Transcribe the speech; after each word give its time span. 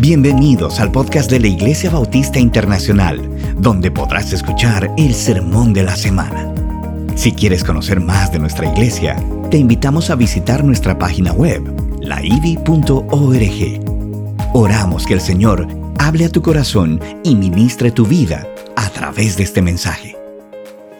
Bienvenidos 0.00 0.78
al 0.78 0.92
podcast 0.92 1.28
de 1.28 1.40
la 1.40 1.48
Iglesia 1.48 1.90
Bautista 1.90 2.38
Internacional, 2.38 3.20
donde 3.56 3.90
podrás 3.90 4.32
escuchar 4.32 4.88
el 4.96 5.12
sermón 5.12 5.72
de 5.72 5.82
la 5.82 5.96
semana. 5.96 6.54
Si 7.16 7.32
quieres 7.32 7.64
conocer 7.64 7.98
más 7.98 8.30
de 8.30 8.38
nuestra 8.38 8.68
iglesia, 8.68 9.16
te 9.50 9.56
invitamos 9.56 10.08
a 10.10 10.14
visitar 10.14 10.62
nuestra 10.62 10.96
página 10.96 11.32
web, 11.32 11.64
laivi.org. 12.00 13.00
Oramos 14.54 15.04
que 15.04 15.14
el 15.14 15.20
Señor 15.20 15.66
hable 15.98 16.26
a 16.26 16.30
tu 16.30 16.42
corazón 16.42 17.00
y 17.24 17.34
ministre 17.34 17.90
tu 17.90 18.06
vida 18.06 18.46
a 18.76 18.90
través 18.90 19.36
de 19.36 19.42
este 19.42 19.62
mensaje. 19.62 20.16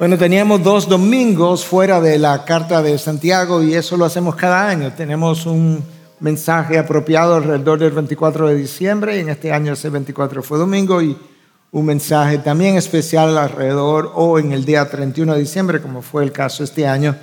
Bueno, 0.00 0.18
teníamos 0.18 0.64
dos 0.64 0.88
domingos 0.88 1.64
fuera 1.64 2.00
de 2.00 2.18
la 2.18 2.44
carta 2.44 2.82
de 2.82 2.98
Santiago 2.98 3.62
y 3.62 3.74
eso 3.74 3.96
lo 3.96 4.06
hacemos 4.06 4.34
cada 4.34 4.68
año. 4.68 4.92
Tenemos 4.92 5.46
un 5.46 5.84
mensaje 6.20 6.78
apropiado 6.78 7.34
alrededor 7.34 7.78
del 7.78 7.92
24 7.92 8.48
de 8.48 8.54
diciembre, 8.54 9.16
y 9.16 9.20
en 9.20 9.28
este 9.28 9.52
año 9.52 9.72
ese 9.72 9.90
24 9.90 10.42
fue 10.42 10.58
domingo, 10.58 11.00
y 11.02 11.16
un 11.70 11.84
mensaje 11.84 12.38
también 12.38 12.76
especial 12.76 13.36
alrededor 13.36 14.12
o 14.14 14.38
en 14.38 14.52
el 14.52 14.64
día 14.64 14.88
31 14.88 15.34
de 15.34 15.40
diciembre, 15.40 15.82
como 15.82 16.02
fue 16.02 16.24
el 16.24 16.32
caso 16.32 16.64
este 16.64 16.86
año. 16.86 17.14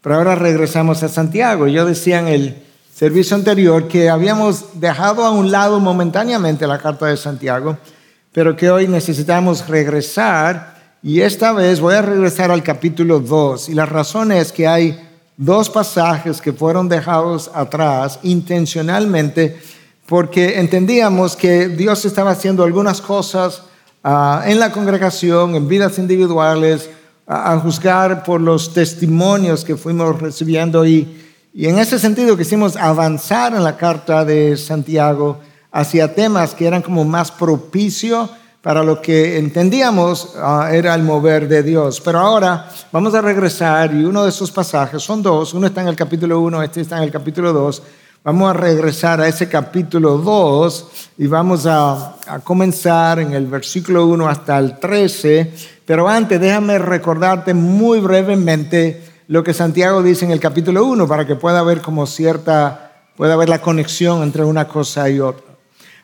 Pero 0.00 0.14
ahora 0.14 0.36
regresamos 0.36 1.02
a 1.02 1.08
Santiago. 1.08 1.66
Yo 1.66 1.84
decía 1.84 2.20
en 2.20 2.28
el 2.28 2.62
servicio 2.94 3.36
anterior 3.36 3.88
que 3.88 4.08
habíamos 4.08 4.80
dejado 4.80 5.24
a 5.24 5.30
un 5.30 5.50
lado 5.50 5.80
momentáneamente 5.80 6.66
la 6.66 6.78
carta 6.78 7.06
de 7.06 7.16
Santiago, 7.16 7.76
pero 8.32 8.56
que 8.56 8.70
hoy 8.70 8.86
necesitamos 8.86 9.68
regresar 9.68 10.76
y 11.02 11.20
esta 11.20 11.52
vez 11.52 11.80
voy 11.80 11.94
a 11.94 12.02
regresar 12.02 12.50
al 12.50 12.62
capítulo 12.62 13.20
2 13.20 13.68
y 13.68 13.74
la 13.74 13.86
razón 13.86 14.32
es 14.32 14.52
que 14.52 14.66
hay 14.66 15.07
dos 15.38 15.70
pasajes 15.70 16.42
que 16.42 16.52
fueron 16.52 16.88
dejados 16.88 17.50
atrás 17.54 18.18
intencionalmente 18.24 19.58
porque 20.04 20.58
entendíamos 20.58 21.36
que 21.36 21.68
Dios 21.68 22.04
estaba 22.04 22.32
haciendo 22.32 22.64
algunas 22.64 23.00
cosas 23.00 23.62
ah, 24.02 24.42
en 24.46 24.58
la 24.58 24.72
congregación, 24.72 25.54
en 25.54 25.68
vidas 25.68 25.98
individuales, 25.98 26.90
a 27.26 27.58
juzgar 27.58 28.24
por 28.24 28.40
los 28.40 28.72
testimonios 28.72 29.62
que 29.62 29.76
fuimos 29.76 30.18
recibiendo 30.18 30.86
y, 30.86 31.06
y 31.52 31.66
en 31.66 31.78
ese 31.78 31.98
sentido 31.98 32.38
quisimos 32.38 32.74
avanzar 32.74 33.52
en 33.54 33.62
la 33.62 33.76
carta 33.76 34.24
de 34.24 34.56
Santiago 34.56 35.38
hacia 35.70 36.14
temas 36.14 36.54
que 36.54 36.66
eran 36.66 36.80
como 36.80 37.04
más 37.04 37.30
propicios 37.30 38.30
para 38.62 38.82
lo 38.82 39.00
que 39.00 39.38
entendíamos 39.38 40.34
ah, 40.36 40.70
era 40.72 40.94
el 40.94 41.02
mover 41.02 41.48
de 41.48 41.62
Dios. 41.62 42.00
Pero 42.00 42.18
ahora 42.18 42.68
vamos 42.90 43.14
a 43.14 43.22
regresar 43.22 43.94
y 43.94 44.04
uno 44.04 44.24
de 44.24 44.30
esos 44.30 44.50
pasajes, 44.50 45.02
son 45.02 45.22
dos, 45.22 45.54
uno 45.54 45.66
está 45.66 45.82
en 45.82 45.88
el 45.88 45.96
capítulo 45.96 46.40
1, 46.40 46.62
este 46.62 46.80
está 46.80 46.98
en 46.98 47.04
el 47.04 47.10
capítulo 47.10 47.52
2. 47.52 47.82
Vamos 48.24 48.50
a 48.50 48.52
regresar 48.52 49.20
a 49.20 49.28
ese 49.28 49.48
capítulo 49.48 50.18
2 50.18 50.88
y 51.18 51.26
vamos 51.28 51.66
a, 51.66 52.16
comenzar 52.44 53.20
en 53.20 53.32
el 53.32 53.46
versículo 53.46 54.06
1 54.06 54.28
hasta 54.28 54.58
el 54.58 54.78
13. 54.78 55.52
Pero 55.86 56.08
antes 56.08 56.40
déjame 56.40 56.78
recordarte 56.78 57.54
muy 57.54 58.00
brevemente 58.00 59.02
lo 59.28 59.44
que 59.44 59.54
Santiago 59.54 60.02
dice 60.02 60.24
en 60.24 60.32
el 60.32 60.40
capítulo 60.40 60.84
1 60.84 61.06
para 61.06 61.26
que 61.26 61.36
pueda 61.36 61.60
haber 61.60 61.80
como 61.80 62.06
cierta, 62.06 62.92
pueda 63.16 63.34
haber 63.34 63.48
la 63.48 63.60
conexión 63.60 64.22
entre 64.22 64.44
una 64.44 64.66
cosa 64.66 65.08
y 65.08 65.20
otra. 65.20 65.47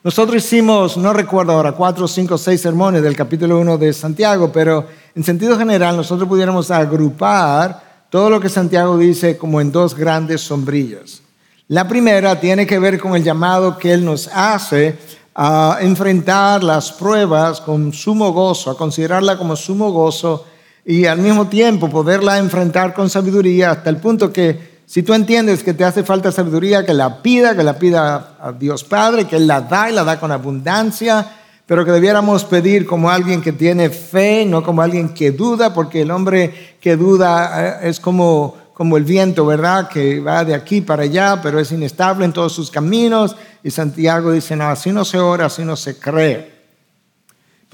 Nosotros 0.04 0.44
hicimos, 0.44 0.98
no 0.98 1.14
recuerdo 1.14 1.52
ahora, 1.52 1.72
cuatro, 1.72 2.06
cinco, 2.06 2.36
seis 2.36 2.60
sermones 2.60 3.02
del 3.02 3.16
capítulo 3.16 3.58
1 3.58 3.78
de 3.78 3.90
Santiago, 3.94 4.52
pero 4.52 4.86
en 5.14 5.24
sentido 5.24 5.56
general 5.56 5.96
nosotros 5.96 6.28
pudiéramos 6.28 6.70
agrupar 6.70 8.04
todo 8.10 8.28
lo 8.28 8.38
que 8.38 8.50
Santiago 8.50 8.98
dice 8.98 9.38
como 9.38 9.62
en 9.62 9.72
dos 9.72 9.96
grandes 9.96 10.42
sombrillas. 10.42 11.22
La 11.68 11.88
primera 11.88 12.38
tiene 12.38 12.66
que 12.66 12.78
ver 12.78 13.00
con 13.00 13.16
el 13.16 13.24
llamado 13.24 13.78
que 13.78 13.94
Él 13.94 14.04
nos 14.04 14.28
hace 14.28 14.98
a 15.34 15.78
enfrentar 15.80 16.62
las 16.62 16.92
pruebas 16.92 17.62
con 17.62 17.90
sumo 17.94 18.30
gozo, 18.30 18.72
a 18.72 18.76
considerarla 18.76 19.38
como 19.38 19.56
sumo 19.56 19.90
gozo 19.90 20.44
y 20.84 21.06
al 21.06 21.20
mismo 21.20 21.48
tiempo 21.48 21.88
poderla 21.88 22.36
enfrentar 22.36 22.92
con 22.92 23.08
sabiduría 23.08 23.70
hasta 23.70 23.88
el 23.88 23.96
punto 23.96 24.30
que 24.30 24.73
si 24.86 25.02
tú 25.02 25.14
entiendes 25.14 25.62
que 25.62 25.74
te 25.74 25.84
hace 25.84 26.04
falta 26.04 26.30
sabiduría, 26.30 26.84
que 26.84 26.92
la 26.92 27.22
pida, 27.22 27.56
que 27.56 27.62
la 27.62 27.78
pida 27.78 28.36
a 28.40 28.52
Dios 28.52 28.84
Padre, 28.84 29.24
que 29.24 29.36
Él 29.36 29.46
la 29.46 29.62
da 29.62 29.90
y 29.90 29.94
la 29.94 30.04
da 30.04 30.20
con 30.20 30.30
abundancia, 30.30 31.26
pero 31.66 31.84
que 31.84 31.90
debiéramos 31.90 32.44
pedir 32.44 32.86
como 32.86 33.10
alguien 33.10 33.40
que 33.40 33.52
tiene 33.52 33.88
fe, 33.88 34.44
no 34.44 34.62
como 34.62 34.82
alguien 34.82 35.14
que 35.14 35.30
duda, 35.30 35.72
porque 35.72 36.02
el 36.02 36.10
hombre 36.10 36.76
que 36.80 36.96
duda 36.96 37.80
eh, 37.82 37.88
es 37.88 37.98
como, 37.98 38.56
como 38.74 38.98
el 38.98 39.04
viento, 39.04 39.46
¿verdad? 39.46 39.88
Que 39.88 40.20
va 40.20 40.44
de 40.44 40.54
aquí 40.54 40.82
para 40.82 41.04
allá, 41.04 41.40
pero 41.42 41.58
es 41.58 41.72
inestable 41.72 42.26
en 42.26 42.34
todos 42.34 42.52
sus 42.52 42.70
caminos. 42.70 43.34
Y 43.62 43.70
Santiago 43.70 44.32
dice, 44.32 44.54
no, 44.54 44.68
así 44.68 44.92
no 44.92 45.06
se 45.06 45.18
ora, 45.18 45.46
así 45.46 45.64
no 45.64 45.76
se 45.76 45.98
cree. 45.98 46.53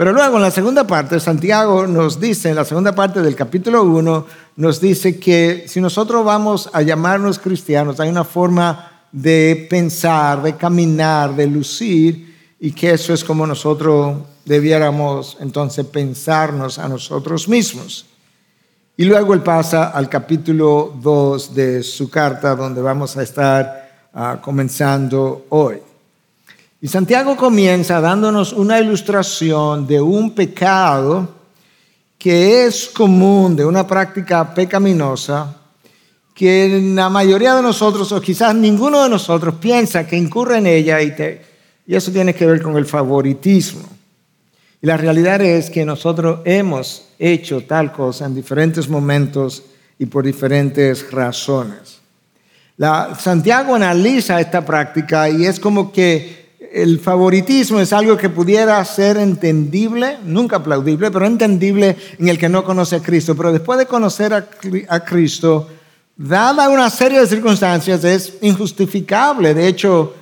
Pero 0.00 0.14
luego 0.14 0.36
en 0.36 0.42
la 0.44 0.50
segunda 0.50 0.86
parte, 0.86 1.20
Santiago 1.20 1.86
nos 1.86 2.18
dice, 2.18 2.48
en 2.48 2.56
la 2.56 2.64
segunda 2.64 2.94
parte 2.94 3.20
del 3.20 3.36
capítulo 3.36 3.82
1, 3.82 4.26
nos 4.56 4.80
dice 4.80 5.20
que 5.20 5.66
si 5.68 5.78
nosotros 5.78 6.24
vamos 6.24 6.70
a 6.72 6.80
llamarnos 6.80 7.38
cristianos, 7.38 8.00
hay 8.00 8.08
una 8.08 8.24
forma 8.24 9.02
de 9.12 9.66
pensar, 9.68 10.42
de 10.42 10.56
caminar, 10.56 11.36
de 11.36 11.46
lucir, 11.46 12.54
y 12.58 12.72
que 12.72 12.92
eso 12.92 13.12
es 13.12 13.22
como 13.22 13.46
nosotros 13.46 14.16
debiéramos 14.46 15.36
entonces 15.38 15.84
pensarnos 15.84 16.78
a 16.78 16.88
nosotros 16.88 17.46
mismos. 17.46 18.06
Y 18.96 19.04
luego 19.04 19.34
él 19.34 19.42
pasa 19.42 19.90
al 19.90 20.08
capítulo 20.08 20.94
2 20.98 21.54
de 21.54 21.82
su 21.82 22.08
carta, 22.08 22.56
donde 22.56 22.80
vamos 22.80 23.18
a 23.18 23.22
estar 23.22 24.08
ah, 24.14 24.38
comenzando 24.40 25.44
hoy. 25.50 25.89
Y 26.82 26.88
Santiago 26.88 27.36
comienza 27.36 28.00
dándonos 28.00 28.54
una 28.54 28.80
ilustración 28.80 29.86
de 29.86 30.00
un 30.00 30.34
pecado 30.34 31.28
que 32.16 32.64
es 32.64 32.86
común, 32.86 33.54
de 33.54 33.66
una 33.66 33.86
práctica 33.86 34.54
pecaminosa, 34.54 35.56
que 36.34 36.80
la 36.94 37.10
mayoría 37.10 37.54
de 37.54 37.62
nosotros, 37.62 38.10
o 38.12 38.20
quizás 38.20 38.54
ninguno 38.54 39.02
de 39.02 39.10
nosotros, 39.10 39.56
piensa 39.56 40.06
que 40.06 40.16
incurre 40.16 40.56
en 40.56 40.66
ella 40.66 41.02
y, 41.02 41.14
y 41.86 41.94
eso 41.94 42.10
tiene 42.10 42.34
que 42.34 42.46
ver 42.46 42.62
con 42.62 42.76
el 42.78 42.86
favoritismo. 42.86 43.86
Y 44.80 44.86
la 44.86 44.96
realidad 44.96 45.42
es 45.42 45.68
que 45.68 45.84
nosotros 45.84 46.40
hemos 46.46 47.08
hecho 47.18 47.62
tal 47.64 47.92
cosa 47.92 48.24
en 48.24 48.34
diferentes 48.34 48.88
momentos 48.88 49.64
y 49.98 50.06
por 50.06 50.24
diferentes 50.24 51.10
razones. 51.12 52.00
Santiago 53.18 53.74
analiza 53.74 54.40
esta 54.40 54.64
práctica 54.64 55.28
y 55.28 55.44
es 55.44 55.60
como 55.60 55.92
que 55.92 56.39
el 56.72 57.00
favoritismo 57.00 57.80
es 57.80 57.92
algo 57.92 58.16
que 58.16 58.28
pudiera 58.28 58.84
ser 58.84 59.16
entendible, 59.16 60.18
nunca 60.24 60.56
aplaudible, 60.56 61.10
pero 61.10 61.26
entendible 61.26 61.96
en 62.18 62.28
el 62.28 62.38
que 62.38 62.48
no 62.48 62.64
conoce 62.64 62.96
a 62.96 63.02
Cristo. 63.02 63.36
Pero 63.36 63.52
después 63.52 63.78
de 63.78 63.86
conocer 63.86 64.32
a, 64.32 65.00
Cristo, 65.04 65.68
dada 66.16 66.68
una 66.68 66.88
serie 66.88 67.20
de 67.20 67.26
circunstancias, 67.26 68.04
es 68.04 68.34
injustificable. 68.42 69.52
De 69.52 69.66
hecho, 69.66 70.14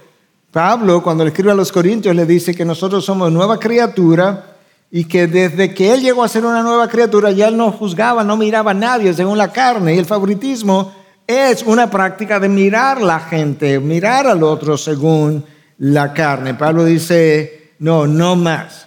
Pablo, 0.50 1.02
cuando 1.02 1.22
le 1.22 1.28
escribe 1.28 1.52
a 1.52 1.54
los 1.54 1.70
Corintios, 1.70 2.16
le 2.16 2.24
dice 2.24 2.54
que 2.54 2.64
nosotros 2.64 3.04
somos 3.04 3.30
nueva 3.30 3.58
criatura 3.60 4.56
y 4.90 5.04
que 5.04 5.26
desde 5.26 5.74
que 5.74 5.92
él 5.92 6.00
llegó 6.00 6.24
a 6.24 6.28
ser 6.28 6.46
una 6.46 6.62
nueva 6.62 6.88
criatura, 6.88 7.30
ya 7.30 7.48
él 7.48 7.58
no 7.58 7.70
juzgaba, 7.72 8.24
no 8.24 8.38
miraba 8.38 8.70
a 8.70 8.74
nadie 8.74 9.12
según 9.12 9.36
la 9.36 9.52
carne. 9.52 9.94
Y 9.94 9.98
el 9.98 10.06
favoritismo 10.06 10.94
es 11.26 11.62
una 11.62 11.90
práctica 11.90 12.40
de 12.40 12.48
mirar 12.48 13.02
la 13.02 13.20
gente, 13.20 13.78
mirar 13.80 14.26
al 14.26 14.42
otro 14.42 14.78
según 14.78 15.44
la 15.78 16.12
carne. 16.12 16.54
Pablo 16.54 16.84
dice, 16.84 17.72
no, 17.78 18.06
no 18.06 18.36
más. 18.36 18.86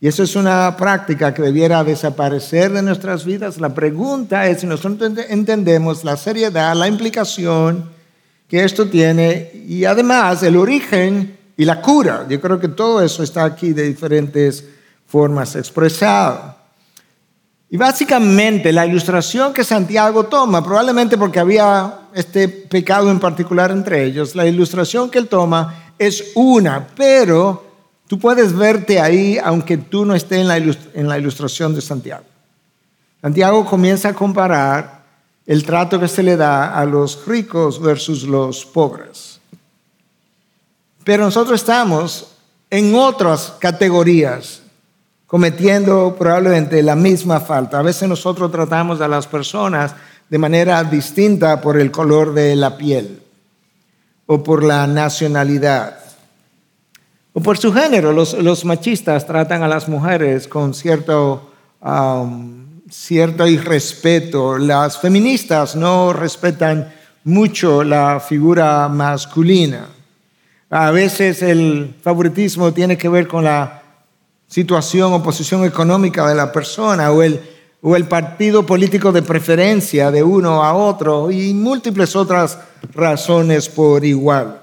Y 0.00 0.08
eso 0.08 0.24
es 0.24 0.34
una 0.34 0.76
práctica 0.76 1.32
que 1.32 1.42
debiera 1.42 1.84
desaparecer 1.84 2.72
de 2.72 2.82
nuestras 2.82 3.24
vidas. 3.24 3.60
La 3.60 3.72
pregunta 3.72 4.46
es 4.48 4.60
si 4.60 4.66
nosotros 4.66 5.12
entendemos 5.28 6.02
la 6.02 6.16
seriedad, 6.16 6.74
la 6.74 6.88
implicación 6.88 7.90
que 8.48 8.64
esto 8.64 8.88
tiene 8.88 9.52
y 9.66 9.84
además 9.84 10.42
el 10.42 10.56
origen 10.56 11.38
y 11.56 11.64
la 11.64 11.80
cura. 11.80 12.26
Yo 12.28 12.40
creo 12.40 12.58
que 12.58 12.68
todo 12.68 13.00
eso 13.00 13.22
está 13.22 13.44
aquí 13.44 13.72
de 13.72 13.84
diferentes 13.84 14.64
formas 15.06 15.54
expresado. 15.54 16.56
Y 17.70 17.76
básicamente 17.76 18.72
la 18.72 18.84
ilustración 18.84 19.54
que 19.54 19.64
Santiago 19.64 20.24
toma, 20.24 20.62
probablemente 20.62 21.16
porque 21.16 21.40
había 21.40 22.00
este 22.12 22.48
pecado 22.48 23.10
en 23.10 23.18
particular 23.18 23.70
entre 23.70 24.04
ellos, 24.04 24.34
la 24.34 24.46
ilustración 24.46 25.08
que 25.08 25.18
él 25.18 25.28
toma 25.28 25.81
es 25.98 26.32
una, 26.34 26.86
pero 26.96 27.64
tú 28.06 28.18
puedes 28.18 28.52
verte 28.52 29.00
ahí 29.00 29.38
aunque 29.42 29.76
tú 29.76 30.04
no 30.04 30.14
estés 30.14 30.40
en 30.94 31.08
la 31.08 31.18
ilustración 31.18 31.74
de 31.74 31.80
Santiago. 31.80 32.24
Santiago 33.20 33.64
comienza 33.64 34.08
a 34.08 34.14
comparar 34.14 35.04
el 35.46 35.64
trato 35.64 35.98
que 36.00 36.08
se 36.08 36.22
le 36.22 36.36
da 36.36 36.76
a 36.76 36.84
los 36.84 37.26
ricos 37.26 37.80
versus 37.80 38.24
los 38.24 38.64
pobres. 38.64 39.40
Pero 41.04 41.24
nosotros 41.24 41.60
estamos 41.60 42.28
en 42.68 42.94
otras 42.94 43.54
categorías 43.58 44.62
cometiendo 45.26 46.14
probablemente 46.18 46.82
la 46.82 46.96
misma 46.96 47.40
falta. 47.40 47.78
A 47.78 47.82
veces 47.82 48.08
nosotros 48.08 48.50
tratamos 48.50 49.00
a 49.00 49.08
las 49.08 49.26
personas 49.26 49.94
de 50.28 50.38
manera 50.38 50.82
distinta 50.84 51.60
por 51.60 51.78
el 51.78 51.90
color 51.90 52.34
de 52.34 52.56
la 52.56 52.76
piel 52.76 53.21
o 54.32 54.42
por 54.42 54.64
la 54.64 54.86
nacionalidad, 54.86 55.98
o 57.34 57.40
por 57.40 57.58
su 57.58 57.72
género. 57.72 58.12
Los, 58.12 58.64
machistas 58.64 59.26
tratan 59.26 59.62
a 59.62 59.68
las 59.68 59.88
mujeres 59.88 60.48
con 60.48 60.72
cierto, 60.72 61.52
um, 61.82 62.80
cierto 62.88 63.46
irrespeto. 63.46 64.56
Las 64.56 64.98
feministas 64.98 65.76
no 65.76 66.14
respetan 66.14 66.92
mucho 67.24 67.84
la 67.84 68.20
figura 68.20 68.88
masculina. 68.88 69.88
A 70.70 70.90
veces 70.90 71.42
el 71.42 71.94
favoritismo 72.02 72.72
tiene 72.72 72.96
que 72.96 73.10
ver 73.10 73.28
con 73.28 73.44
la 73.44 73.82
situación 74.46 75.12
o 75.12 75.22
posición 75.22 75.64
económica 75.64 76.26
de 76.26 76.34
la 76.34 76.50
persona 76.50 77.10
o 77.10 77.22
el, 77.22 77.38
o 77.84 77.96
el 77.96 78.06
partido 78.06 78.64
político 78.64 79.10
de 79.10 79.22
preferencia 79.22 80.12
de 80.12 80.22
uno 80.22 80.62
a 80.62 80.72
otro 80.72 81.32
y 81.32 81.52
múltiples 81.52 82.14
otras 82.14 82.58
razones 82.94 83.68
por 83.68 84.04
igual. 84.04 84.62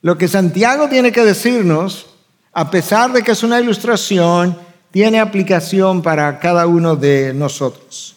Lo 0.00 0.16
que 0.16 0.26
Santiago 0.26 0.88
tiene 0.88 1.12
que 1.12 1.22
decirnos, 1.22 2.06
a 2.54 2.70
pesar 2.70 3.12
de 3.12 3.22
que 3.22 3.32
es 3.32 3.42
una 3.42 3.60
ilustración, 3.60 4.56
tiene 4.90 5.20
aplicación 5.20 6.00
para 6.00 6.38
cada 6.38 6.66
uno 6.66 6.96
de 6.96 7.34
nosotros. 7.34 8.16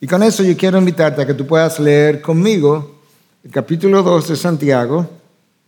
Y 0.00 0.08
con 0.08 0.22
eso 0.24 0.42
yo 0.42 0.56
quiero 0.56 0.78
invitarte 0.78 1.22
a 1.22 1.26
que 1.26 1.34
tú 1.34 1.46
puedas 1.46 1.78
leer 1.78 2.20
conmigo 2.20 3.00
el 3.44 3.50
capítulo 3.52 4.02
2 4.02 4.28
de 4.28 4.36
Santiago, 4.36 5.08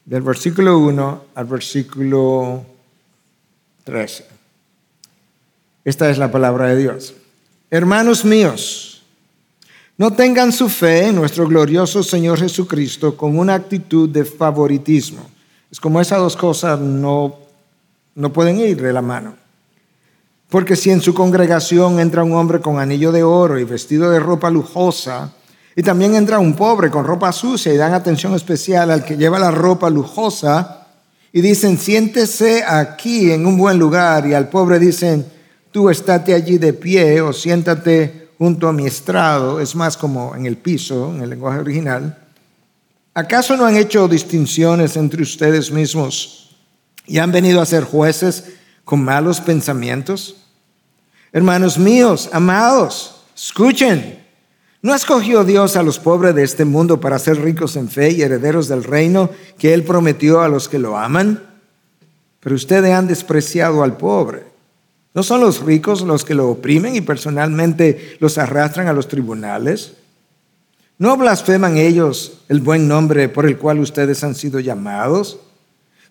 del 0.05 0.23
versículo 0.23 0.79
1 0.79 1.25
al 1.37 1.45
versículo 1.45 2.67
13. 3.85 4.27
Esta 5.85 6.11
es 6.11 6.19
la 6.19 6.31
palabra 6.31 6.67
de 6.67 6.77
Dios. 6.77 7.15
Hermanos 7.77 8.25
míos, 8.25 9.03
no 9.99 10.13
tengan 10.13 10.51
su 10.51 10.69
fe 10.69 11.09
en 11.09 11.17
nuestro 11.17 11.47
glorioso 11.47 12.03
Señor 12.03 12.39
Jesucristo 12.39 13.17
con 13.17 13.39
una 13.39 13.55
actitud 13.55 14.09
de 14.09 14.25
favoritismo 14.25 15.37
es 15.71 15.81
como 15.81 16.01
esas 16.01 16.21
dos 16.21 16.37
cosas 16.37 16.81
no, 16.81 17.37
no 18.15 18.33
pueden 18.33 18.59
ir 18.61 18.81
de 18.81 18.95
la 18.95 19.03
mano. 19.03 19.35
Porque 20.49 20.75
si 20.75 20.91
en 20.91 21.03
su 21.03 21.13
congregación 21.13 22.01
entra 22.01 22.25
un 22.25 22.33
hombre 22.33 22.61
con 22.61 22.79
anillo 22.79 23.13
de 23.13 23.23
oro 23.23 23.59
y 23.59 23.65
vestido 23.65 24.11
de 24.11 24.21
ropa 24.21 24.49
lujosa, 24.49 25.33
y 25.77 25.83
también 25.83 26.15
entra 26.15 26.39
un 26.39 26.55
pobre 26.55 26.89
con 26.89 27.05
ropa 27.05 27.31
sucia 27.31 27.75
y 27.75 27.77
dan 27.77 27.93
atención 27.93 28.35
especial 28.35 28.91
al 28.91 29.05
que 29.05 29.19
lleva 29.19 29.39
la 29.39 29.51
ropa 29.51 29.91
lujosa, 29.91 30.87
y 31.31 31.43
dicen, 31.43 31.77
siéntese 31.77 32.65
aquí 32.67 33.31
en 33.31 33.45
un 33.45 33.59
buen 33.59 33.79
lugar, 33.79 34.27
y 34.27 34.33
al 34.33 34.49
pobre 34.49 34.79
dicen, 34.79 35.27
tú 35.77 35.91
estate 35.91 36.33
allí 36.33 36.57
de 36.57 36.73
pie 36.73 37.21
o 37.21 37.35
siéntate 37.35 38.31
junto 38.39 38.67
a 38.67 38.73
mi 38.73 38.87
estrado, 38.87 39.61
es 39.61 39.75
más 39.75 39.95
como 39.99 40.35
en 40.35 40.47
el 40.47 40.57
piso, 40.57 41.13
en 41.15 41.21
el 41.21 41.29
lenguaje 41.29 41.61
original, 41.61 42.17
¿Acaso 43.13 43.59
no 43.59 43.67
han 43.67 43.77
hecho 43.77 44.09
distinciones 44.09 44.97
entre 44.97 45.23
ustedes 45.23 45.71
mismos 45.71 46.57
y 47.07 47.19
han 47.19 47.31
venido 47.31 47.61
a 47.61 47.67
ser 47.67 47.85
jueces 47.85 48.45
con 48.87 49.05
malos 49.05 49.43
pensamientos? 49.43 50.37
Hermanos 51.31 51.77
míos, 51.77 52.31
amados, 52.33 53.25
escuchen. 53.37 54.25
¿No 54.81 54.95
escogió 54.95 55.45
Dios 55.45 55.77
a 55.77 55.83
los 55.83 55.99
pobres 55.99 56.35
de 56.35 56.43
este 56.43 56.65
mundo 56.65 57.01
para 57.03 57.19
ser 57.19 57.39
ricos 57.43 57.77
en 57.77 57.91
fe 57.91 58.13
y 58.13 58.23
herederos 58.23 58.67
del 58.67 58.83
reino 58.83 59.29
que 59.59 59.75
Él 59.75 59.85
prometió 59.85 60.41
a 60.41 60.49
los 60.49 60.71
que 60.71 60.79
lo 60.79 60.97
aman? 60.97 61.43
Pero 62.41 62.55
ustedes 62.55 62.95
han 62.95 63.09
despreciado 63.09 63.83
al 63.83 63.99
pobre. 63.99 64.56
¿No 65.17 65.23
son 65.23 65.41
los 65.41 65.63
ricos 65.63 66.03
los 66.03 66.27
que 66.27 66.35
lo 66.35 66.51
oprimen 66.51 66.95
y 66.95 67.01
personalmente 67.01 68.19
los 68.21 68.37
arrastran 68.37 68.87
a 68.87 68.93
los 68.93 69.09
tribunales? 69.09 69.95
¿No 70.99 71.17
blasfeman 71.17 71.79
ellos 71.79 72.43
el 72.51 72.61
buen 72.61 72.87
nombre 72.87 73.31
por 73.31 73.47
el 73.47 73.57
cual 73.57 73.79
ustedes 73.79 74.23
han 74.23 74.35
sido 74.35 74.61
llamados? 74.61 75.39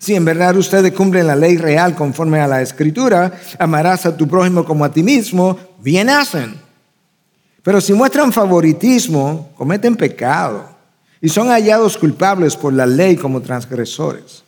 Si 0.00 0.16
en 0.16 0.24
verdad 0.24 0.56
ustedes 0.56 0.92
cumplen 0.92 1.28
la 1.28 1.36
ley 1.36 1.56
real 1.56 1.94
conforme 1.94 2.40
a 2.40 2.48
la 2.48 2.60
escritura, 2.60 3.32
amarás 3.60 4.06
a 4.06 4.16
tu 4.16 4.26
prójimo 4.26 4.64
como 4.64 4.84
a 4.84 4.90
ti 4.90 5.04
mismo, 5.04 5.56
bien 5.78 6.10
hacen. 6.10 6.56
Pero 7.62 7.80
si 7.80 7.92
muestran 7.92 8.32
favoritismo, 8.32 9.52
cometen 9.56 9.94
pecado 9.94 10.68
y 11.20 11.28
son 11.28 11.46
hallados 11.46 11.96
culpables 11.96 12.56
por 12.56 12.72
la 12.72 12.86
ley 12.86 13.14
como 13.14 13.40
transgresores. 13.40 14.42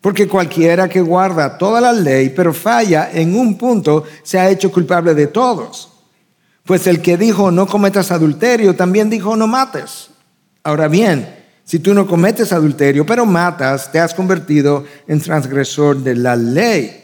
Porque 0.00 0.26
cualquiera 0.26 0.88
que 0.88 1.00
guarda 1.00 1.58
toda 1.58 1.80
la 1.80 1.92
ley 1.92 2.30
pero 2.30 2.54
falla 2.54 3.10
en 3.12 3.36
un 3.36 3.58
punto 3.58 4.04
se 4.22 4.38
ha 4.38 4.48
hecho 4.48 4.72
culpable 4.72 5.14
de 5.14 5.26
todos. 5.26 5.90
Pues 6.64 6.86
el 6.86 7.02
que 7.02 7.16
dijo 7.16 7.50
no 7.50 7.66
cometas 7.66 8.10
adulterio 8.10 8.74
también 8.74 9.10
dijo 9.10 9.36
no 9.36 9.46
mates. 9.46 10.10
Ahora 10.62 10.88
bien, 10.88 11.28
si 11.64 11.78
tú 11.78 11.92
no 11.92 12.06
cometes 12.06 12.52
adulterio 12.52 13.04
pero 13.04 13.26
matas, 13.26 13.92
te 13.92 14.00
has 14.00 14.14
convertido 14.14 14.84
en 15.06 15.20
transgresor 15.20 15.98
de 15.98 16.16
la 16.16 16.34
ley. 16.36 16.96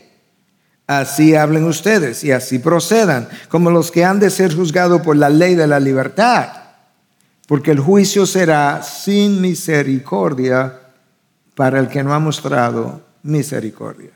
Así 0.86 1.34
hablen 1.34 1.64
ustedes 1.64 2.22
y 2.22 2.30
así 2.30 2.60
procedan, 2.60 3.28
como 3.48 3.72
los 3.72 3.90
que 3.90 4.04
han 4.04 4.20
de 4.20 4.30
ser 4.30 4.54
juzgados 4.54 5.02
por 5.02 5.16
la 5.16 5.28
ley 5.28 5.56
de 5.56 5.66
la 5.66 5.80
libertad, 5.80 6.48
porque 7.48 7.72
el 7.72 7.80
juicio 7.80 8.24
será 8.24 8.82
sin 8.82 9.40
misericordia 9.40 10.85
para 11.56 11.80
el 11.80 11.88
que 11.88 12.04
no 12.04 12.12
ha 12.12 12.18
mostrado 12.18 13.00
misericordia. 13.22 14.10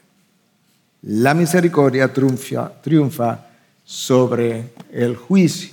La 1.03 1.33
misericordia 1.33 2.13
triunfa, 2.13 3.47
sobre 3.83 4.67
el 4.93 5.17
juicio. 5.17 5.71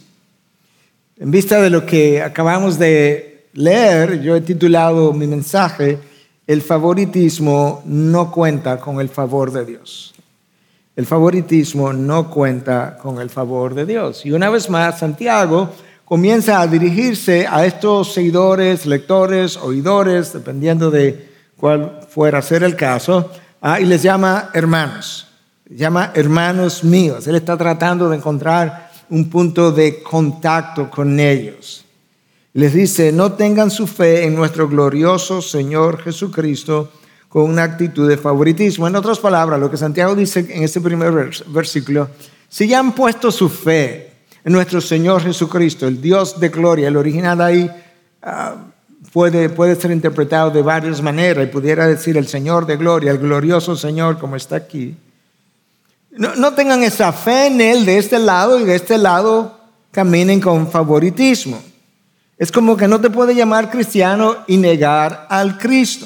En 1.20 1.30
vista 1.30 1.62
de 1.62 1.70
lo 1.70 1.86
que 1.86 2.24
acabamos 2.24 2.80
de 2.80 3.50
leer, 3.54 4.22
yo 4.22 4.36
he 4.36 4.42
titulado 4.42 5.14
mi 5.14 5.28
mensaje, 5.28 6.00
El 6.48 6.62
favoritismo 6.62 7.84
no 7.86 8.32
cuenta 8.32 8.80
con 8.80 9.02
el 9.02 9.10
favor 9.10 9.52
de 9.52 9.66
Dios. 9.66 10.16
El 10.96 11.06
favoritismo 11.06 11.92
no 11.92 12.32
cuenta 12.32 12.98
con 12.98 13.20
el 13.20 13.30
favor 13.30 13.76
de 13.76 13.86
Dios. 13.86 14.26
Y 14.26 14.32
una 14.32 14.50
vez 14.50 14.70
más, 14.70 15.00
Santiago 15.00 15.70
comienza 16.06 16.62
a 16.62 16.68
dirigirse 16.68 17.46
a 17.46 17.66
estos 17.66 18.14
seguidores, 18.14 18.86
lectores, 18.86 19.58
oidores, 19.58 20.32
dependiendo 20.32 20.90
de 20.90 21.27
cuál 21.58 22.02
fuera 22.10 22.40
a 22.40 22.42
ser 22.42 22.64
el 22.64 22.76
caso, 22.76 23.32
ah, 23.62 23.80
y 23.80 23.86
les 23.86 24.04
llama 24.04 24.50
hermanos 24.54 25.28
llama 25.70 26.12
hermanos 26.16 26.84
míos. 26.84 27.28
Él 27.28 27.36
está 27.36 27.58
tratando 27.58 28.10
de 28.10 28.18
encontrar 28.18 28.92
un 29.10 29.30
punto 29.30 29.72
de 29.72 30.02
contacto 30.02 30.90
con 30.90 31.20
ellos. 31.20 31.86
Les 32.54 32.74
dice, 32.74 33.12
no 33.12 33.34
tengan 33.34 33.70
su 33.70 33.88
fe 33.88 34.26
en 34.26 34.36
nuestro 34.36 34.68
glorioso 34.68 35.42
Señor 35.42 36.02
Jesucristo 36.02 36.92
con 37.30 37.44
una 37.44 37.64
actitud 37.64 38.08
de 38.08 38.18
favoritismo. 38.18 38.88
En 38.88 38.96
otras 38.96 39.20
palabras, 39.20 39.60
lo 39.60 39.70
que 39.70 39.78
Santiago 39.78 40.16
dice 40.16 40.40
en 40.50 40.64
este 40.64 40.82
primer 40.82 41.32
versículo, 41.48 42.10
si 42.50 42.68
ya 42.68 42.80
han 42.80 42.94
puesto 42.94 43.32
su 43.32 43.50
fe 43.50 44.14
en 44.44 44.54
nuestro 44.54 44.82
Señor 44.82 45.22
Jesucristo, 45.22 45.88
el 45.88 46.02
Dios 46.02 46.40
de 46.40 46.50
gloria, 46.50 46.88
el 46.88 46.98
original 46.98 47.42
ahí 47.42 47.70
ah, 48.24 48.56
puede, 49.18 49.50
puede 49.50 49.76
ser 49.76 49.90
interpretado 49.90 50.52
de 50.52 50.62
varias 50.62 51.02
maneras 51.02 51.44
y 51.44 51.48
pudiera 51.48 51.88
decir 51.88 52.18
el 52.18 52.28
Señor 52.28 52.68
de 52.68 52.78
gloria, 52.78 53.10
el 53.10 53.18
glorioso 53.18 53.76
Señor 53.76 54.20
como 54.20 54.36
está 54.36 54.58
aquí. 54.58 54.96
No, 56.12 56.54
tengan 56.54 56.84
esa 56.84 57.12
fe 57.12 57.48
en 57.48 57.60
Él 57.60 57.84
de 57.84 57.98
este 57.98 58.20
lado 58.20 58.60
y 58.60 58.64
de 58.64 58.76
este 58.76 58.96
lado 59.00 59.60
caminen 59.90 60.40
con 60.40 60.70
favoritismo. 60.70 61.60
Es 62.38 62.52
como 62.52 62.78
que 62.78 62.88
no 62.88 63.02
te 63.02 63.10
puede 63.10 63.34
llamar 63.34 63.72
cristiano 63.72 64.36
y 64.46 64.56
negar 64.56 65.26
al 65.32 65.58
Cristo. 65.58 66.06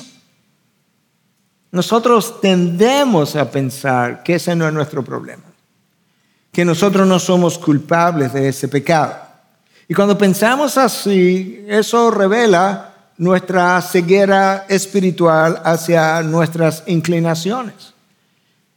Nosotros 1.70 2.40
tendemos 2.40 3.36
a 3.36 3.52
pensar 3.52 4.24
que 4.24 4.36
ese 4.36 4.56
no 4.56 4.66
es 4.66 4.74
nuestro 4.74 5.04
problema, 5.04 5.44
que 6.50 6.64
nosotros 6.64 7.06
no 7.06 7.20
somos 7.20 7.58
culpables 7.58 8.32
de 8.32 8.48
ese 8.48 8.70
pecado. 8.70 9.18
Y 9.90 9.94
cuando 9.94 10.18
pensamos 10.18 10.78
así, 10.78 11.66
eso 11.68 12.10
revela 12.10 12.91
nuestra 13.22 13.80
ceguera 13.84 14.66
espiritual 14.68 15.62
hacia 15.64 16.24
nuestras 16.24 16.82
inclinaciones. 16.88 17.94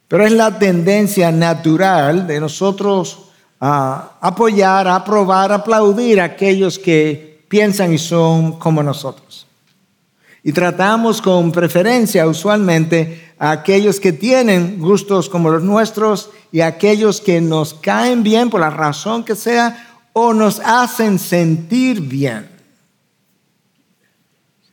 Pero 0.07 0.27
es 0.27 0.33
la 0.33 0.59
tendencia 0.59 1.33
natural 1.33 2.27
de 2.27 2.41
nosotros 2.41 3.31
a 3.59 4.19
apoyar, 4.21 4.87
a 4.87 4.97
aprobar, 4.97 5.51
a 5.51 5.55
aplaudir 5.55 6.21
a 6.21 6.25
aquellos 6.25 6.79
que 6.79 7.43
piensan 7.49 7.95
y 7.95 7.97
son 7.97 8.59
como 8.59 8.83
nosotros. 8.83 9.47
Y 10.43 10.53
tratamos 10.53 11.23
con 11.23 11.51
preferencia 11.51 12.27
usualmente 12.27 13.33
a 13.39 13.51
aquellos 13.51 13.99
que 13.99 14.13
tienen 14.13 14.79
gustos 14.79 15.31
como 15.31 15.49
los 15.49 15.63
nuestros 15.63 16.29
y 16.53 16.61
a 16.61 16.67
aquellos 16.67 17.23
que 17.23 17.41
nos 17.41 17.73
caen 17.73 18.23
bien 18.23 18.51
por 18.51 18.61
la 18.61 18.69
razón 18.69 19.25
que 19.25 19.37
sea 19.37 20.03
o 20.13 20.35
nos 20.35 20.61
hacen 20.61 21.19
sentir 21.19 22.03
bien. 22.03 22.54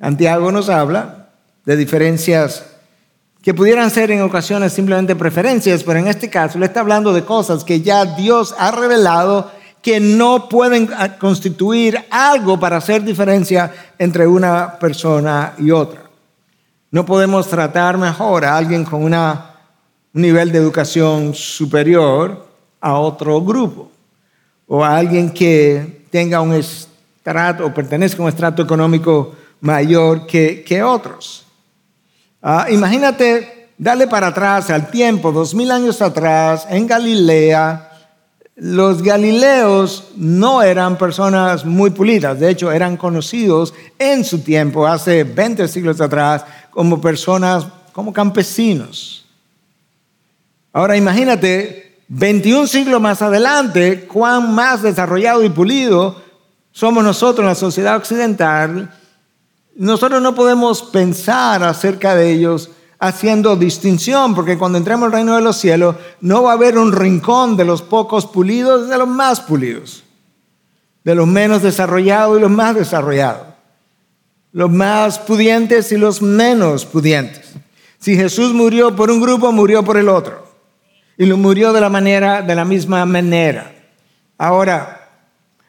Santiago 0.01 0.51
nos 0.51 0.67
habla 0.67 1.27
de 1.63 1.77
diferencias 1.77 2.65
que 3.43 3.53
pudieran 3.53 3.91
ser 3.91 4.09
en 4.09 4.23
ocasiones 4.23 4.73
simplemente 4.73 5.15
preferencias, 5.15 5.83
pero 5.83 5.99
en 5.99 6.07
este 6.07 6.27
caso 6.27 6.57
le 6.57 6.65
está 6.65 6.79
hablando 6.79 7.13
de 7.13 7.23
cosas 7.23 7.63
que 7.63 7.81
ya 7.81 8.05
Dios 8.05 8.55
ha 8.57 8.71
revelado 8.71 9.51
que 9.83 9.99
no 9.99 10.49
pueden 10.49 10.89
constituir 11.19 12.03
algo 12.09 12.59
para 12.59 12.77
hacer 12.77 13.03
diferencia 13.03 13.71
entre 13.99 14.25
una 14.25 14.79
persona 14.79 15.53
y 15.59 15.69
otra. 15.69 16.01
No 16.89 17.05
podemos 17.05 17.47
tratar 17.47 17.99
mejor 17.99 18.43
a 18.43 18.57
alguien 18.57 18.83
con 18.83 19.03
un 19.03 19.15
nivel 20.13 20.51
de 20.51 20.57
educación 20.57 21.35
superior 21.35 22.47
a 22.79 22.95
otro 22.95 23.39
grupo 23.41 23.91
o 24.67 24.83
a 24.83 24.97
alguien 24.97 25.29
que 25.29 26.05
tenga 26.09 26.41
un 26.41 26.53
estrato 26.53 27.67
o 27.67 27.73
pertenezca 27.73 28.19
a 28.19 28.23
un 28.23 28.29
estrato 28.29 28.63
económico 28.63 29.35
mayor 29.61 30.25
que, 30.27 30.63
que 30.63 30.83
otros. 30.83 31.45
Ah, 32.41 32.67
imagínate 32.69 33.69
darle 33.77 34.07
para 34.07 34.27
atrás 34.27 34.69
al 34.69 34.91
tiempo, 34.91 35.31
dos 35.31 35.55
mil 35.55 35.71
años 35.71 36.01
atrás, 36.01 36.67
en 36.69 36.85
Galilea, 36.85 37.87
los 38.55 39.01
galileos 39.01 40.09
no 40.15 40.61
eran 40.61 40.97
personas 40.97 41.65
muy 41.65 41.89
pulidas, 41.89 42.39
de 42.39 42.49
hecho 42.49 42.71
eran 42.71 42.97
conocidos 42.97 43.73
en 43.97 44.23
su 44.23 44.39
tiempo, 44.41 44.85
hace 44.85 45.23
20 45.23 45.67
siglos 45.67 45.99
atrás, 46.01 46.45
como 46.69 47.01
personas, 47.01 47.65
como 47.91 48.13
campesinos. 48.13 49.25
Ahora 50.73 50.95
imagínate, 50.95 52.03
21 52.07 52.67
siglos 52.67 53.01
más 53.01 53.21
adelante, 53.21 54.05
cuán 54.05 54.53
más 54.53 54.81
desarrollado 54.81 55.43
y 55.43 55.49
pulido 55.49 56.21
somos 56.71 57.03
nosotros 57.03 57.43
en 57.43 57.47
la 57.47 57.55
sociedad 57.55 57.97
occidental. 57.97 58.93
Nosotros 59.75 60.21
no 60.21 60.35
podemos 60.35 60.83
pensar 60.83 61.63
acerca 61.63 62.15
de 62.15 62.31
ellos 62.31 62.69
haciendo 62.99 63.55
distinción, 63.55 64.35
porque 64.35 64.57
cuando 64.57 64.77
entremos 64.77 65.07
al 65.07 65.13
reino 65.13 65.35
de 65.35 65.41
los 65.41 65.57
cielos 65.57 65.95
no 66.21 66.43
va 66.43 66.51
a 66.51 66.53
haber 66.55 66.77
un 66.77 66.91
rincón 66.91 67.57
de 67.57 67.65
los 67.65 67.81
pocos 67.81 68.27
pulidos 68.27 68.87
de 68.89 68.97
los 68.97 69.07
más 69.07 69.41
pulidos, 69.41 70.03
de 71.03 71.15
los 71.15 71.25
menos 71.25 71.63
desarrollados 71.63 72.37
y 72.37 72.41
los 72.41 72.51
más 72.51 72.75
desarrollados, 72.75 73.47
los 74.51 74.69
más 74.69 75.17
pudientes 75.17 75.91
y 75.91 75.97
los 75.97 76.21
menos 76.21 76.85
pudientes. 76.85 77.53
Si 77.97 78.15
Jesús 78.15 78.53
murió 78.53 78.95
por 78.95 79.09
un 79.09 79.19
grupo, 79.19 79.51
murió 79.51 79.83
por 79.83 79.97
el 79.97 80.09
otro. 80.09 80.47
Y 81.17 81.25
lo 81.25 81.37
murió 81.37 81.71
de 81.71 81.81
la 81.81 81.89
manera, 81.89 82.41
de 82.41 82.55
la 82.55 82.65
misma 82.65 83.05
manera. 83.05 83.73
Ahora, 84.37 85.09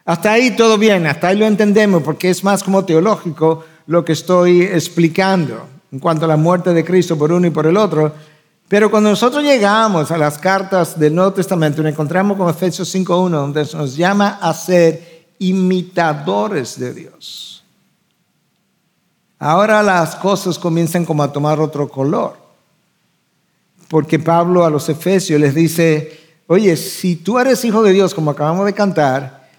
hasta 0.05 0.33
ahí 0.33 0.51
todo 0.53 0.79
bien, 0.79 1.07
hasta 1.07 1.29
ahí 1.29 1.37
lo 1.39 1.47
entendemos, 1.47 2.03
porque 2.03 2.31
es 2.31 2.43
más 2.43 2.63
como 2.63 2.85
teológico 2.85 3.65
lo 3.87 4.05
que 4.05 4.13
estoy 4.13 4.63
explicando 4.63 5.67
en 5.93 5.99
cuanto 5.99 6.25
a 6.25 6.29
la 6.29 6.37
muerte 6.37 6.73
de 6.73 6.85
Cristo 6.85 7.19
por 7.19 7.31
uno 7.33 7.47
y 7.47 7.51
por 7.51 7.67
el 7.67 7.77
otro. 7.77 8.13
Pero 8.67 8.91
cuando 8.91 9.11
nosotros 9.11 9.43
llegamos 9.43 10.11
a 10.11 10.17
las 10.17 10.39
cartas 10.39 10.99
del 10.99 11.15
Nuevo 11.15 11.35
Testamento, 11.35 11.83
nos 11.83 11.93
encontramos 11.93 12.39
con 12.39 12.49
Efesios 12.49 12.95
5.1, 12.95 13.31
donde 13.31 13.69
nos 13.75 13.97
llama 13.97 14.39
a 14.41 14.55
ser 14.55 15.27
imitadores 15.39 16.79
de 16.79 16.95
Dios. 16.95 17.63
Ahora 19.39 19.83
las 19.83 20.15
cosas 20.17 20.59
comienzan 20.59 21.05
como 21.05 21.23
a 21.23 21.33
tomar 21.33 21.61
otro 21.61 21.89
color. 21.89 22.37
Porque 23.89 24.19
Pablo 24.19 24.65
a 24.65 24.71
los 24.71 24.89
Efesios 24.89 25.39
les 25.39 25.55
dice, 25.55 26.19
oye, 26.47 26.75
si 26.77 27.17
tú 27.17 27.39
eres 27.39 27.63
hijo 27.65 27.83
de 27.83 27.93
Dios, 27.93 28.15
como 28.15 28.31
acabamos 28.31 28.65
de 28.65 28.73
cantar, 28.73 29.51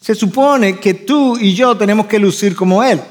se 0.00 0.14
supone 0.14 0.78
que 0.78 0.94
tú 0.94 1.36
y 1.38 1.54
yo 1.54 1.76
tenemos 1.76 2.06
que 2.06 2.18
lucir 2.18 2.56
como 2.56 2.82
Él 2.82 3.02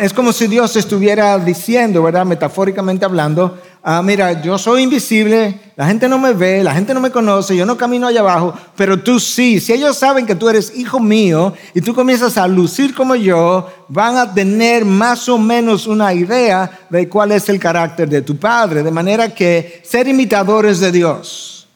es 0.00 0.12
como 0.12 0.32
si 0.32 0.46
Dios 0.46 0.76
estuviera 0.76 1.36
diciendo, 1.36 2.00
¿verdad? 2.04 2.24
Metafóricamente 2.24 3.04
hablando, 3.04 3.58
ah, 3.82 4.00
mira, 4.02 4.40
yo 4.40 4.56
soy 4.56 4.84
invisible, 4.84 5.72
la 5.74 5.84
gente 5.88 6.08
no 6.08 6.16
me 6.16 6.32
ve, 6.32 6.62
la 6.62 6.72
gente 6.72 6.94
no 6.94 7.00
me 7.00 7.10
conoce, 7.10 7.56
yo 7.56 7.66
no 7.66 7.76
camino 7.76 8.06
allá 8.06 8.20
abajo, 8.20 8.54
pero 8.76 9.00
tú 9.00 9.18
sí. 9.18 9.58
Si 9.58 9.72
ellos 9.72 9.96
saben 9.96 10.26
que 10.26 10.36
tú 10.36 10.48
eres 10.48 10.72
hijo 10.76 11.00
mío 11.00 11.54
y 11.74 11.80
tú 11.80 11.92
comienzas 11.92 12.38
a 12.38 12.46
lucir 12.46 12.94
como 12.94 13.16
yo, 13.16 13.68
van 13.88 14.16
a 14.16 14.32
tener 14.32 14.84
más 14.84 15.28
o 15.28 15.38
menos 15.38 15.88
una 15.88 16.14
idea 16.14 16.86
de 16.88 17.08
cuál 17.08 17.32
es 17.32 17.48
el 17.48 17.58
carácter 17.58 18.08
de 18.08 18.22
tu 18.22 18.36
padre. 18.36 18.84
De 18.84 18.92
manera 18.92 19.34
que 19.34 19.82
ser 19.84 20.06
imitadores 20.06 20.78
de 20.78 20.92
Dios. 20.92 21.66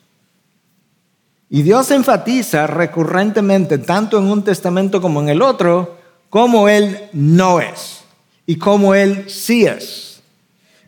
Y 1.51 1.63
Dios 1.63 1.91
enfatiza 1.91 2.69
recurrentemente, 2.69 3.79
tanto 3.79 4.19
en 4.19 4.31
un 4.31 4.45
testamento 4.45 5.03
como 5.03 5.21
en 5.21 5.31
el 5.31 5.43
otro, 5.43 6.02
cómo 6.33 6.67
Él 6.67 7.11
no 7.13 7.61
es 7.61 8.05
y 8.47 8.57
cómo 8.57 8.95
Él 8.95 9.27
sí 9.29 9.67
es. 9.67 10.23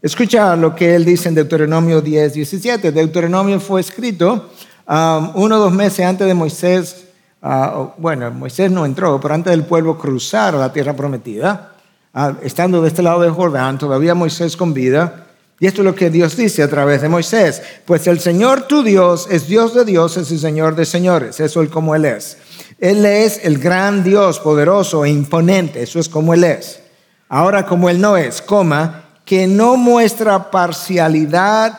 Escucha 0.00 0.56
lo 0.56 0.74
que 0.74 0.94
Él 0.94 1.04
dice 1.04 1.28
en 1.28 1.34
Deuteronomio 1.34 2.00
10, 2.00 2.32
17. 2.32 2.92
Deuteronomio 2.92 3.60
fue 3.60 3.82
escrito 3.82 4.48
um, 4.88 5.30
uno 5.34 5.56
o 5.56 5.58
dos 5.58 5.72
meses 5.72 6.06
antes 6.06 6.26
de 6.26 6.32
Moisés, 6.32 7.04
uh, 7.42 7.90
bueno, 7.98 8.30
Moisés 8.30 8.70
no 8.70 8.86
entró, 8.86 9.20
pero 9.20 9.34
antes 9.34 9.50
del 9.50 9.64
pueblo 9.64 9.98
cruzar 9.98 10.54
la 10.54 10.72
tierra 10.72 10.96
prometida, 10.96 11.74
uh, 12.14 12.42
estando 12.42 12.80
de 12.80 12.88
este 12.88 13.02
lado 13.02 13.20
del 13.20 13.32
Jordán, 13.32 13.76
todavía 13.76 14.14
Moisés 14.14 14.56
con 14.56 14.72
vida. 14.72 15.26
Y 15.60 15.66
esto 15.66 15.82
es 15.82 15.84
lo 15.84 15.94
que 15.94 16.08
Dios 16.08 16.38
dice 16.38 16.62
a 16.62 16.70
través 16.70 17.02
de 17.02 17.10
Moisés. 17.10 17.60
Pues 17.84 18.06
el 18.06 18.18
Señor 18.18 18.62
tu 18.62 18.82
Dios 18.82 19.28
es 19.30 19.46
Dios 19.46 19.74
de 19.74 19.84
dioses 19.84 20.30
y 20.30 20.38
Señor 20.38 20.74
de 20.74 20.86
señores. 20.86 21.38
Eso 21.38 21.62
es 21.62 21.68
como 21.68 21.94
Él 21.94 22.06
es. 22.06 22.38
Él 22.78 23.04
es 23.04 23.40
el 23.44 23.58
gran 23.58 24.02
Dios 24.02 24.40
poderoso 24.40 25.04
e 25.04 25.10
imponente, 25.10 25.82
eso 25.82 25.98
es 25.98 26.08
como 26.08 26.34
Él 26.34 26.44
es. 26.44 26.80
Ahora 27.28 27.66
como 27.66 27.88
Él 27.88 28.00
no 28.00 28.16
es, 28.16 28.42
coma, 28.42 29.04
que 29.24 29.46
no 29.46 29.76
muestra 29.76 30.50
parcialidad 30.50 31.78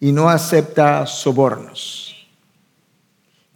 y 0.00 0.12
no 0.12 0.28
acepta 0.28 1.06
sobornos. 1.06 2.14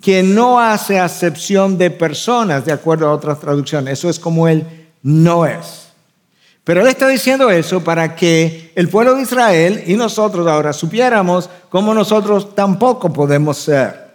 Que 0.01 0.23
no 0.23 0.61
hace 0.61 0.99
acepción 0.99 1.77
de 1.77 1.91
personas, 1.91 2.65
de 2.65 2.73
acuerdo 2.73 3.09
a 3.09 3.13
otras 3.13 3.41
traducciones. 3.41 3.99
Eso 3.99 4.09
es 4.09 4.19
como 4.19 4.47
Él 4.47 4.65
no 5.03 5.45
es. 5.45 5.89
Pero 6.65 6.83
Él 6.83 6.87
está 6.87 7.09
diciendo 7.09 7.51
eso 7.51 7.83
para 7.83 8.15
que 8.15 8.73
el 8.75 8.89
pueblo 8.89 9.15
de 9.15 9.23
Israel 9.23 9.83
y 9.87 9.95
nosotros 9.97 10.47
ahora 10.47 10.73
supiéramos 10.73 11.51
cómo 11.69 11.95
nosotros 11.95 12.55
tampoco 12.55 13.13
podemos 13.13 13.57
ser. 13.59 14.08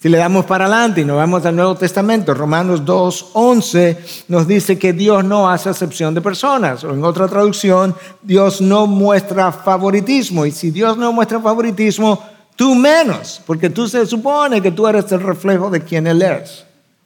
Si 0.00 0.08
le 0.08 0.16
damos 0.16 0.46
para 0.46 0.64
adelante 0.64 1.02
y 1.02 1.04
nos 1.04 1.18
vamos 1.18 1.44
al 1.44 1.54
Nuevo 1.54 1.74
Testamento, 1.74 2.32
Romanos 2.32 2.86
2, 2.86 3.30
11 3.34 3.98
nos 4.28 4.48
dice 4.48 4.78
que 4.78 4.94
Dios 4.94 5.22
no 5.24 5.50
hace 5.50 5.68
acepción 5.68 6.14
de 6.14 6.22
personas. 6.22 6.82
O 6.84 6.94
en 6.94 7.04
otra 7.04 7.28
traducción, 7.28 7.94
Dios 8.22 8.62
no 8.62 8.86
muestra 8.86 9.52
favoritismo. 9.52 10.46
Y 10.46 10.52
si 10.52 10.70
Dios 10.70 10.96
no 10.96 11.12
muestra 11.12 11.38
favoritismo, 11.38 12.18
tú 12.56 12.74
menos, 12.74 13.42
porque 13.44 13.68
tú 13.68 13.86
se 13.86 14.06
supone 14.06 14.62
que 14.62 14.72
tú 14.72 14.86
eres 14.86 15.12
el 15.12 15.20
reflejo 15.20 15.68
de 15.68 15.82
quien 15.82 16.06
Él 16.06 16.24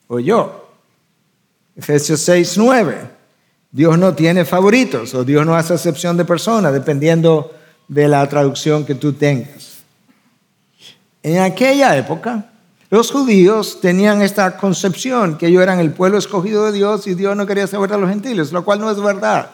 o 0.07 0.21
yo. 0.21 0.69
Efesios 1.75 2.21
6, 2.21 2.59
9. 2.59 3.11
Dios 3.73 3.99
no 3.99 4.15
tiene 4.15 4.45
favoritos, 4.45 5.13
o 5.15 5.25
Dios 5.25 5.45
no 5.45 5.57
hace 5.57 5.75
acepción 5.75 6.17
de 6.17 6.25
personas, 6.25 6.73
dependiendo 6.73 7.53
de 7.89 8.07
la 8.07 8.25
traducción 8.29 8.87
que 8.87 8.95
tú 8.95 9.15
tengas. 9.15 9.79
En 11.25 11.41
aquella 11.41 11.97
época, 11.97 12.53
los 12.95 13.11
judíos 13.11 13.81
tenían 13.81 14.23
esta 14.23 14.57
concepción 14.57 15.37
que 15.37 15.49
ellos 15.49 15.65
eran 15.65 15.81
el 15.81 15.91
pueblo 15.91 16.17
escogido 16.17 16.67
de 16.67 16.71
Dios 16.71 17.09
y 17.09 17.15
Dios 17.15 17.37
no 17.37 17.45
quería 17.45 17.67
saber 17.67 17.93
a 17.93 17.97
los 17.97 18.09
gentiles, 18.09 18.53
lo 18.53 18.65
cual 18.65 18.79
no 18.79 18.89
es 18.89 19.03
verdad. 19.03 19.51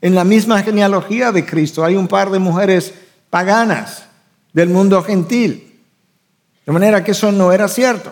En 0.00 0.14
la 0.14 0.24
misma 0.24 0.62
genealogía 0.62 1.30
de 1.30 1.44
Cristo 1.44 1.84
hay 1.84 1.96
un 1.96 2.08
par 2.08 2.30
de 2.30 2.38
mujeres 2.38 2.94
paganas 3.28 4.04
del 4.54 4.70
mundo 4.70 5.02
gentil. 5.02 5.82
De 6.64 6.72
manera 6.72 7.04
que 7.04 7.10
eso 7.10 7.30
no 7.30 7.52
era 7.52 7.68
cierto. 7.68 8.10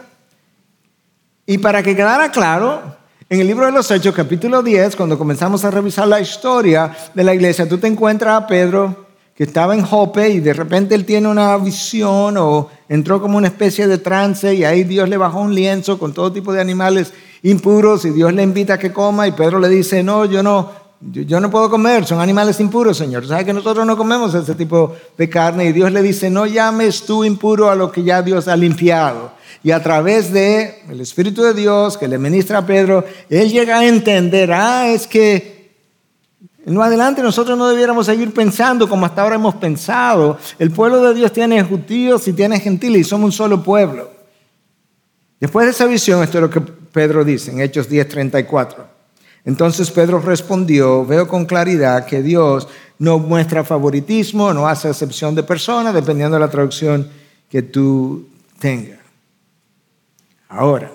Y 1.47 1.57
para 1.57 1.83
que 1.83 1.97
quedara 1.97 2.31
claro, 2.31 2.99
en 3.31 3.41
el 3.41 3.47
libro 3.47 3.65
de 3.65 3.73
los 3.73 3.91
Hechos, 3.91 4.15
capítulo 4.15 4.63
10, 4.63 4.95
cuando 4.95 5.17
comenzamos 5.17 5.65
a 5.65 5.71
revisar 5.71 6.07
la 6.07 6.21
historia 6.21 6.95
de 7.15 7.25
la 7.25 7.33
iglesia, 7.33 7.67
tú 7.67 7.79
te 7.79 7.87
encuentras 7.87 8.43
a 8.43 8.47
Pedro 8.47 9.06
que 9.37 9.45
estaba 9.45 9.75
en 9.75 9.83
Jope 9.83 10.31
y 10.31 10.41
de 10.41 10.55
repente 10.55 10.95
él 10.95 11.05
tiene 11.05 11.29
una 11.29 11.59
visión 11.59 12.39
o 12.39 12.71
entró 12.89 13.21
como 13.21 13.37
una 13.37 13.49
especie 13.49 13.87
de 13.87 13.99
trance 13.99 14.55
y 14.55 14.65
ahí 14.65 14.83
Dios 14.85 15.11
le 15.11 15.19
bajó 15.19 15.41
un 15.41 15.55
lienzo 15.55 15.99
con 15.99 16.15
todo 16.15 16.33
tipo 16.33 16.55
de 16.55 16.61
animales 16.63 17.13
impuros 17.43 18.07
y 18.07 18.11
Dios 18.11 18.33
le 18.33 18.43
invita 18.43 18.75
a 18.75 18.79
que 18.79 18.93
coma 18.93 19.29
y 19.29 19.33
Pedro 19.33 19.59
le 19.59 19.69
dice, 19.69 20.03
no, 20.03 20.25
yo 20.25 20.43
no, 20.43 20.71
yo, 21.03 21.39
no 21.39 21.51
puedo 21.51 21.69
comer, 21.69 22.07
son 22.07 22.21
animales 22.21 22.59
impuros, 22.61 22.97
Señor. 22.97 23.27
¿Sabes 23.27 23.45
que 23.45 23.53
nosotros 23.53 23.87
no 23.87 23.99
comemos 23.99 24.35
ese 24.35 24.55
tipo 24.55 24.97
de 25.19 25.29
carne? 25.29 25.67
Y 25.67 25.73
Dios 25.73 25.93
le 25.93 26.01
dice, 26.01 26.31
no 26.31 26.47
llames 26.47 27.03
tú 27.03 27.23
impuro 27.23 27.69
a 27.69 27.75
lo 27.75 27.93
que 27.93 28.03
ya 28.03 28.23
Dios 28.23 28.49
ha 28.49 28.57
limpiado. 28.57 29.33
Y 29.63 29.71
a 29.71 29.83
través 29.83 30.33
de 30.33 30.83
el 30.89 31.01
Espíritu 31.03 31.43
de 31.43 31.53
Dios 31.53 31.99
que 31.99 32.09
le 32.09 32.17
ministra 32.17 32.59
a 32.59 32.67
Pedro, 32.67 33.05
él 33.29 33.51
llega 33.51 33.81
a 33.81 33.87
entender, 33.87 34.51
ah, 34.53 34.89
es 34.89 35.07
que 35.07 35.56
en 36.67 36.75
lo 36.75 36.83
adelante 36.83 37.23
nosotros 37.23 37.57
no 37.57 37.69
debiéramos 37.69 38.07
seguir 38.07 38.35
pensando 38.35 38.89
como 38.89 39.07
hasta 39.07 39.23
ahora 39.23 39.37
hemos 39.37 39.55
pensado. 39.55 40.37
El 40.59 40.73
pueblo 40.73 41.01
de 41.01 41.15
Dios 41.15 41.33
tiene 41.33 41.63
judíos 41.63 42.27
y 42.27 42.33
tiene 42.33 42.59
gentiles 42.59 43.03
y 43.03 43.05
somos 43.05 43.27
un 43.27 43.33
solo 43.33 43.63
pueblo. 43.63 44.11
Después 45.39 45.67
de 45.67 45.71
esa 45.71 45.87
visión, 45.87 46.25
esto 46.25 46.39
es 46.39 46.43
lo 46.43 46.51
que 46.51 46.61
Pedro 46.61 47.25
dice 47.25 47.53
en 47.53 47.61
Hechos 47.61 47.89
10:34. 47.89 48.85
Entonces 49.45 49.93
Pedro 49.93 50.19
respondió, 50.19 51.07
veo 51.07 51.29
con 51.29 51.47
claridad 51.47 52.05
que 52.05 52.21
Dios 52.21 52.67
no 52.99 53.21
muestra 53.21 53.63
favoritismo, 53.63 54.53
no 54.53 54.67
hace 54.67 54.89
excepción 54.89 55.37
de 55.37 55.45
personas, 55.45 55.95
dependiendo 55.95 56.35
de 56.35 56.41
la 56.41 56.51
traducción 56.51 57.09
que 57.49 57.63
tú 57.63 58.27
tengas. 58.59 58.99
Ahora, 60.49 60.91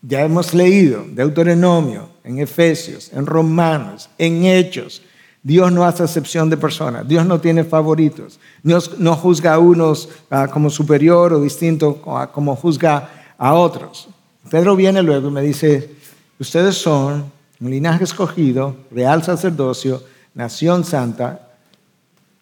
ya 0.00 0.22
hemos 0.22 0.54
leído 0.54 1.04
Deuteronomio, 1.06 2.13
en 2.24 2.38
Efesios, 2.38 3.12
en 3.12 3.26
Romanos, 3.26 4.08
en 4.18 4.44
Hechos, 4.44 5.02
Dios 5.42 5.70
no 5.70 5.84
hace 5.84 6.04
excepción 6.04 6.48
de 6.48 6.56
personas, 6.56 7.06
Dios 7.06 7.26
no 7.26 7.38
tiene 7.38 7.64
favoritos, 7.64 8.40
Dios 8.62 8.98
no 8.98 9.14
juzga 9.14 9.54
a 9.54 9.58
unos 9.58 10.08
ah, 10.30 10.48
como 10.48 10.70
superior 10.70 11.34
o 11.34 11.40
distinto 11.42 12.00
como 12.32 12.56
juzga 12.56 13.10
a 13.36 13.52
otros. 13.52 14.08
Pedro 14.50 14.74
viene 14.74 15.02
luego 15.02 15.28
y 15.28 15.32
me 15.32 15.42
dice, 15.42 15.90
ustedes 16.38 16.76
son 16.76 17.30
un 17.60 17.70
linaje 17.70 18.04
escogido, 18.04 18.74
real 18.90 19.22
sacerdocio, 19.22 20.02
nación 20.32 20.82
santa, 20.82 21.50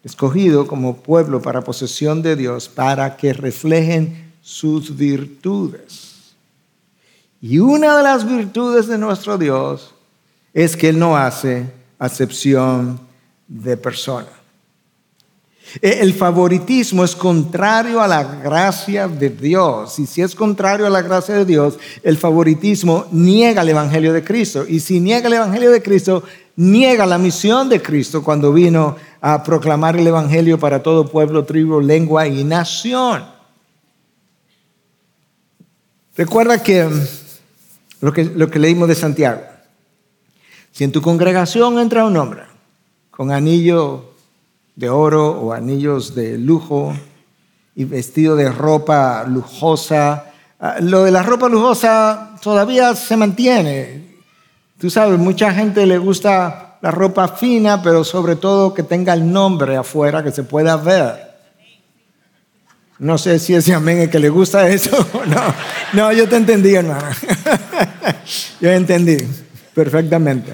escogido 0.01 0.65
como 0.65 0.97
pueblo 0.97 1.41
para 1.41 1.61
posesión 1.61 2.21
de 2.21 2.37
Dios, 2.37 2.69
para 2.69 3.17
que 3.17 3.33
reflejen 3.33 4.31
sus 4.41 4.95
virtudes. 4.95 6.12
Y 7.45 7.59
una 7.59 7.97
de 7.97 8.03
las 8.03 8.25
virtudes 8.25 8.87
de 8.87 8.97
nuestro 8.97 9.37
Dios 9.37 9.93
es 10.53 10.77
que 10.77 10.87
Él 10.87 10.97
no 10.97 11.17
hace 11.17 11.69
acepción 11.99 12.97
de 13.49 13.75
persona. 13.75 14.29
E, 15.81 15.99
el 15.99 16.13
favoritismo 16.13 17.03
es 17.03 17.17
contrario 17.17 17.99
a 17.99 18.07
la 18.07 18.23
gracia 18.23 19.09
de 19.09 19.29
Dios. 19.29 19.99
Y 19.99 20.05
si 20.05 20.21
es 20.21 20.35
contrario 20.35 20.87
a 20.87 20.89
la 20.89 21.01
gracia 21.01 21.35
de 21.35 21.43
Dios, 21.43 21.77
el 22.01 22.17
favoritismo 22.17 23.07
niega 23.11 23.61
el 23.61 23.69
Evangelio 23.69 24.13
de 24.13 24.23
Cristo. 24.23 24.63
Y 24.65 24.79
si 24.79 25.01
niega 25.01 25.27
el 25.27 25.33
Evangelio 25.33 25.69
de 25.69 25.83
Cristo, 25.83 26.23
niega 26.55 27.05
la 27.05 27.17
misión 27.17 27.67
de 27.67 27.81
Cristo 27.81 28.23
cuando 28.23 28.53
vino 28.53 28.95
a 29.19 29.43
proclamar 29.43 29.97
el 29.97 30.07
Evangelio 30.07 30.57
para 30.57 30.81
todo 30.81 31.09
pueblo, 31.09 31.43
tribu, 31.43 31.81
lengua 31.81 32.25
y 32.25 32.45
nación. 32.45 33.25
Recuerda 36.15 36.63
que 36.63 36.87
lo 38.03 38.11
que, 38.49 38.59
leímos 38.59 38.89
de 38.89 38.95
Santiago. 38.95 39.41
Si 40.73 40.83
en 40.83 40.91
tu 40.91 41.01
congregación 41.01 41.79
entra 41.79 42.03
un 42.03 42.17
hombre 42.17 42.41
con 43.09 43.31
anillo 43.31 44.11
de 44.75 44.89
oro 44.89 45.31
o 45.39 45.53
anillos 45.53 46.13
de 46.13 46.37
lujo 46.37 46.93
y 47.75 47.85
vestido 47.85 48.35
de 48.35 48.51
ropa 48.51 49.23
lujosa. 49.25 50.25
Ah, 50.59 50.77
lo 50.81 51.03
de 51.03 51.11
la 51.11 51.23
ropa 51.23 51.47
lujosa 51.47 52.35
todavía 52.41 52.93
se 52.95 53.15
mantiene. 53.15 54.17
Tú 54.77 54.89
sabes, 54.89 55.17
mucha 55.17 55.53
gente 55.53 55.85
le 55.85 55.97
gusta 55.97 56.79
la 56.81 56.91
ropa 56.91 57.29
fina, 57.29 57.81
pero 57.81 58.03
sobre 58.03 58.35
todo 58.35 58.73
que 58.73 58.83
tenga 58.83 59.13
el 59.13 59.31
nombre 59.31 59.77
afuera, 59.77 60.21
que 60.23 60.31
se 60.31 60.43
pueda 60.43 60.75
ver. 60.75 61.32
No 63.03 63.17
sé 63.17 63.37
si 63.37 63.53
ese 63.53 63.73
amén 63.73 63.99
es 63.99 64.09
que 64.09 64.17
le 64.17 64.29
gusta 64.29 64.69
eso 64.69 65.05
no. 65.27 65.53
No, 65.91 66.13
yo 66.13 66.27
te 66.29 66.37
entendí, 66.37 66.73
hermano. 66.73 67.05
yo 68.61 68.71
entendí 68.71 69.27
perfectamente. 69.75 70.53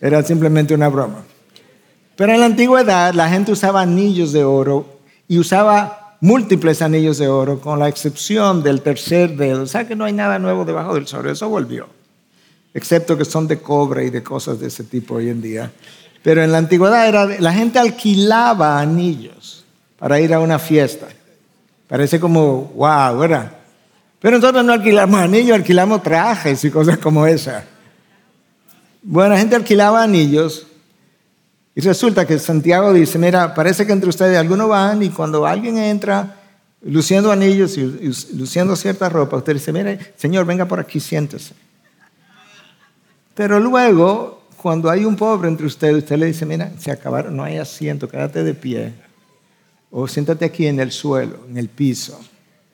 Era 0.00 0.22
simplemente 0.22 0.72
una 0.72 0.88
broma. 0.88 1.24
Pero 2.16 2.32
en 2.32 2.40
la 2.40 2.46
antigüedad 2.46 3.12
la 3.12 3.28
gente 3.28 3.52
usaba 3.52 3.82
anillos 3.82 4.32
de 4.32 4.44
oro 4.44 4.98
y 5.28 5.38
usaba 5.38 6.16
múltiples 6.20 6.80
anillos 6.80 7.18
de 7.18 7.28
oro, 7.28 7.60
con 7.60 7.78
la 7.78 7.88
excepción 7.88 8.62
del 8.62 8.80
tercer 8.80 9.36
dedo. 9.36 9.64
O 9.64 9.66
sea 9.66 9.86
que 9.86 9.94
no 9.94 10.06
hay 10.06 10.14
nada 10.14 10.38
nuevo 10.38 10.64
debajo 10.64 10.94
del 10.94 11.06
sol, 11.06 11.28
eso 11.28 11.50
volvió. 11.50 11.86
Excepto 12.72 13.18
que 13.18 13.26
son 13.26 13.46
de 13.46 13.60
cobre 13.60 14.06
y 14.06 14.10
de 14.10 14.22
cosas 14.22 14.58
de 14.58 14.68
ese 14.68 14.84
tipo 14.84 15.16
hoy 15.16 15.28
en 15.28 15.42
día. 15.42 15.70
Pero 16.22 16.42
en 16.42 16.50
la 16.50 16.58
antigüedad 16.58 17.06
era, 17.06 17.26
la 17.26 17.52
gente 17.52 17.78
alquilaba 17.78 18.80
anillos 18.80 19.66
para 19.98 20.18
ir 20.18 20.32
a 20.32 20.40
una 20.40 20.58
fiesta. 20.58 21.08
Parece 21.88 22.20
como, 22.20 22.64
wow, 22.76 23.18
¿verdad? 23.18 23.52
Pero 24.20 24.38
nosotros 24.38 24.64
no 24.64 24.72
alquilamos 24.72 25.20
anillos, 25.20 25.56
alquilamos 25.56 26.02
trajes 26.02 26.62
y 26.64 26.70
cosas 26.70 26.98
como 26.98 27.26
esa. 27.26 27.64
Bueno, 29.02 29.30
la 29.30 29.38
gente 29.38 29.56
alquilaba 29.56 30.02
anillos 30.02 30.66
y 31.74 31.80
resulta 31.80 32.26
que 32.26 32.38
Santiago 32.38 32.92
dice, 32.92 33.18
mira, 33.18 33.54
parece 33.54 33.86
que 33.86 33.92
entre 33.92 34.08
ustedes 34.08 34.36
algunos 34.36 34.68
van 34.68 35.02
y 35.02 35.10
cuando 35.10 35.46
alguien 35.46 35.78
entra 35.78 36.36
luciendo 36.82 37.30
anillos 37.30 37.78
y 37.78 37.84
luciendo 38.36 38.76
cierta 38.76 39.08
ropa, 39.08 39.36
usted 39.36 39.54
dice, 39.54 39.72
mire, 39.72 40.12
Señor, 40.16 40.44
venga 40.44 40.66
por 40.66 40.80
aquí, 40.80 41.00
siéntese. 41.00 41.54
Pero 43.34 43.60
luego, 43.60 44.42
cuando 44.56 44.90
hay 44.90 45.04
un 45.04 45.14
pobre 45.14 45.48
entre 45.48 45.66
ustedes, 45.66 45.98
usted 45.98 46.16
le 46.16 46.26
dice, 46.26 46.44
mira, 46.44 46.72
se 46.78 46.90
acabaron, 46.90 47.36
no 47.36 47.44
hay 47.44 47.58
asiento, 47.58 48.08
quédate 48.08 48.42
de 48.42 48.54
pie. 48.54 48.92
O 49.90 50.06
siéntate 50.06 50.44
aquí 50.44 50.66
en 50.66 50.80
el 50.80 50.92
suelo, 50.92 51.44
en 51.48 51.56
el 51.56 51.68
piso. 51.68 52.18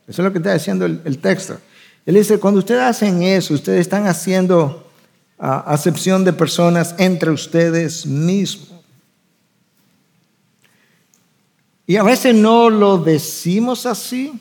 Eso 0.07 0.23
es 0.23 0.25
lo 0.25 0.33
que 0.33 0.39
está 0.39 0.53
diciendo 0.53 0.85
el, 0.85 1.19
texto. 1.19 1.59
Él 2.05 2.15
dice, 2.15 2.39
cuando 2.39 2.59
ustedes 2.59 2.83
hacen 2.83 3.23
eso, 3.23 3.55
ustedes 3.55 3.81
están 3.81 4.07
haciendo 4.07 4.87
ah, 5.39 5.65
acepción 5.67 6.25
de 6.25 6.33
personas 6.33 6.95
entre 6.99 7.31
ustedes 7.31 8.05
mismos. 8.05 8.75
Y 11.87 11.97
a 11.97 12.03
veces 12.03 12.35
no 12.35 12.71
lo 12.71 12.99
decimos 12.99 13.87
así, 13.87 14.33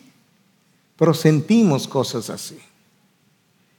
pero 0.98 1.14
sentimos 1.14 1.88
cosas 1.88 2.30
así. 2.30 2.58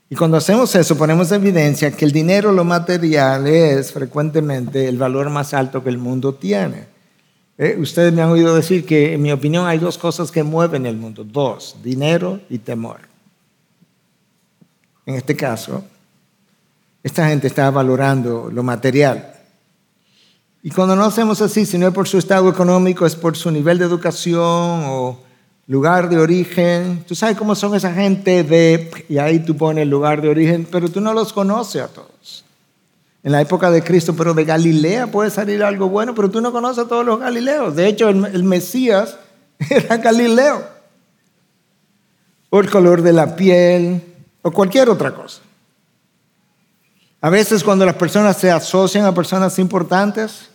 Y 0.09 0.15
cuando 0.15 0.37
hacemos 0.37 0.75
eso, 0.75 0.95
ponemos 0.97 1.31
evidencia 1.31 1.91
que 1.91 2.05
el 2.05 2.11
dinero, 2.11 2.51
lo 2.51 2.63
material, 2.63 3.47
es 3.47 3.91
frecuentemente 3.91 4.87
el 4.87 4.97
valor 4.97 5.31
más 5.31 5.53
alto 5.53 5.83
que 5.83 5.89
el 5.89 5.97
mundo 5.97 6.35
tiene. 6.35 6.94
Eh, 7.57 7.77
ustedes 7.79 8.11
me 8.11 8.21
han 8.21 8.29
oído 8.29 8.55
decir 8.55 8.85
que, 8.85 9.13
en 9.13 9.21
mi 9.21 9.31
opinión, 9.31 9.65
hay 9.65 9.77
dos 9.77 9.97
cosas 9.97 10.31
que 10.31 10.43
mueven 10.43 10.85
el 10.85 10.97
mundo. 10.97 11.23
Dos, 11.23 11.77
dinero 11.81 12.41
y 12.49 12.57
temor. 12.57 12.99
En 15.05 15.15
este 15.15 15.35
caso, 15.35 15.83
esta 17.03 17.27
gente 17.29 17.47
está 17.47 17.69
valorando 17.71 18.49
lo 18.51 18.63
material. 18.63 19.33
Y 20.63 20.71
cuando 20.71 20.95
no 20.95 21.05
hacemos 21.05 21.41
así, 21.41 21.65
si 21.65 21.77
no 21.77 21.87
es 21.87 21.93
por 21.93 22.07
su 22.07 22.17
estado 22.17 22.49
económico, 22.49 23.05
es 23.05 23.15
por 23.15 23.37
su 23.37 23.51
nivel 23.51 23.77
de 23.77 23.85
educación 23.85 24.39
o 24.41 25.19
lugar 25.67 26.09
de 26.09 26.17
origen. 26.17 27.03
Tú 27.07 27.13
sabes 27.13 27.37
cómo 27.37 27.53
son 27.53 27.75
esa 27.75 27.93
gente 27.93 28.43
de, 28.43 29.05
y 29.07 29.17
ahí 29.17 29.39
tú 29.39 29.55
pones 29.55 29.87
lugar 29.87 30.21
de 30.21 30.29
origen, 30.29 30.67
pero 30.69 30.89
tú 30.89 30.99
no 31.01 31.13
los 31.13 31.31
conoces 31.31 31.83
a 31.83 31.87
todos. 31.87 32.44
En 33.25 33.31
la 33.31 33.41
época 33.41 33.71
de 33.71 33.83
Cristo, 33.83 34.15
pero 34.15 34.35
de 34.35 34.45
Galilea 34.45 35.07
puede 35.07 35.31
salir 35.31 35.63
algo 35.63 35.89
bueno, 35.89 36.13
pero 36.13 36.29
tú 36.29 36.41
no 36.41 36.51
conoces 36.51 36.85
a 36.85 36.87
todos 36.87 37.03
los 37.03 37.19
galileos. 37.19 37.75
De 37.75 37.87
hecho, 37.87 38.07
el, 38.07 38.43
Mesías 38.43 39.17
era 39.67 39.97
galileo. 39.97 40.63
O 42.51 42.59
el 42.59 42.69
color 42.69 43.01
de 43.01 43.13
la 43.13 43.35
piel, 43.35 43.99
o 44.43 44.51
cualquier 44.51 44.91
otra 44.91 45.15
cosa. 45.15 45.41
A 47.19 47.31
veces 47.31 47.63
cuando 47.63 47.83
las 47.83 47.95
personas 47.95 48.37
se 48.37 48.51
asocian 48.51 49.05
a 49.05 49.15
personas 49.15 49.57
importantes, 49.57 50.49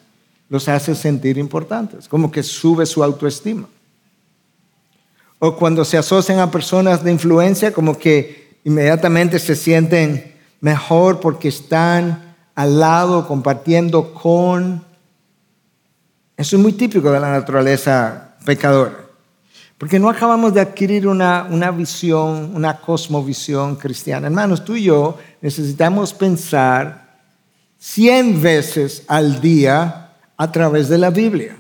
los 0.48 0.68
hace 0.68 0.94
sentir 0.94 1.38
importantes, 1.38 2.06
como 2.06 2.30
que 2.30 2.44
sube 2.44 2.87
su 2.87 3.02
autoestima. 3.02 3.66
O 5.40 5.56
cuando 5.56 5.85
se 5.85 5.98
asocian 5.98 6.38
a 6.38 6.52
personas 6.52 7.02
de 7.02 7.11
influencia, 7.11 7.72
como 7.72 7.98
que 7.98 8.61
inmediatamente 8.62 9.40
se 9.40 9.56
sienten 9.56 10.37
mejor 10.61 11.18
porque 11.18 11.48
están 11.48 12.30
al 12.61 12.79
lado, 12.79 13.27
compartiendo 13.27 14.12
con. 14.12 14.85
Eso 16.37 16.57
es 16.57 16.62
muy 16.62 16.75
típico 16.75 17.11
de 17.11 17.18
la 17.18 17.31
naturaleza 17.31 18.35
pecadora. 18.44 19.07
Porque 19.79 19.99
no 19.99 20.11
acabamos 20.11 20.53
de 20.53 20.61
adquirir 20.61 21.09
una, 21.09 21.46
una 21.51 21.70
visión, 21.70 22.55
una 22.55 22.77
cosmovisión 22.77 23.77
cristiana. 23.77 24.27
Hermanos, 24.27 24.62
tú 24.62 24.77
y 24.77 24.83
yo 24.83 25.16
necesitamos 25.40 26.12
pensar 26.12 27.18
cien 27.79 28.42
veces 28.42 29.05
al 29.09 29.40
día 29.40 30.11
a 30.37 30.53
través 30.53 30.90
de 30.90 30.99
la 30.99 31.09
Biblia. 31.09 31.57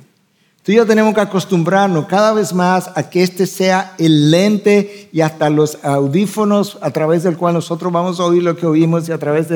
Tú 0.62 0.72
y 0.72 0.74
yo 0.74 0.84
tenemos 0.84 1.14
que 1.14 1.22
acostumbrarnos 1.22 2.04
cada 2.04 2.34
vez 2.34 2.52
más 2.52 2.90
a 2.94 3.08
que 3.08 3.22
este 3.22 3.46
sea 3.46 3.94
el 3.96 4.30
lente 4.30 5.08
y 5.12 5.22
hasta 5.22 5.48
los 5.48 5.82
audífonos 5.82 6.76
a 6.82 6.90
través 6.90 7.22
del 7.22 7.38
cual 7.38 7.54
nosotros 7.54 7.90
vamos 7.90 8.20
a 8.20 8.24
oír 8.24 8.42
lo 8.42 8.54
que 8.54 8.66
oímos 8.66 9.08
y 9.08 9.12
a 9.12 9.18
través 9.18 9.48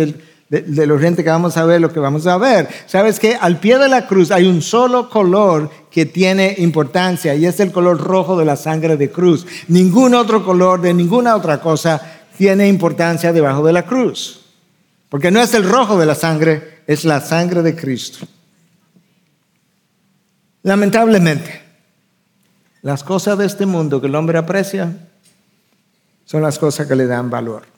de, 0.62 0.86
los 0.86 1.00
lentes 1.00 1.24
que 1.24 1.30
vamos 1.30 1.56
a 1.56 1.64
ver 1.64 1.80
lo 1.80 1.92
que 1.92 1.98
vamos 1.98 2.26
a 2.26 2.36
ver. 2.36 2.68
Sabes 2.86 3.18
que 3.18 3.34
al 3.34 3.58
pie 3.58 3.78
de 3.78 3.88
la 3.88 4.06
cruz 4.06 4.30
hay 4.30 4.46
un 4.46 4.62
solo 4.62 5.08
color 5.08 5.70
que 5.90 6.06
tiene 6.06 6.54
importancia 6.58 7.34
y 7.34 7.46
es 7.46 7.58
el 7.60 7.72
color 7.72 7.98
rojo 7.98 8.38
de 8.38 8.44
la 8.44 8.56
sangre 8.56 8.96
de 8.96 9.10
cruz. 9.10 9.46
Ningún 9.68 10.14
otro 10.14 10.44
color 10.44 10.80
de 10.80 10.94
ninguna 10.94 11.34
otra 11.34 11.60
cosa 11.60 12.00
tiene 12.36 12.68
importancia 12.68 13.32
debajo 13.32 13.64
de 13.66 13.72
la 13.72 13.84
cruz. 13.84 14.40
Porque 15.08 15.30
no 15.30 15.40
es 15.40 15.54
el 15.54 15.68
rojo 15.68 15.98
de 15.98 16.06
la 16.06 16.14
sangre, 16.14 16.82
es 16.86 17.04
la 17.04 17.20
sangre 17.20 17.62
de 17.62 17.74
Cristo. 17.74 18.26
Lamentablemente, 20.62 21.62
las 22.82 23.02
cosas 23.02 23.38
de 23.38 23.46
este 23.46 23.66
mundo 23.66 24.00
que 24.00 24.06
el 24.06 24.14
hombre 24.14 24.38
aprecia 24.38 24.96
son 26.24 26.42
las 26.42 26.58
cosas 26.58 26.86
que 26.86 26.96
le 26.96 27.06
dan 27.06 27.30
valor. 27.30 27.73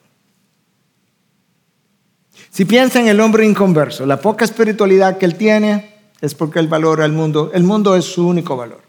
Si 2.50 2.64
piensa 2.64 3.00
en 3.00 3.09
el 3.09 3.20
hombre 3.20 3.44
inconverso, 3.44 4.06
la 4.06 4.20
poca 4.20 4.44
espiritualidad 4.44 5.18
que 5.18 5.26
él 5.26 5.37
tiene 5.37 5.96
es 6.20 6.35
porque 6.35 6.59
él 6.59 6.68
valora 6.68 7.04
el 7.04 7.12
mundo. 7.12 7.50
El 7.52 7.64
mundo 7.64 7.94
es 7.94 8.04
su 8.04 8.26
único 8.26 8.56
valor. 8.56 8.82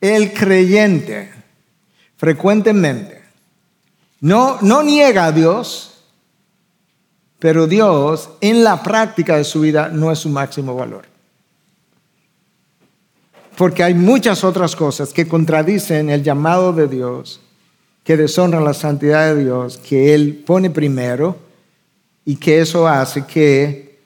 El 0.00 0.32
creyente 0.32 1.32
frecuentemente 2.16 3.22
no, 4.20 4.58
no 4.60 4.82
niega 4.82 5.26
a 5.26 5.32
Dios, 5.32 6.02
pero 7.38 7.66
Dios 7.66 8.30
en 8.40 8.64
la 8.64 8.82
práctica 8.82 9.36
de 9.36 9.44
su 9.44 9.60
vida 9.60 9.88
no 9.88 10.10
es 10.10 10.18
su 10.18 10.28
máximo 10.28 10.74
valor. 10.74 11.06
Porque 13.56 13.82
hay 13.82 13.94
muchas 13.94 14.44
otras 14.44 14.76
cosas 14.76 15.12
que 15.12 15.26
contradicen 15.26 16.10
el 16.10 16.22
llamado 16.22 16.72
de 16.72 16.88
Dios, 16.88 17.40
que 18.06 18.16
deshonran 18.16 18.64
la 18.64 18.72
santidad 18.72 19.34
de 19.34 19.42
Dios, 19.42 19.78
que 19.78 20.14
Él 20.14 20.44
pone 20.46 20.70
primero 20.70 21.36
y 22.24 22.36
que 22.36 22.60
eso 22.60 22.86
hace 22.86 23.26
que 23.26 23.98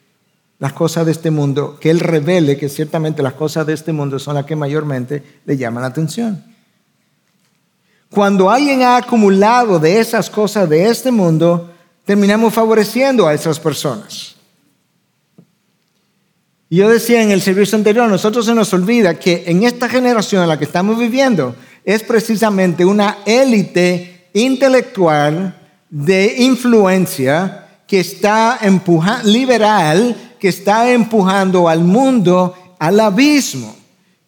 las 0.59 0.73
cosas 0.73 1.05
de 1.05 1.13
este 1.13 1.31
mundo, 1.31 1.77
que 1.79 1.91
Él 1.91 2.01
revele 2.01 2.57
que 2.57 2.71
ciertamente 2.71 3.23
las 3.23 3.35
cosas 3.35 3.67
de 3.67 3.75
este 3.75 3.93
mundo 3.93 4.19
son 4.19 4.37
las 4.37 4.47
que 4.47 4.57
mayormente 4.57 5.23
le 5.45 5.55
llaman 5.59 5.83
la 5.83 5.89
atención. 5.89 6.43
Cuando 8.09 8.51
alguien 8.51 8.83
ha 8.83 8.97
acumulado 8.97 9.79
de 9.79 10.01
esas 10.01 10.31
cosas 10.31 10.67
de 10.67 10.89
este 10.89 11.11
mundo, 11.11 11.71
terminamos 12.07 12.55
favoreciendo 12.55 13.27
a 13.27 13.35
esas 13.35 13.61
personas. 13.61 14.35
Yo 16.71 16.89
decía 16.89 17.23
en 17.23 17.33
el 17.33 17.43
servicio 17.43 17.77
anterior, 17.77 18.09
nosotros 18.09 18.47
se 18.47 18.55
nos 18.55 18.73
olvida 18.73 19.19
que 19.19 19.45
en 19.47 19.63
esta 19.65 19.91
generación 19.91 20.43
en 20.43 20.49
la 20.49 20.59
que 20.59 20.65
estamos 20.65 20.99
viviendo 20.99 21.55
es 21.85 22.03
precisamente 22.03 22.85
una 22.85 23.19
élite 23.25 24.29
intelectual 24.35 25.57
de 25.89 26.35
influencia 26.39 27.67
que 27.87 28.01
está 28.01 28.59
empujando, 28.63 29.29
liberal, 29.29 30.35
que 30.39 30.49
está 30.49 30.91
empujando 30.91 31.69
al 31.69 31.85
mundo 31.85 32.55
al 32.79 33.01
abismo 33.01 33.80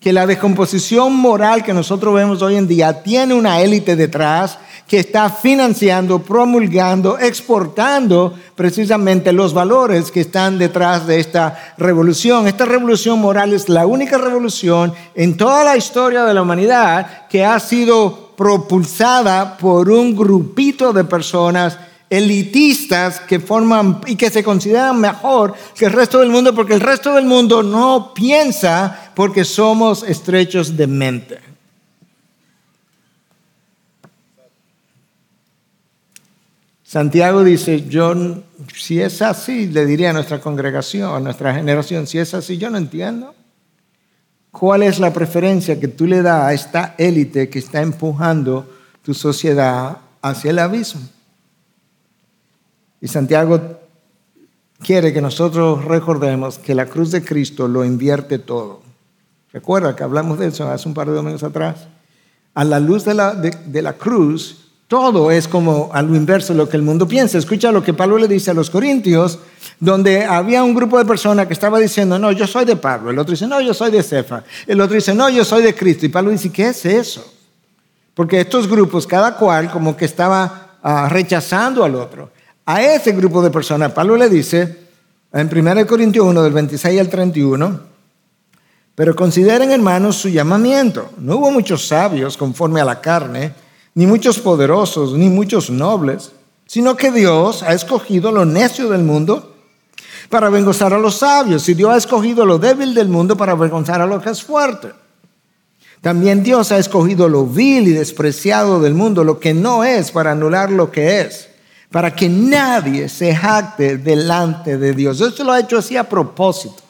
que 0.03 0.12
la 0.12 0.27
descomposición 0.27 1.15
moral 1.15 1.62
que 1.62 1.73
nosotros 1.73 2.12
vemos 2.15 2.43
hoy 2.43 2.57
en 2.57 2.67
día 2.67 3.03
tiene 3.05 3.35
una 3.35 3.61
élite 3.61 3.95
detrás 3.95 4.59
que 4.88 4.99
está 4.99 5.31
financiando, 5.31 6.19
promulgando, 6.19 7.19
exportando 7.19 8.35
precisamente 8.57 9.33
los 9.33 9.55
valores 9.55 10.11
que 10.11 10.21
están 10.21 10.59
detrás 10.59 11.07
de 11.07 11.21
esta 11.21 11.75
revolución. 11.79 12.49
Esta 12.49 12.65
revolución 12.65 13.21
moral 13.21 13.53
es 13.53 13.69
la 13.69 13.87
única 13.87 14.19
revolución 14.19 14.93
en 15.15 15.37
toda 15.37 15.62
la 15.62 15.77
historia 15.77 16.25
de 16.25 16.35
la 16.35 16.43
humanidad 16.43 17.29
que 17.29 17.45
ha 17.45 17.61
sido 17.61 18.33
propulsada 18.37 19.57
por 19.57 19.88
un 19.88 20.17
grupito 20.17 20.93
de 20.93 21.05
personas 21.05 21.79
elitistas 22.12 23.20
que 23.20 23.40
forman 23.40 24.03
y 24.07 24.16
que 24.16 24.29
se 24.29 24.44
consideran 24.44 25.01
mejor 25.01 25.55
que 25.75 25.87
el 25.87 25.92
resto 25.92 26.18
del 26.20 26.29
mundo 26.29 26.55
porque 26.55 26.75
el 26.75 26.81
resto 26.81 27.14
del 27.14 27.25
mundo 27.25 27.62
no 27.62 28.12
piensa 28.12 29.12
porque 29.14 29.46
somos 29.46 30.03
estrechos 30.03 30.77
de 30.77 30.87
mente. 30.87 31.38
Santiago 36.85 37.42
dice, 37.42 37.88
yo, 37.88 38.14
si 38.77 39.01
es 39.01 39.22
así, 39.22 39.68
le 39.68 39.87
diría 39.87 40.11
a 40.11 40.12
nuestra 40.12 40.38
congregación, 40.38 41.14
a 41.14 41.20
nuestra 41.20 41.55
generación, 41.55 42.07
si 42.07 42.18
es 42.18 42.35
así, 42.35 42.59
yo 42.59 42.68
no 42.68 42.77
entiendo. 42.77 43.35
¿Cuál 44.51 44.83
es 44.83 44.98
la 44.98 45.14
preferencia 45.14 45.81
que 45.81 45.88
tú 45.88 46.07
le 46.07 46.20
das 46.20 46.42
a 46.42 46.53
esta 46.53 46.94
élite 46.98 47.48
que 47.48 47.59
está 47.59 47.81
empujando 47.81 48.70
tu 49.01 49.14
sociedad 49.14 49.96
hacia 50.20 50.51
el 50.51 50.59
abismo? 50.59 51.01
Y 53.03 53.09
Santiago 53.09 53.61
quiere 54.79 55.12
que 55.12 55.21
nosotros 55.21 55.85
recordemos 55.85 56.59
que 56.59 56.75
la 56.75 56.87
cruz 56.87 57.11
de 57.11 57.25
Cristo 57.25 57.67
lo 57.67 57.85
invierte 57.85 58.38
todo. 58.38 58.81
Recuerda 59.53 59.97
que 59.97 60.05
hablamos 60.05 60.38
de 60.38 60.47
eso 60.47 60.71
hace 60.71 60.88
un 60.88 60.95
par 60.95 61.09
de 61.09 61.15
domingos 61.15 61.43
atrás. 61.43 61.88
A 62.55 62.62
la 62.65 62.79
luz 62.79 63.05
de 63.05 63.15
la, 63.15 63.35
de, 63.35 63.83
la 63.83 63.95
cruz, 63.95 64.71
todo 64.87 65.33
es 65.33 65.49
como 65.49 65.91
a 65.93 66.01
lo 66.01 66.15
inverso 66.15 66.53
de 66.53 66.59
lo 66.59 66.69
que 66.69 66.77
el 66.77 66.85
mundo 66.85 67.09
piensa. 67.09 67.38
Escucha 67.38 67.73
lo 67.73 67.83
que 67.83 67.93
Pablo 67.93 68.19
le 68.19 68.29
dice 68.29 68.53
a 68.53 68.55
los 68.55 68.71
corintios, 68.71 69.41
donde 69.81 70.25
había 70.25 70.62
un 70.62 70.73
grupo 70.73 70.97
de 70.97 71.05
personas 71.05 71.49
que 71.49 71.55
estaba 71.55 71.81
diciendo, 71.81 72.21
no, 72.21 72.31
yo 72.31 72.47
soy 72.47 72.65
de 72.65 72.77
Pablo. 72.77 73.11
El 73.11 73.19
otro 73.19 73.33
dice, 73.33 73.49
no, 73.49 73.61
yo 73.61 73.75
soy 73.75 73.91
de 73.91 74.05
Cefa. 74.05 74.45
El 74.65 74.81
otro 74.81 74.95
dice, 74.95 75.12
no, 75.12 75.29
yo 75.29 75.45
soy 75.45 75.65
de 75.65 75.75
Cristo. 75.75 76.07
Y 76.07 76.09
Pablo 76.09 76.31
dice, 76.31 76.53
¿qué 76.53 76.69
es 76.69 76.87
eso? 76.87 77.35
Porque 78.15 78.41
estos 78.41 78.69
grupos, 78.69 79.09
cada 79.09 79.37
cual 79.37 79.73
como 79.73 79.97
que 79.97 80.05
estaba 80.05 80.77
ah, 80.85 81.09
rechazando 81.11 81.83
al 81.83 81.97
otro. 81.97 82.31
A 82.64 82.81
ese 82.81 83.12
grupo 83.12 83.42
de 83.42 83.51
personas, 83.51 83.92
Pablo 83.92 84.16
le 84.16 84.29
dice 84.29 84.79
en 85.33 85.51
1 85.53 85.87
Corintios 85.87 86.25
1, 86.25 86.42
del 86.42 86.53
26 86.53 87.01
al 87.01 87.09
31, 87.09 87.81
pero 88.94 89.16
consideren 89.16 89.72
hermanos 89.72 90.16
su 90.16 90.29
llamamiento. 90.29 91.11
No 91.18 91.38
hubo 91.38 91.51
muchos 91.51 91.88
sabios 91.88 92.37
conforme 92.37 92.81
a 92.81 92.85
la 92.85 93.01
carne, 93.01 93.53
ni 93.94 94.07
muchos 94.07 94.38
poderosos, 94.38 95.14
ni 95.14 95.29
muchos 95.29 95.70
nobles, 95.70 96.33
sino 96.66 96.96
que 96.96 97.11
Dios 97.11 97.64
ha 97.64 97.72
escogido 97.72 98.31
lo 98.31 98.44
necio 98.44 98.88
del 98.90 99.03
mundo 99.03 99.57
para 100.29 100.46
avergonzar 100.46 100.94
a 100.94 100.98
los 100.98 101.16
sabios, 101.16 101.68
y 101.68 101.75
Dios 101.75 101.90
ha 101.92 101.96
escogido 101.96 102.46
lo 102.46 102.59
débil 102.59 102.94
del 102.94 103.09
mundo 103.09 103.37
para 103.37 103.53
avergonzar 103.53 104.01
a 104.01 104.07
lo 104.07 104.20
que 104.20 104.31
es 104.31 104.42
fuerte. 104.42 104.92
También 106.01 106.44
Dios 106.44 106.70
ha 106.70 106.79
escogido 106.79 107.29
lo 107.29 107.44
vil 107.44 107.88
y 107.88 107.92
despreciado 107.92 108.81
del 108.81 108.94
mundo, 108.94 109.25
lo 109.25 109.40
que 109.40 109.53
no 109.53 109.83
es, 109.83 110.12
para 110.12 110.33
anular 110.33 110.70
lo 110.70 110.92
que 110.92 111.22
es 111.22 111.52
para 111.92 112.14
que 112.14 112.28
nadie 112.28 113.09
se 113.09 113.37
jacte 113.37 113.98
delante 113.98 114.78
de 114.78 114.94
Dios. 114.94 115.20
Esto 115.20 115.44
lo 115.44 115.52
ha 115.52 115.61
hecho 115.61 115.78
así 115.78 115.94
a 115.96 116.09
propósito, 116.09 116.83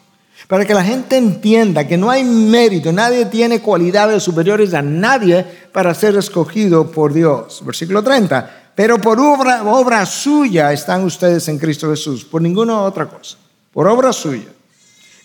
para 0.47 0.65
que 0.65 0.73
la 0.73 0.85
gente 0.85 1.17
entienda 1.17 1.87
que 1.87 1.99
no 1.99 2.09
hay 2.09 2.23
mérito, 2.23 2.93
nadie 2.93 3.27
tiene 3.27 3.61
cualidades 3.61 4.23
superiores 4.23 4.73
a 4.75 4.81
nadie 4.81 5.45
para 5.73 5.93
ser 5.93 6.17
escogido 6.17 6.91
por 6.91 7.13
Dios. 7.13 7.63
Versículo 7.67 8.03
30. 8.03 8.71
Pero 8.77 8.99
por 8.99 9.19
obra, 9.19 9.65
obra 9.65 10.07
suya 10.07 10.73
están 10.73 11.05
ustedes 11.05 11.47
en 11.49 11.59
Cristo 11.59 11.91
Jesús, 11.91 12.25
por 12.25 12.41
ninguna 12.41 12.81
otra 12.81 13.07
cosa, 13.07 13.37
por 13.73 13.87
obra 13.89 14.13
suya, 14.13 14.49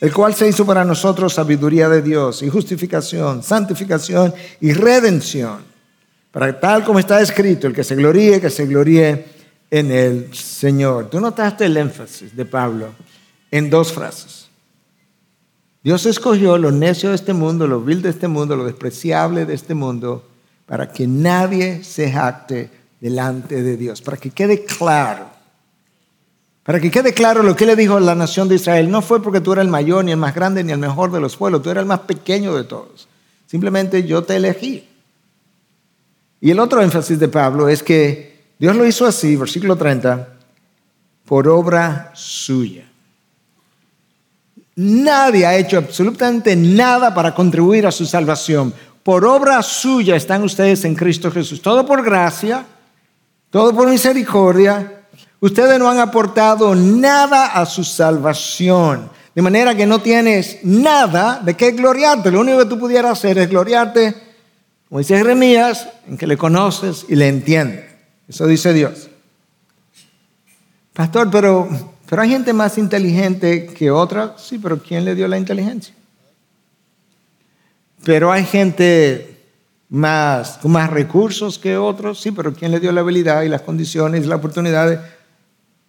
el 0.01 0.11
cual 0.11 0.33
se 0.33 0.49
hizo 0.49 0.65
para 0.65 0.83
nosotros 0.83 1.33
sabiduría 1.33 1.87
de 1.87 2.01
Dios 2.01 2.41
y 2.41 2.49
justificación, 2.49 3.43
santificación 3.43 4.33
y 4.59 4.73
redención. 4.73 5.59
Para 6.31 6.59
tal 6.59 6.83
como 6.83 6.99
está 6.99 7.21
escrito, 7.21 7.67
el 7.67 7.73
que 7.73 7.83
se 7.83 7.95
gloríe, 7.95 8.41
que 8.41 8.49
se 8.49 8.65
gloríe 8.65 9.36
en 9.69 9.91
el 9.91 10.33
Señor. 10.33 11.09
Tú 11.09 11.19
notaste 11.19 11.65
el 11.65 11.77
énfasis 11.77 12.35
de 12.35 12.45
Pablo 12.45 12.89
en 13.51 13.69
dos 13.69 13.91
frases. 13.91 14.47
Dios 15.83 16.05
escogió 16.05 16.57
lo 16.57 16.71
necio 16.71 17.09
de 17.09 17.15
este 17.15 17.33
mundo, 17.33 17.67
lo 17.67 17.81
vil 17.81 18.01
de 18.01 18.09
este 18.09 18.27
mundo, 18.27 18.55
lo 18.55 18.65
despreciable 18.65 19.45
de 19.45 19.53
este 19.53 19.73
mundo, 19.73 20.27
para 20.65 20.91
que 20.91 21.07
nadie 21.07 21.83
se 21.83 22.11
jacte 22.11 22.69
delante 22.99 23.63
de 23.63 23.77
Dios, 23.77 24.01
para 24.01 24.17
que 24.17 24.31
quede 24.31 24.65
claro. 24.65 25.25
Para 26.63 26.81
que 26.81 26.91
quede 26.91 27.13
claro 27.13 27.43
lo 27.43 27.55
que 27.55 27.65
le 27.65 27.77
dijo 27.77 27.95
a 27.95 28.01
la 28.01 28.15
nación 28.15 28.49
de 28.49 28.55
Israel, 28.55 28.91
no 28.91 29.01
fue 29.01 29.23
porque 29.23 29.39
tú 29.39 29.53
eras 29.53 29.63
el 29.63 29.71
mayor, 29.71 30.03
ni 30.03 30.11
el 30.11 30.17
más 30.17 30.35
grande, 30.35 30.61
ni 30.65 30.73
el 30.73 30.79
mejor 30.79 31.11
de 31.11 31.21
los 31.21 31.37
pueblos, 31.37 31.61
tú 31.61 31.69
eras 31.69 31.83
el 31.83 31.87
más 31.87 32.01
pequeño 32.01 32.53
de 32.53 32.65
todos. 32.65 33.07
Simplemente 33.45 34.03
yo 34.03 34.23
te 34.23 34.35
elegí. 34.35 34.89
Y 36.41 36.51
el 36.51 36.59
otro 36.59 36.81
énfasis 36.81 37.17
de 37.17 37.29
Pablo 37.29 37.69
es 37.69 37.81
que 37.81 38.36
Dios 38.59 38.75
lo 38.75 38.85
hizo 38.85 39.05
así, 39.05 39.35
versículo 39.35 39.75
30, 39.75 40.27
por 41.25 41.47
obra 41.47 42.11
suya. 42.15 42.87
Nadie 44.75 45.45
ha 45.45 45.57
hecho 45.57 45.77
absolutamente 45.77 46.55
nada 46.55 47.13
para 47.13 47.33
contribuir 47.33 47.87
a 47.87 47.91
su 47.91 48.05
salvación. 48.05 48.73
Por 49.01 49.25
obra 49.25 49.63
suya 49.63 50.15
están 50.15 50.43
ustedes 50.43 50.85
en 50.85 50.93
Cristo 50.93 51.31
Jesús. 51.31 51.61
Todo 51.61 51.85
por 51.85 52.03
gracia, 52.03 52.63
todo 53.49 53.73
por 53.73 53.89
misericordia. 53.89 55.05
Ustedes 55.39 55.79
no 55.79 55.89
han 55.89 55.99
aportado 55.99 56.75
nada 56.75 57.47
a 57.47 57.65
su 57.65 57.83
salvación. 57.83 59.09
De 59.33 59.41
manera 59.41 59.75
que 59.75 59.85
no 59.87 59.99
tienes 59.99 60.59
nada 60.63 61.41
de 61.43 61.55
qué 61.55 61.71
gloriarte. 61.71 62.31
Lo 62.31 62.41
único 62.41 62.59
que 62.59 62.65
tú 62.65 62.77
pudieras 62.77 63.13
hacer 63.13 63.37
es 63.39 63.49
gloriarte, 63.49 64.15
como 64.89 64.99
dice 64.99 65.17
Jeremías, 65.17 65.87
en 66.07 66.17
que 66.17 66.27
le 66.27 66.37
conoces 66.37 67.05
y 67.07 67.15
le 67.15 67.27
entiendes. 67.27 67.86
Eso 68.27 68.45
dice 68.45 68.73
Dios. 68.73 69.09
Pastor, 70.93 71.29
pero, 71.31 71.69
pero 72.09 72.21
hay 72.21 72.29
gente 72.29 72.53
más 72.53 72.77
inteligente 72.77 73.67
que 73.67 73.91
otra. 73.91 74.35
Sí, 74.37 74.57
pero 74.57 74.81
¿quién 74.81 75.05
le 75.05 75.15
dio 75.15 75.27
la 75.27 75.37
inteligencia? 75.37 75.93
Pero 78.03 78.31
hay 78.31 78.45
gente 78.45 79.37
más, 79.89 80.57
con 80.57 80.71
más 80.71 80.89
recursos 80.89 81.57
que 81.57 81.77
otros. 81.77 82.19
Sí, 82.19 82.31
pero 82.31 82.53
¿quién 82.53 82.71
le 82.71 82.79
dio 82.79 82.91
la 82.91 83.01
habilidad 83.01 83.43
y 83.43 83.49
las 83.49 83.61
condiciones 83.61 84.23
y 84.23 84.27
las 84.27 84.39
oportunidades 84.39 84.99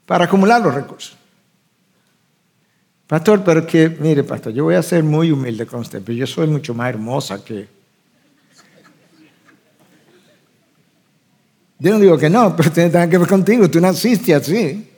para 0.06 0.26
acumular 0.26 0.60
los 0.60 0.74
recursos? 0.74 1.16
Pastor, 3.06 3.42
pero 3.42 3.66
que, 3.66 3.88
mire, 3.88 4.22
pastor, 4.22 4.52
yo 4.52 4.64
voy 4.64 4.74
a 4.74 4.82
ser 4.82 5.02
muy 5.02 5.32
humilde 5.32 5.64
con 5.64 5.80
usted, 5.80 6.02
pero 6.04 6.18
yo 6.18 6.26
soy 6.26 6.46
mucho 6.46 6.74
más 6.74 6.90
hermosa 6.90 7.42
que, 7.42 7.66
Yo 11.78 11.92
no 11.92 11.98
digo 12.00 12.18
que 12.18 12.28
no, 12.28 12.56
pero 12.56 12.72
tiene 12.72 12.90
que 12.90 13.18
ver 13.18 13.28
contigo, 13.28 13.70
tú 13.70 13.80
naciste 13.80 14.34
así. 14.34 14.90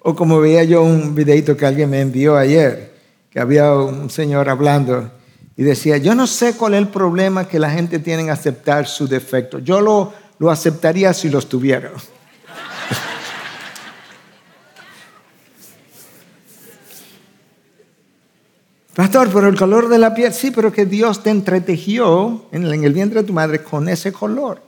O 0.00 0.14
como 0.14 0.38
veía 0.38 0.64
yo 0.64 0.82
un 0.82 1.14
videito 1.14 1.56
que 1.56 1.64
alguien 1.64 1.88
me 1.88 2.00
envió 2.00 2.36
ayer, 2.36 2.92
que 3.30 3.40
había 3.40 3.72
un 3.72 4.10
señor 4.10 4.50
hablando 4.50 5.10
y 5.56 5.62
decía, 5.62 5.96
yo 5.96 6.14
no 6.14 6.26
sé 6.26 6.56
cuál 6.56 6.74
es 6.74 6.80
el 6.80 6.88
problema 6.88 7.48
que 7.48 7.58
la 7.58 7.70
gente 7.70 7.98
tiene 8.00 8.24
en 8.24 8.30
aceptar 8.30 8.86
su 8.86 9.06
defecto. 9.06 9.60
Yo 9.60 9.80
lo, 9.80 10.12
lo 10.38 10.50
aceptaría 10.50 11.14
si 11.14 11.30
los 11.30 11.48
tuviera. 11.48 11.92
Pastor, 18.94 19.28
pero 19.32 19.48
el 19.48 19.58
color 19.58 19.88
de 19.88 19.98
la 19.98 20.14
piel, 20.14 20.32
sí, 20.32 20.52
pero 20.52 20.72
que 20.72 20.86
Dios 20.86 21.22
te 21.22 21.30
entretejió 21.30 22.46
en 22.52 22.64
el 22.64 22.92
vientre 22.92 23.22
de 23.22 23.26
tu 23.26 23.32
madre 23.32 23.62
con 23.62 23.88
ese 23.88 24.12
color. 24.12 24.62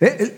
Eh, 0.00 0.36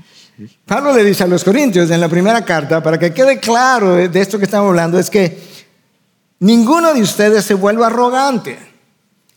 Pablo 0.64 0.94
le 0.94 1.04
dice 1.04 1.24
a 1.24 1.26
los 1.26 1.42
Corintios 1.42 1.90
en 1.90 2.00
la 2.00 2.08
primera 2.08 2.44
carta, 2.44 2.82
para 2.82 2.98
que 2.98 3.12
quede 3.12 3.38
claro 3.38 3.96
de 3.96 4.20
esto 4.20 4.38
que 4.38 4.44
estamos 4.44 4.68
hablando, 4.68 4.98
es 4.98 5.10
que 5.10 5.38
ninguno 6.38 6.94
de 6.94 7.02
ustedes 7.02 7.44
se 7.44 7.54
vuelva 7.54 7.88
arrogante 7.88 8.58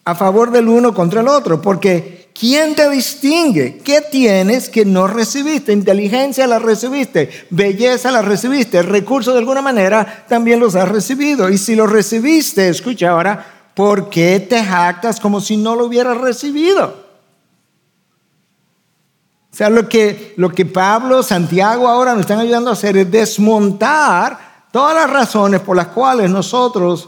a 0.05 0.13
favor 0.13 0.51
del 0.51 0.69
uno 0.69 0.93
contra 0.93 1.21
el 1.21 1.27
otro, 1.27 1.61
porque 1.61 2.24
¿quién 2.37 2.75
te 2.75 2.89
distingue? 2.89 3.77
¿Qué 3.77 4.01
tienes 4.01 4.69
que 4.69 4.85
no 4.85 5.07
recibiste? 5.07 5.71
Inteligencia 5.71 6.45
la 6.45 6.59
recibiste, 6.59 7.29
belleza 7.49 8.11
la 8.11 8.21
recibiste, 8.21 8.83
recursos 8.83 9.33
de 9.33 9.39
alguna 9.39 9.61
manera 9.61 10.25
también 10.27 10.59
los 10.59 10.75
has 10.75 10.89
recibido. 10.89 11.49
Y 11.49 11.57
si 11.57 11.75
los 11.75 11.89
recibiste, 11.89 12.69
escucha 12.69 13.09
ahora, 13.09 13.71
¿por 13.73 14.09
qué 14.09 14.39
te 14.39 14.63
jactas 14.63 15.19
como 15.19 15.41
si 15.41 15.57
no 15.57 15.75
lo 15.75 15.85
hubieras 15.85 16.17
recibido? 16.17 17.05
O 19.51 19.57
sea, 19.57 19.69
lo 19.69 19.87
que, 19.87 20.33
lo 20.35 20.49
que 20.49 20.65
Pablo, 20.65 21.23
Santiago 21.23 21.87
ahora 21.87 22.11
nos 22.11 22.21
están 22.21 22.39
ayudando 22.39 22.69
a 22.69 22.73
hacer 22.73 22.97
es 22.97 23.09
desmontar 23.09 24.67
todas 24.73 24.93
las 24.93 25.09
razones 25.09 25.61
por 25.61 25.77
las 25.77 25.87
cuales 25.87 26.29
nosotros 26.29 27.07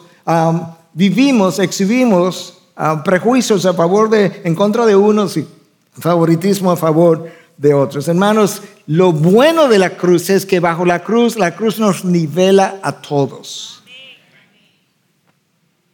vivimos, 0.93 1.59
exhibimos 1.59 2.56
prejuicios 3.03 3.65
a 3.65 3.73
favor 3.73 4.09
de, 4.09 4.41
en 4.43 4.55
contra 4.55 4.85
de 4.85 4.95
unos 4.95 5.37
y 5.37 5.47
favoritismo 5.93 6.71
a 6.71 6.77
favor 6.77 7.29
de 7.57 7.73
otros. 7.73 8.07
Hermanos, 8.07 8.61
lo 8.85 9.11
bueno 9.11 9.67
de 9.67 9.79
la 9.79 9.97
cruz 9.97 10.29
es 10.29 10.45
que 10.45 10.59
bajo 10.59 10.85
la 10.85 11.03
cruz, 11.03 11.37
la 11.37 11.55
cruz 11.55 11.79
nos 11.79 12.05
nivela 12.05 12.79
a 12.83 12.91
todos. 12.91 13.81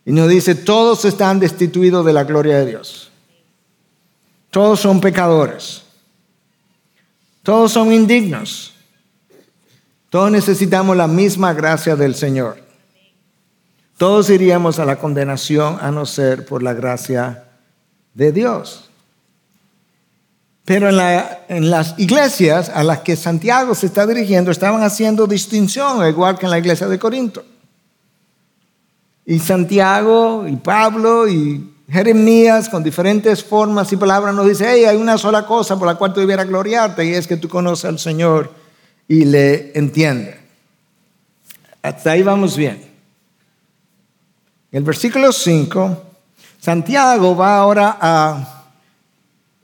Y 0.05 0.11
nos 0.11 0.29
dice, 0.29 0.55
todos 0.55 1.05
están 1.05 1.39
destituidos 1.39 2.05
de 2.05 2.13
la 2.13 2.25
gloria 2.25 2.59
de 2.59 2.65
Dios. 2.65 3.11
Todos 4.49 4.81
son 4.81 4.99
pecadores. 4.99 5.83
Todos 7.41 7.71
son 7.71 7.91
indignos. 7.93 8.73
Todos 10.09 10.29
necesitamos 10.29 10.95
la 10.95 11.07
misma 11.07 11.53
gracia 11.53 11.95
del 11.95 12.15
Señor. 12.15 12.62
Todos 13.97 14.29
iríamos 14.29 14.79
a 14.79 14.86
la 14.86 14.97
condenación 14.97 15.77
a 15.79 15.91
no 15.91 16.06
ser 16.06 16.45
por 16.45 16.63
la 16.63 16.73
gracia 16.73 17.43
de 18.13 18.32
Dios. 18.32 18.89
Pero 20.65 20.89
en, 20.89 21.69
las 21.69 21.99
iglesias 21.99 22.69
a 22.69 22.84
las 22.84 22.99
que 22.99 23.15
Santiago 23.15 23.75
se 23.75 23.88
está 23.88 24.08
dirigiendo 24.08 24.49
estaban 24.49 24.82
haciendo 24.82 25.27
distinción, 25.27 26.08
igual 26.08 26.38
que 26.38 26.45
en 26.45 26.51
la 26.51 26.60
iglesia 26.60 26.88
de 26.88 26.97
Corinto. 26.97 27.43
Y 29.25 29.39
Santiago 29.39 30.45
y 30.47 30.56
Pablo 30.56 31.27
y 31.27 31.69
Jeremías 31.89 32.69
con 32.69 32.82
diferentes 32.82 33.43
formas 33.43 33.91
y 33.91 33.97
palabras 33.97 34.34
nos 34.34 34.47
dice, 34.47 34.65
hey, 34.67 34.86
hay 34.86 34.97
una 34.97 35.17
sola 35.17 35.45
cosa 35.45 35.77
por 35.77 35.88
la 35.88 35.95
cual 35.95 36.13
tú 36.13 36.21
debieras 36.21 36.47
gloriarte 36.47 37.06
y 37.06 37.13
es 37.13 37.27
que 37.27 37.38
tú 37.38 37.49
conoces 37.49 37.86
al 37.86 37.99
Señor 37.99 38.51
y 39.08 39.25
le 39.25 39.77
entiendes. 39.77 40.38
Hasta 41.82 42.12
ahí 42.12 42.23
vamos 42.23 42.56
bien. 42.56 42.92
El 44.73 44.81
versículo 44.81 45.31
5, 45.31 46.03
Santiago 46.59 47.36
va 47.36 47.57
ahora 47.57 47.95
a, 48.01 48.63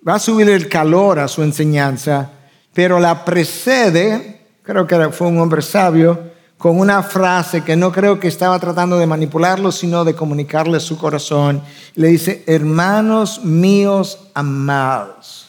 va 0.07 0.13
a 0.13 0.19
subir 0.19 0.47
el 0.49 0.69
calor 0.69 1.17
a 1.17 1.27
su 1.27 1.41
enseñanza, 1.41 2.29
pero 2.75 2.99
la 2.99 3.25
precede, 3.25 4.45
creo 4.61 4.85
que 4.85 5.09
fue 5.09 5.25
un 5.25 5.39
hombre 5.39 5.63
sabio, 5.63 6.29
con 6.59 6.79
una 6.79 7.01
frase 7.01 7.63
que 7.63 7.75
no 7.75 7.91
creo 7.91 8.19
que 8.19 8.27
estaba 8.27 8.59
tratando 8.59 8.99
de 8.99 9.07
manipularlo, 9.07 9.71
sino 9.71 10.05
de 10.05 10.13
comunicarle 10.13 10.79
su 10.79 10.95
corazón. 10.95 11.63
Le 11.95 12.09
dice, 12.09 12.43
hermanos 12.45 13.43
míos 13.43 14.27
amados. 14.35 15.48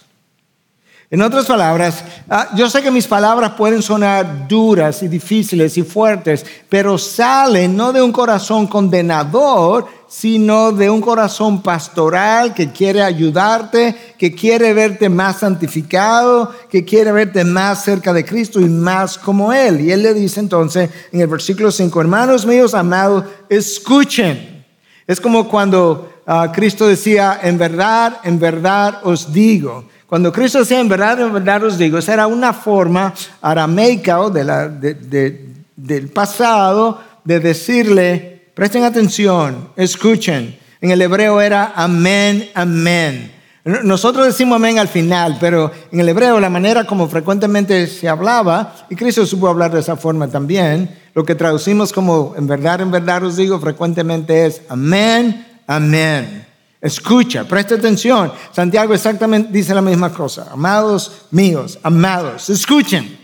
En 1.13 1.23
otras 1.23 1.47
palabras, 1.47 2.05
ah, 2.29 2.51
yo 2.55 2.71
sé 2.71 2.83
que 2.83 2.91
mis 2.93 3.09
palabras 3.09 3.55
pueden 3.59 3.83
sonar 3.83 4.47
duras 4.47 5.03
y 5.03 5.09
difíciles 5.09 5.77
y 5.77 5.83
fuertes, 5.83 6.47
pero 6.69 6.99
salen 6.99 7.77
no 7.77 7.93
de 7.93 8.01
un 8.01 8.13
corazón 8.13 8.69
condenador, 8.69 9.89
sino 10.07 10.71
de 10.71 10.89
un 10.89 11.01
corazón 11.01 11.63
pastoral 11.63 12.55
que 12.55 12.71
quiere 12.71 13.03
ayudarte, 13.03 14.15
que 14.17 14.33
quiere 14.33 14.73
verte 14.73 15.09
más 15.09 15.41
santificado, 15.41 16.55
que 16.71 16.85
quiere 16.85 17.11
verte 17.11 17.43
más 17.43 17.83
cerca 17.83 18.13
de 18.13 18.25
Cristo 18.25 18.61
y 18.61 18.69
más 18.69 19.19
como 19.19 19.53
Él. 19.53 19.81
Y 19.81 19.91
Él 19.91 20.05
le 20.05 20.15
dice 20.15 20.39
entonces 20.39 20.91
en 21.11 21.21
el 21.21 21.27
versículo 21.27 21.73
5, 21.73 22.01
hermanos 22.01 22.47
míos 22.47 22.73
amados, 22.73 23.25
escuchen. 23.49 24.65
Es 25.09 25.21
como 25.21 25.49
cuando 25.49 26.09
ah, 26.25 26.53
Cristo 26.55 26.87
decía, 26.87 27.41
en 27.43 27.59
verdad, 27.59 28.21
en 28.23 28.39
verdad 28.39 29.01
os 29.03 29.33
digo. 29.33 29.87
Cuando 30.11 30.33
Cristo 30.33 30.59
decía, 30.59 30.81
en 30.81 30.89
verdad, 30.89 31.21
en 31.21 31.33
verdad 31.33 31.65
os 31.65 31.79
digo, 31.79 31.97
esa 31.97 32.13
era 32.13 32.27
una 32.27 32.53
forma 32.53 33.15
arameica 33.41 34.21
o 34.21 34.29
del 34.29 36.11
pasado 36.13 37.01
de 37.25 37.41
decirle, 37.41 38.41
Presten 38.61 38.83
atención, 38.83 39.71
escuchen. 39.77 40.59
En 40.81 40.91
el 40.91 41.01
hebreo 41.01 41.41
era 41.41 41.73
amén, 41.77 42.51
amén. 42.55 43.33
Nosotros 43.65 44.27
decimos 44.27 44.57
amén 44.57 44.79
al 44.79 44.89
final, 44.89 45.39
pero 45.41 45.71
en 45.93 46.01
el 46.01 46.09
hebreo 46.09 46.41
la 46.41 46.51
manera 46.51 46.85
como 46.85 47.09
frecuentemente 47.09 47.87
se 47.87 48.09
hablaba, 48.09 48.75
y 48.91 48.97
Cristo 48.97 49.25
supo 49.25 49.49
hablar 49.49 49.71
de 49.71 49.81
esa 49.81 49.97
forma 49.97 50.29
también, 50.29 50.95
lo 51.15 51.25
que 51.25 51.35
traducimos 51.35 51.93
como 51.93 52.35
en 52.37 52.47
verdad, 52.47 52.81
en 52.81 52.91
verdad 52.91 53.25
os 53.25 53.37
digo 53.37 53.61
frecuentemente 53.61 54.45
es 54.45 54.63
amén, 54.69 55.47
amén. 55.67 56.50
Escucha, 56.81 57.45
presta 57.45 57.75
atención. 57.75 58.33
Santiago 58.53 58.95
exactamente 58.95 59.53
dice 59.53 59.75
la 59.75 59.83
misma 59.83 60.13
cosa. 60.13 60.49
Amados 60.51 61.27
míos, 61.31 61.79
amados, 61.83 62.49
escuchen. 62.49 63.19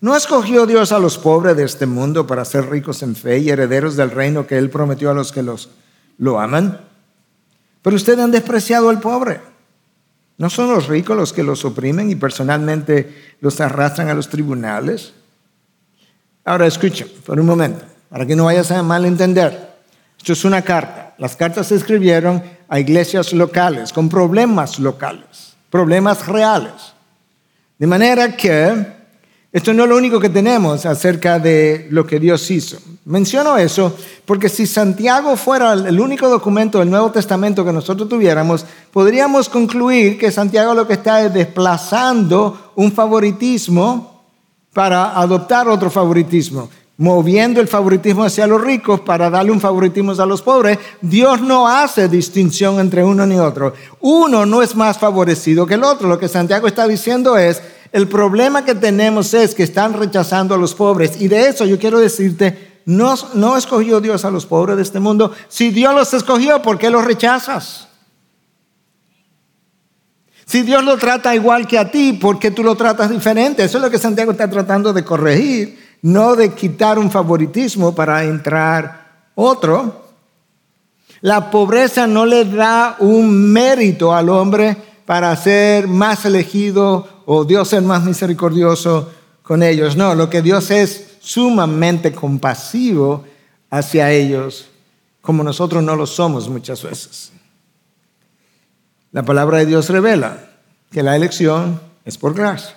¿No 0.00 0.14
escogió 0.14 0.66
Dios 0.66 0.92
a 0.92 0.98
los 0.98 1.18
pobres 1.18 1.56
de 1.56 1.64
este 1.64 1.86
mundo 1.86 2.26
para 2.26 2.44
ser 2.44 2.68
ricos 2.68 3.02
en 3.02 3.16
fe 3.16 3.38
y 3.38 3.50
herederos 3.50 3.96
del 3.96 4.10
reino 4.10 4.46
que 4.46 4.58
Él 4.58 4.70
prometió 4.70 5.10
a 5.10 5.14
los 5.14 5.32
que 5.32 5.42
los, 5.42 5.70
lo 6.18 6.38
aman? 6.38 6.80
Pero 7.82 7.96
ustedes 7.96 8.18
han 8.18 8.30
despreciado 8.30 8.88
al 8.88 9.00
pobre. 9.00 9.40
¿No 10.36 10.50
son 10.50 10.70
los 10.70 10.88
ricos 10.88 11.16
los 11.16 11.32
que 11.32 11.42
los 11.42 11.64
oprimen 11.64 12.10
y 12.10 12.16
personalmente 12.16 13.36
los 13.40 13.60
arrastran 13.60 14.08
a 14.08 14.14
los 14.14 14.28
tribunales? 14.28 15.14
Ahora 16.44 16.66
escuchen 16.66 17.08
por 17.24 17.40
un 17.40 17.46
momento, 17.46 17.84
para 18.08 18.26
que 18.26 18.36
no 18.36 18.44
vayas 18.44 18.70
a 18.70 18.82
malentender. 18.82 19.74
Esto 20.18 20.32
es 20.32 20.44
una 20.44 20.62
carta. 20.62 21.03
Las 21.18 21.36
cartas 21.36 21.68
se 21.68 21.76
escribieron 21.76 22.42
a 22.68 22.80
iglesias 22.80 23.32
locales, 23.32 23.92
con 23.92 24.08
problemas 24.08 24.78
locales, 24.78 25.54
problemas 25.70 26.26
reales. 26.26 26.94
De 27.78 27.86
manera 27.86 28.36
que 28.36 28.94
esto 29.54 29.72
no 29.72 29.84
es 29.84 29.88
lo 29.88 29.96
único 29.96 30.18
que 30.18 30.30
tenemos 30.30 30.84
acerca 30.84 31.38
de 31.38 31.86
lo 31.90 32.04
que 32.04 32.18
Dios 32.18 32.50
hizo. 32.50 32.76
Menciono 33.04 33.56
eso 33.56 33.96
porque 34.24 34.48
si 34.48 34.66
Santiago 34.66 35.36
fuera 35.36 35.74
el 35.74 36.00
único 36.00 36.28
documento 36.28 36.80
del 36.80 36.90
Nuevo 36.90 37.12
Testamento 37.12 37.64
que 37.64 37.72
nosotros 37.72 38.08
tuviéramos, 38.08 38.66
podríamos 38.92 39.48
concluir 39.48 40.18
que 40.18 40.32
Santiago 40.32 40.74
lo 40.74 40.88
que 40.88 40.94
está 40.94 41.24
es 41.24 41.32
desplazando 41.32 42.72
un 42.74 42.90
favoritismo 42.90 44.24
para 44.72 45.16
adoptar 45.16 45.68
otro 45.68 45.88
favoritismo, 45.88 46.68
moviendo 46.96 47.60
el 47.60 47.68
favoritismo 47.68 48.24
hacia 48.24 48.46
los 48.46 48.60
ricos 48.60 49.00
para 49.00 49.28
darle 49.28 49.50
un 49.50 49.60
favoritismo 49.60 50.12
a 50.12 50.26
los 50.26 50.42
pobres. 50.42 50.78
Dios 51.00 51.40
no 51.40 51.68
hace 51.68 52.08
distinción 52.08 52.78
entre 52.78 53.02
uno 53.02 53.26
ni 53.26 53.38
otro. 53.38 53.74
Uno 54.00 54.46
no 54.46 54.62
es 54.62 54.76
más 54.76 54.98
favorecido 54.98 55.66
que 55.66 55.74
el 55.74 55.84
otro. 55.84 56.08
Lo 56.08 56.18
que 56.18 56.28
Santiago 56.28 56.66
está 56.66 56.86
diciendo 56.86 57.36
es, 57.36 57.62
el 57.92 58.08
problema 58.08 58.64
que 58.64 58.74
tenemos 58.74 59.34
es 59.34 59.54
que 59.54 59.62
están 59.62 59.92
rechazando 59.92 60.54
a 60.54 60.58
los 60.58 60.74
pobres. 60.74 61.20
Y 61.20 61.28
de 61.28 61.48
eso 61.48 61.64
yo 61.64 61.78
quiero 61.78 61.98
decirte, 61.98 62.80
no, 62.86 63.14
no 63.34 63.56
escogió 63.56 64.00
Dios 64.00 64.24
a 64.24 64.30
los 64.30 64.46
pobres 64.46 64.76
de 64.76 64.82
este 64.82 65.00
mundo. 65.00 65.32
Si 65.48 65.70
Dios 65.70 65.94
los 65.94 66.12
escogió, 66.14 66.62
¿por 66.62 66.78
qué 66.78 66.90
los 66.90 67.04
rechazas? 67.04 67.88
Si 70.46 70.62
Dios 70.62 70.84
lo 70.84 70.98
trata 70.98 71.34
igual 71.34 71.66
que 71.66 71.78
a 71.78 71.90
ti, 71.90 72.12
¿por 72.12 72.38
qué 72.38 72.50
tú 72.50 72.62
lo 72.62 72.74
tratas 72.74 73.10
diferente? 73.10 73.64
Eso 73.64 73.78
es 73.78 73.82
lo 73.84 73.90
que 73.90 73.98
Santiago 73.98 74.32
está 74.32 74.48
tratando 74.50 74.92
de 74.92 75.04
corregir, 75.04 75.83
no 76.04 76.36
de 76.36 76.52
quitar 76.52 76.98
un 76.98 77.10
favoritismo 77.10 77.94
para 77.94 78.24
entrar 78.24 79.30
otro. 79.34 80.04
La 81.22 81.50
pobreza 81.50 82.06
no 82.06 82.26
le 82.26 82.44
da 82.44 82.96
un 82.98 83.50
mérito 83.50 84.14
al 84.14 84.28
hombre 84.28 84.76
para 85.06 85.34
ser 85.34 85.88
más 85.88 86.26
elegido 86.26 87.22
o 87.24 87.46
Dios 87.46 87.72
es 87.72 87.82
más 87.82 88.04
misericordioso 88.04 89.10
con 89.42 89.62
ellos. 89.62 89.96
No, 89.96 90.14
lo 90.14 90.28
que 90.28 90.42
Dios 90.42 90.70
es 90.70 91.16
sumamente 91.20 92.12
compasivo 92.12 93.24
hacia 93.70 94.10
ellos, 94.10 94.68
como 95.22 95.42
nosotros 95.42 95.82
no 95.82 95.96
lo 95.96 96.06
somos 96.06 96.50
muchas 96.50 96.82
veces. 96.82 97.32
La 99.10 99.22
palabra 99.22 99.56
de 99.56 99.66
Dios 99.66 99.88
revela 99.88 100.50
que 100.90 101.02
la 101.02 101.16
elección 101.16 101.80
es 102.04 102.18
por 102.18 102.34
gracia. 102.34 102.76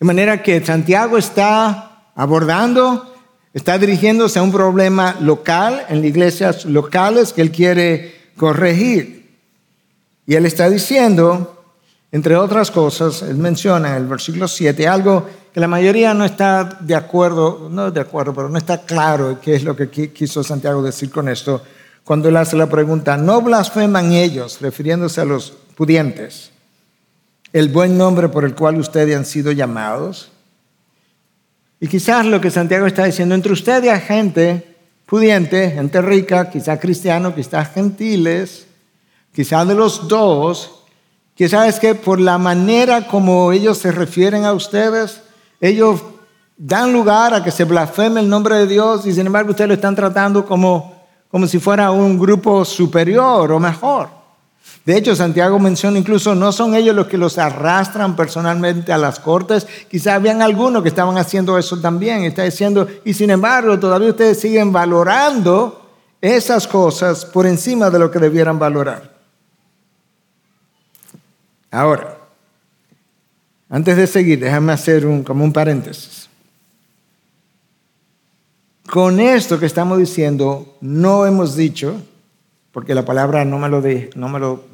De 0.00 0.04
manera 0.04 0.42
que 0.42 0.64
Santiago 0.66 1.16
está 1.16 1.89
abordando 2.14 3.10
Está 3.52 3.78
dirigiéndose 3.78 4.38
a 4.38 4.42
un 4.42 4.52
problema 4.52 5.16
local, 5.20 5.84
en 5.88 6.04
iglesias 6.04 6.64
locales 6.64 7.32
que 7.32 7.42
él 7.42 7.50
quiere 7.50 8.30
corregir. 8.36 9.28
Y 10.24 10.36
él 10.36 10.46
está 10.46 10.70
diciendo, 10.70 11.64
entre 12.12 12.36
otras 12.36 12.70
cosas, 12.70 13.22
él 13.22 13.36
menciona 13.38 13.90
en 13.90 14.02
el 14.02 14.06
versículo 14.06 14.46
7 14.46 14.86
algo 14.86 15.26
que 15.52 15.58
la 15.58 15.66
mayoría 15.66 16.14
no 16.14 16.24
está 16.24 16.78
de 16.78 16.94
acuerdo, 16.94 17.68
no 17.68 17.90
de 17.90 18.00
acuerdo, 18.00 18.32
pero 18.32 18.48
no 18.48 18.56
está 18.56 18.82
claro 18.82 19.40
qué 19.42 19.56
es 19.56 19.64
lo 19.64 19.74
que 19.74 19.90
quiso 19.90 20.44
Santiago 20.44 20.80
decir 20.80 21.10
con 21.10 21.28
esto, 21.28 21.60
cuando 22.04 22.28
él 22.28 22.36
hace 22.36 22.56
la 22.56 22.68
pregunta, 22.68 23.16
no 23.16 23.42
blasfeman 23.42 24.12
ellos, 24.12 24.60
refiriéndose 24.60 25.20
a 25.20 25.24
los 25.24 25.54
pudientes, 25.76 26.52
el 27.52 27.68
buen 27.68 27.98
nombre 27.98 28.28
por 28.28 28.44
el 28.44 28.54
cual 28.54 28.78
ustedes 28.78 29.16
han 29.16 29.24
sido 29.24 29.50
llamados. 29.50 30.30
Y 31.80 31.88
quizás 31.88 32.26
lo 32.26 32.40
que 32.40 32.50
Santiago 32.50 32.86
está 32.86 33.04
diciendo, 33.04 33.34
entre 33.34 33.52
ustedes 33.52 33.90
hay 33.90 34.00
gente 34.00 34.76
pudiente, 35.06 35.70
gente 35.70 36.02
rica, 36.02 36.50
quizás 36.50 36.78
cristiano, 36.78 37.34
quizás 37.34 37.72
gentiles, 37.72 38.66
quizás 39.34 39.66
de 39.66 39.74
los 39.74 40.06
dos, 40.06 40.82
quizás 41.34 41.68
es 41.68 41.80
que 41.80 41.94
por 41.94 42.20
la 42.20 42.36
manera 42.36 43.06
como 43.06 43.50
ellos 43.50 43.78
se 43.78 43.90
refieren 43.92 44.44
a 44.44 44.52
ustedes, 44.52 45.22
ellos 45.58 46.02
dan 46.56 46.92
lugar 46.92 47.32
a 47.32 47.42
que 47.42 47.50
se 47.50 47.64
blasfeme 47.64 48.20
el 48.20 48.28
nombre 48.28 48.56
de 48.56 48.66
Dios 48.66 49.06
y 49.06 49.14
sin 49.14 49.26
embargo 49.26 49.50
ustedes 49.50 49.68
lo 49.68 49.74
están 49.74 49.96
tratando 49.96 50.44
como, 50.44 50.94
como 51.30 51.46
si 51.46 51.58
fuera 51.58 51.90
un 51.90 52.18
grupo 52.18 52.64
superior 52.66 53.50
o 53.50 53.58
mejor. 53.58 54.19
De 54.84 54.96
hecho, 54.96 55.14
Santiago 55.14 55.58
menciona 55.58 55.98
incluso, 55.98 56.34
no 56.34 56.52
son 56.52 56.74
ellos 56.74 56.96
los 56.96 57.06
que 57.06 57.18
los 57.18 57.38
arrastran 57.38 58.16
personalmente 58.16 58.92
a 58.92 58.98
las 58.98 59.20
cortes, 59.20 59.66
quizás 59.90 60.14
habían 60.14 60.40
algunos 60.40 60.82
que 60.82 60.88
estaban 60.88 61.18
haciendo 61.18 61.58
eso 61.58 61.78
también, 61.80 62.24
está 62.24 62.44
diciendo, 62.44 62.88
y 63.04 63.12
sin 63.12 63.30
embargo, 63.30 63.78
todavía 63.78 64.08
ustedes 64.08 64.40
siguen 64.40 64.72
valorando 64.72 65.90
esas 66.20 66.66
cosas 66.66 67.24
por 67.24 67.46
encima 67.46 67.90
de 67.90 67.98
lo 67.98 68.10
que 68.10 68.18
debieran 68.18 68.58
valorar. 68.58 69.14
Ahora, 71.70 72.18
antes 73.68 73.96
de 73.96 74.06
seguir, 74.06 74.40
déjame 74.40 74.72
hacer 74.72 75.06
un, 75.06 75.22
como 75.22 75.44
un 75.44 75.52
paréntesis. 75.52 76.28
Con 78.90 79.20
esto 79.20 79.60
que 79.60 79.66
estamos 79.66 79.98
diciendo, 79.98 80.76
no 80.80 81.24
hemos 81.24 81.54
dicho 81.54 82.02
porque 82.72 82.94
la 82.94 83.04
palabra 83.04 83.44
no 83.44 83.58
me 83.58 83.68
lo, 83.68 83.80
de, 83.80 84.10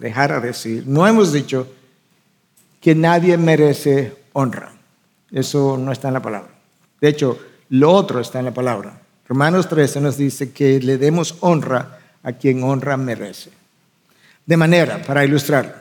dejara 0.00 0.40
decir, 0.40 0.84
no 0.86 1.06
hemos 1.06 1.32
dicho 1.32 1.66
que 2.80 2.94
nadie 2.94 3.36
merece 3.36 4.14
honra. 4.32 4.72
Eso 5.32 5.76
no 5.78 5.92
está 5.92 6.08
en 6.08 6.14
la 6.14 6.22
palabra. 6.22 6.50
De 7.00 7.08
hecho, 7.08 7.38
lo 7.70 7.90
otro 7.92 8.20
está 8.20 8.38
en 8.38 8.44
la 8.44 8.54
palabra. 8.54 9.00
Romanos 9.28 9.68
13 9.68 10.00
nos 10.00 10.16
dice 10.16 10.52
que 10.52 10.78
le 10.80 10.98
demos 10.98 11.36
honra 11.40 11.98
a 12.22 12.32
quien 12.32 12.62
honra 12.62 12.96
merece. 12.96 13.50
De 14.44 14.56
manera, 14.56 15.02
para 15.02 15.24
ilustrarlo, 15.24 15.72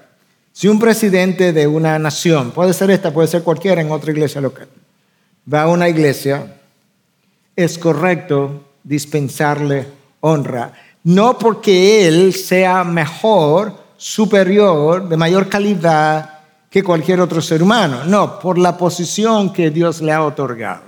si 0.51 0.67
un 0.67 0.79
presidente 0.79 1.51
de 1.51 1.67
una 1.67 1.99
nación, 1.99 2.51
puede 2.51 2.73
ser 2.73 2.89
esta, 2.89 3.13
puede 3.13 3.27
ser 3.27 3.43
cualquiera 3.43 3.81
en 3.81 3.91
otra 3.91 4.11
iglesia 4.11 4.41
local, 4.41 4.67
va 5.51 5.63
a 5.63 5.67
una 5.67 5.89
iglesia, 5.89 6.55
es 7.55 7.77
correcto 7.77 8.63
dispensarle 8.83 9.85
honra 10.21 10.73
no 11.05 11.37
porque 11.37 12.07
Él 12.07 12.33
sea 12.33 12.83
mejor, 12.83 13.73
superior, 13.95 15.07
de 15.07 15.15
mayor 15.15 15.47
calidad 15.47 16.39
que 16.69 16.83
cualquier 16.83 17.21
otro 17.21 17.41
ser 17.41 17.61
humano, 17.63 18.03
no, 18.05 18.39
por 18.39 18.57
la 18.57 18.75
posición 18.77 19.53
que 19.53 19.69
Dios 19.69 20.01
le 20.01 20.11
ha 20.11 20.23
otorgado. 20.23 20.83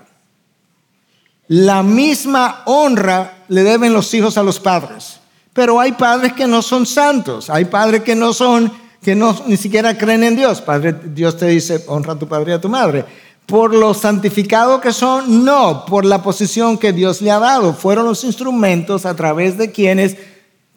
La 1.48 1.84
misma 1.84 2.64
honra 2.66 3.46
le 3.48 3.64
deben 3.64 3.94
los 3.94 4.14
hijos 4.14 4.38
a 4.38 4.44
los 4.44 4.60
padres, 4.60 5.20
pero 5.54 5.80
hay 5.80 5.94
padres 5.94 6.34
que 6.34 6.48
no 6.48 6.62
son 6.62 6.86
santos, 6.86 7.50
hay 7.50 7.66
padres 7.66 8.02
que 8.02 8.16
no 8.16 8.34
son, 8.34 8.72
que 9.02 9.16
no, 9.16 9.36
ni 9.46 9.56
siquiera 9.56 9.98
creen 9.98 10.24
en 10.24 10.36
Dios. 10.36 10.62
Padre, 10.62 10.96
Dios 11.06 11.38
te 11.38 11.46
dice, 11.46 11.86
honra 11.88 12.14
a 12.14 12.20
tu 12.20 12.28
padre 12.28 12.52
y 12.52 12.56
a 12.56 12.62
tu 12.62 12.70
madre 12.70 13.06
por 13.48 13.74
lo 13.74 13.94
santificado 13.94 14.82
que 14.82 14.92
son, 14.92 15.46
no, 15.46 15.86
por 15.86 16.04
la 16.04 16.22
posición 16.22 16.78
que 16.78 16.92
Dios 16.92 17.22
le 17.22 17.32
ha 17.32 17.40
dado. 17.40 17.74
Fueron 17.74 18.06
los 18.06 18.26
instrumentos 18.26 19.06
a 19.06 19.16
través 19.16 19.58
de 19.58 19.72
quienes 19.72 20.18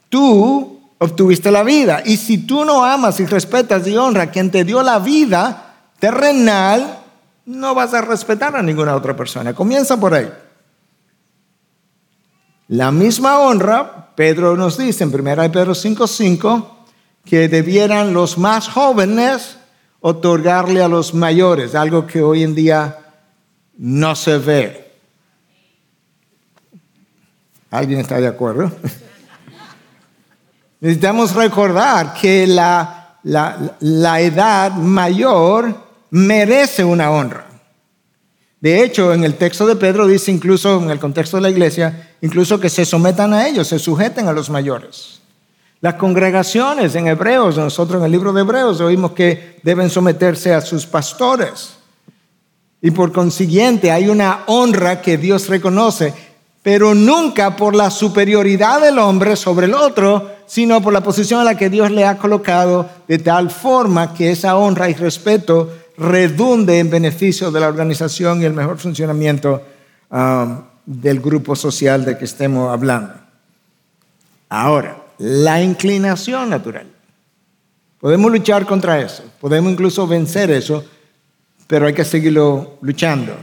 tú 0.08 0.80
obtuviste 0.98 1.50
la 1.50 1.64
vida. 1.64 2.00
Y 2.06 2.16
si 2.16 2.38
tú 2.38 2.64
no 2.64 2.84
amas 2.84 3.18
y 3.18 3.26
respetas 3.26 3.86
y 3.88 3.96
honras 3.96 4.28
a 4.28 4.30
quien 4.30 4.52
te 4.52 4.64
dio 4.64 4.84
la 4.84 5.00
vida 5.00 5.74
terrenal, 5.98 7.00
no 7.44 7.74
vas 7.74 7.92
a 7.92 8.02
respetar 8.02 8.54
a 8.54 8.62
ninguna 8.62 8.94
otra 8.94 9.16
persona. 9.16 9.52
Comienza 9.52 9.98
por 9.98 10.14
ahí. 10.14 10.30
La 12.68 12.92
misma 12.92 13.40
honra, 13.40 14.12
Pedro 14.14 14.56
nos 14.56 14.78
dice 14.78 15.02
en 15.02 15.12
1 15.12 15.50
Pedro 15.50 15.74
5:5, 15.74 16.66
que 17.24 17.48
debieran 17.48 18.14
los 18.14 18.38
más 18.38 18.68
jóvenes 18.68 19.56
otorgarle 20.00 20.82
a 20.82 20.88
los 20.88 21.14
mayores, 21.14 21.74
algo 21.74 22.06
que 22.06 22.22
hoy 22.22 22.42
en 22.42 22.54
día 22.54 22.98
no 23.76 24.14
se 24.14 24.38
ve. 24.38 24.90
¿Alguien 27.70 28.00
está 28.00 28.20
de 28.20 28.26
acuerdo? 28.26 28.72
Necesitamos 30.80 31.34
recordar 31.34 32.14
que 32.14 32.46
la, 32.46 33.18
la, 33.22 34.20
edad 34.20 34.72
mayor 34.72 35.74
merece 36.10 36.84
una 36.84 37.10
honra. 37.10 37.46
De 38.60 38.82
hecho, 38.82 39.12
en 39.12 39.24
el 39.24 39.36
texto 39.36 39.66
de 39.66 39.76
Pedro 39.76 40.06
dice 40.06 40.30
incluso, 40.30 40.82
en 40.82 40.90
el 40.90 40.98
contexto 40.98 41.36
de 41.36 41.42
la 41.42 41.50
iglesia, 41.50 42.14
incluso 42.22 42.58
que 42.58 42.70
se 42.70 42.84
sometan 42.84 43.32
a 43.34 43.46
ellos, 43.46 43.68
se 43.68 43.78
sujeten 43.78 44.26
a 44.26 44.32
los 44.32 44.50
mayores. 44.50 45.19
Las 45.80 45.94
congregaciones 45.94 46.94
en 46.94 47.06
Hebreos, 47.06 47.56
nosotros 47.56 48.00
en 48.00 48.06
el 48.06 48.12
libro 48.12 48.32
de 48.32 48.42
Hebreos 48.42 48.80
oímos 48.80 49.12
que 49.12 49.58
deben 49.62 49.88
someterse 49.88 50.52
a 50.52 50.60
sus 50.60 50.84
pastores. 50.84 51.76
Y 52.82 52.90
por 52.90 53.12
consiguiente 53.12 53.90
hay 53.90 54.08
una 54.08 54.40
honra 54.46 55.00
que 55.00 55.16
Dios 55.16 55.48
reconoce, 55.48 56.12
pero 56.62 56.94
nunca 56.94 57.56
por 57.56 57.74
la 57.74 57.90
superioridad 57.90 58.82
del 58.82 58.98
hombre 58.98 59.36
sobre 59.36 59.66
el 59.66 59.74
otro, 59.74 60.30
sino 60.46 60.82
por 60.82 60.92
la 60.92 61.02
posición 61.02 61.40
a 61.40 61.44
la 61.44 61.56
que 61.56 61.70
Dios 61.70 61.90
le 61.90 62.04
ha 62.04 62.18
colocado, 62.18 62.88
de 63.08 63.18
tal 63.18 63.50
forma 63.50 64.12
que 64.12 64.32
esa 64.32 64.56
honra 64.56 64.90
y 64.90 64.94
respeto 64.94 65.70
redunde 65.96 66.78
en 66.78 66.90
beneficio 66.90 67.50
de 67.50 67.60
la 67.60 67.68
organización 67.68 68.42
y 68.42 68.44
el 68.44 68.52
mejor 68.52 68.78
funcionamiento 68.78 69.62
um, 70.10 70.62
del 70.84 71.20
grupo 71.20 71.56
social 71.56 72.04
de 72.04 72.18
que 72.18 72.24
estemos 72.24 72.70
hablando. 72.72 73.14
Ahora, 74.48 74.96
la 75.20 75.62
inclinación 75.62 76.48
natural. 76.48 76.86
Podemos 78.00 78.32
luchar 78.32 78.64
contra 78.64 78.98
eso, 79.00 79.22
podemos 79.38 79.70
incluso 79.70 80.06
vencer 80.06 80.50
eso, 80.50 80.82
pero 81.66 81.86
hay 81.86 81.92
que 81.92 82.04
seguirlo 82.04 82.78
luchando. 82.80 83.36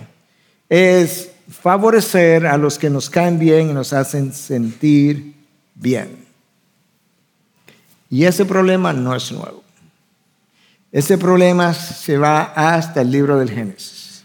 Es 0.67 1.29
favorecer 1.47 2.47
a 2.47 2.57
los 2.57 2.79
que 2.79 2.89
nos 2.89 3.09
caen 3.09 3.37
bien 3.37 3.69
y 3.69 3.73
nos 3.73 3.93
hacen 3.93 4.33
sentir 4.33 5.35
bien. 5.75 6.25
Y 8.09 8.25
ese 8.25 8.43
problema 8.45 8.91
no 8.91 9.15
es 9.15 9.31
nuevo. 9.31 9.63
Ese 10.91 11.17
problema 11.17 11.75
se 11.75 12.17
va 12.17 12.53
hasta 12.55 13.01
el 13.01 13.11
libro 13.11 13.37
del 13.37 13.51
Génesis. 13.51 14.23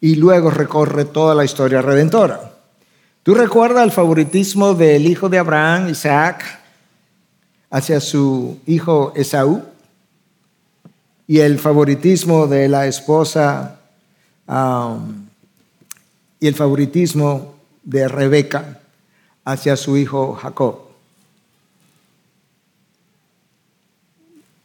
Y 0.00 0.14
luego 0.14 0.50
recorre 0.50 1.06
toda 1.06 1.34
la 1.34 1.44
historia 1.44 1.82
redentora. 1.82 2.55
¿Tú 3.26 3.34
recuerdas 3.34 3.82
el 3.82 3.90
favoritismo 3.90 4.74
del 4.74 5.04
hijo 5.04 5.28
de 5.28 5.40
Abraham, 5.40 5.88
Isaac, 5.88 6.60
hacia 7.68 7.98
su 7.98 8.60
hijo 8.66 9.12
Esaú? 9.16 9.64
Y 11.26 11.40
el 11.40 11.58
favoritismo 11.58 12.46
de 12.46 12.68
la 12.68 12.86
esposa 12.86 13.80
um, 14.46 15.26
y 16.38 16.46
el 16.46 16.54
favoritismo 16.54 17.56
de 17.82 18.06
Rebeca 18.06 18.78
hacia 19.44 19.74
su 19.76 19.96
hijo 19.96 20.34
Jacob. 20.34 20.82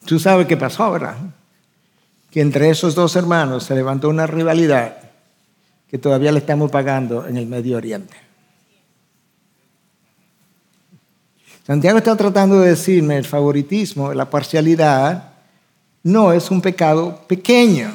Tú 0.05 0.19
sabes 0.19 0.45
qué 0.45 0.55
pasó, 0.55 0.91
¿verdad? 0.91 1.17
Que 2.29 2.41
entre 2.41 2.69
esos 2.69 2.93
dos 2.93 3.15
hermanos 3.15 3.63
se 3.63 3.73
levantó 3.73 4.07
una 4.07 4.27
rivalidad 4.27 4.97
que 5.89 5.97
todavía 5.97 6.31
le 6.31 6.37
estamos 6.37 6.69
pagando 6.69 7.27
en 7.27 7.37
el 7.37 7.47
Medio 7.47 7.77
Oriente. 7.77 8.30
Santiago 11.65 11.99
está 11.99 12.15
tratando 12.15 12.59
de 12.59 12.69
decirme 12.69 13.17
el 13.17 13.25
favoritismo, 13.25 14.13
la 14.13 14.29
parcialidad, 14.29 15.33
no 16.03 16.33
es 16.33 16.49
un 16.49 16.61
pecado 16.61 17.21
pequeño. 17.27 17.91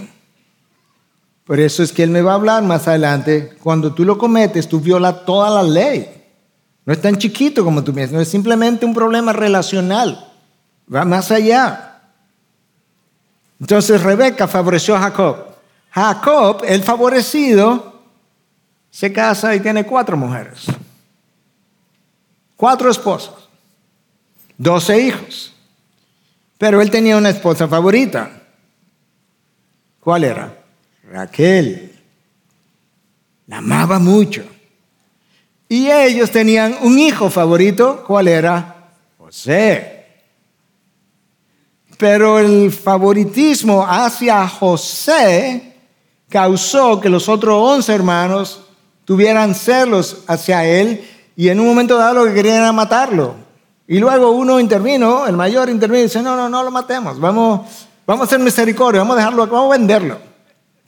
Por 1.45 1.61
eso 1.61 1.83
es 1.83 1.93
que 1.93 2.03
él 2.03 2.11
me 2.11 2.23
va 2.23 2.33
a 2.33 2.37
hablar 2.37 2.62
más 2.62 2.89
adelante, 2.89 3.57
cuando 3.62 3.93
tú 3.93 4.05
lo 4.05 4.19
cometes, 4.19 4.69
tú 4.69 4.81
violas 4.81 5.25
toda 5.25 5.51
la 5.51 5.62
ley. 5.62 6.09
No 6.85 6.93
es 6.93 7.01
tan 7.01 7.17
chiquito 7.17 7.64
como 7.64 7.83
tú 7.83 7.93
piensas, 7.93 8.14
no 8.14 8.21
es 8.21 8.29
simplemente 8.29 8.87
un 8.87 8.95
problema 8.95 9.33
relacional, 9.33 10.33
va 10.93 11.05
más 11.05 11.31
allá. 11.31 12.01
Entonces 13.61 14.03
Rebeca 14.03 14.47
favoreció 14.47 14.95
a 14.95 15.01
Jacob. 15.01 15.37
Jacob, 15.91 16.62
el 16.67 16.83
favorecido, 16.83 17.95
se 18.91 19.12
casa 19.12 19.55
y 19.55 19.61
tiene 19.61 19.85
cuatro 19.85 20.17
mujeres, 20.17 20.67
cuatro 22.57 22.91
esposos, 22.91 23.45
doce 24.59 25.00
hijos. 25.00 25.52
Pero 26.59 26.80
él 26.80 26.90
tenía 26.90 27.16
una 27.16 27.30
esposa 27.30 27.68
favorita. 27.68 28.30
¿Cuál 30.00 30.24
era? 30.24 30.57
Raquel. 31.11 31.92
La 33.46 33.59
amaba 33.59 33.98
mucho. 33.98 34.44
Y 35.68 35.90
ellos 35.90 36.30
tenían 36.30 36.76
un 36.82 36.98
hijo 36.98 37.28
favorito. 37.28 38.04
¿Cuál 38.07 38.28
era? 38.28 38.90
José. 39.18 40.07
Pero 41.98 42.38
el 42.38 42.70
favoritismo 42.72 43.84
hacia 43.86 44.46
José 44.48 45.74
causó 46.28 47.00
que 47.00 47.09
los 47.09 47.28
otros 47.28 47.57
once 47.59 47.92
hermanos 47.92 48.62
tuvieran 49.04 49.54
celos 49.54 50.24
hacia 50.26 50.64
él 50.64 51.09
y 51.36 51.48
en 51.48 51.61
un 51.61 51.66
momento 51.66 51.96
dado 51.96 52.14
lo 52.14 52.24
que 52.26 52.34
querían 52.34 52.74
matarlo. 52.74 53.45
Y 53.89 53.99
luego 53.99 54.32
uno 54.32 54.59
intervino, 54.59 55.26
el 55.26 55.37
mayor 55.37 55.68
intervino 55.68 56.01
y 56.01 56.05
dice, 56.05 56.22
no, 56.22 56.37
no, 56.37 56.49
no 56.49 56.62
lo 56.62 56.70
matemos, 56.70 57.20
vamos, 57.20 57.87
vamos 58.07 58.22
a 58.22 58.26
hacer 58.26 58.41
misericordia, 58.41 59.01
vamos 59.01 59.14
a 59.14 59.18
dejarlo, 59.18 59.47
vamos 59.47 59.74
a 59.74 59.78
venderlo. 59.78 60.18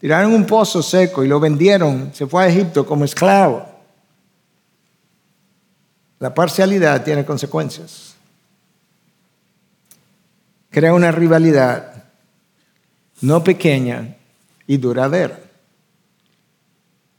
Tiraron 0.00 0.32
un 0.32 0.44
pozo 0.44 0.82
seco 0.82 1.24
y 1.24 1.28
lo 1.28 1.40
vendieron, 1.40 2.10
se 2.12 2.26
fue 2.26 2.44
a 2.44 2.48
Egipto 2.48 2.84
como 2.86 3.04
esclavo. 3.04 3.66
La 6.18 6.34
parcialidad 6.34 7.04
tiene 7.04 7.24
consecuencias. 7.24 8.14
Crea 10.70 10.92
una 10.92 11.12
rivalidad 11.12 11.98
no 13.20 13.42
pequeña 13.42 14.16
y 14.66 14.76
duradera. 14.76 15.40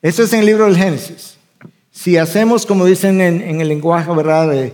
Eso 0.01 0.23
es 0.23 0.32
en 0.34 0.39
el 0.39 0.45
libro 0.45 0.65
del 0.65 0.77
Génesis. 0.77 1.36
Si 1.91 2.17
hacemos, 2.17 2.65
como 2.65 2.86
dicen 2.86 3.19
en, 3.19 3.59
el 3.59 3.67
lenguaje 3.67 4.09
¿verdad? 4.13 4.71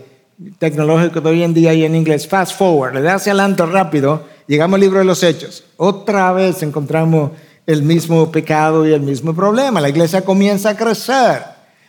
Tecnológico 0.59 1.21
de 1.21 1.29
hoy 1.29 1.43
en 1.43 1.53
día 1.53 1.73
y 1.73 1.85
en 1.85 1.95
inglés, 1.95 2.27
fast 2.27 2.57
forward, 2.57 2.93
le 2.93 3.01
da 3.01 3.15
hacia 3.15 3.31
adelante 3.31 3.65
rápido, 3.65 4.23
llegamos 4.47 4.75
al 4.75 4.81
libro 4.81 4.99
de 4.99 5.05
los 5.05 5.23
Hechos. 5.23 5.63
Otra 5.77 6.31
vez 6.33 6.61
encontramos 6.63 7.31
el 7.65 7.83
mismo 7.83 8.31
pecado 8.31 8.87
y 8.87 8.93
el 8.93 9.01
mismo 9.01 9.33
problema. 9.33 9.81
La 9.81 9.89
iglesia 9.89 10.23
comienza 10.23 10.69
a 10.69 10.77
crecer. 10.77 11.43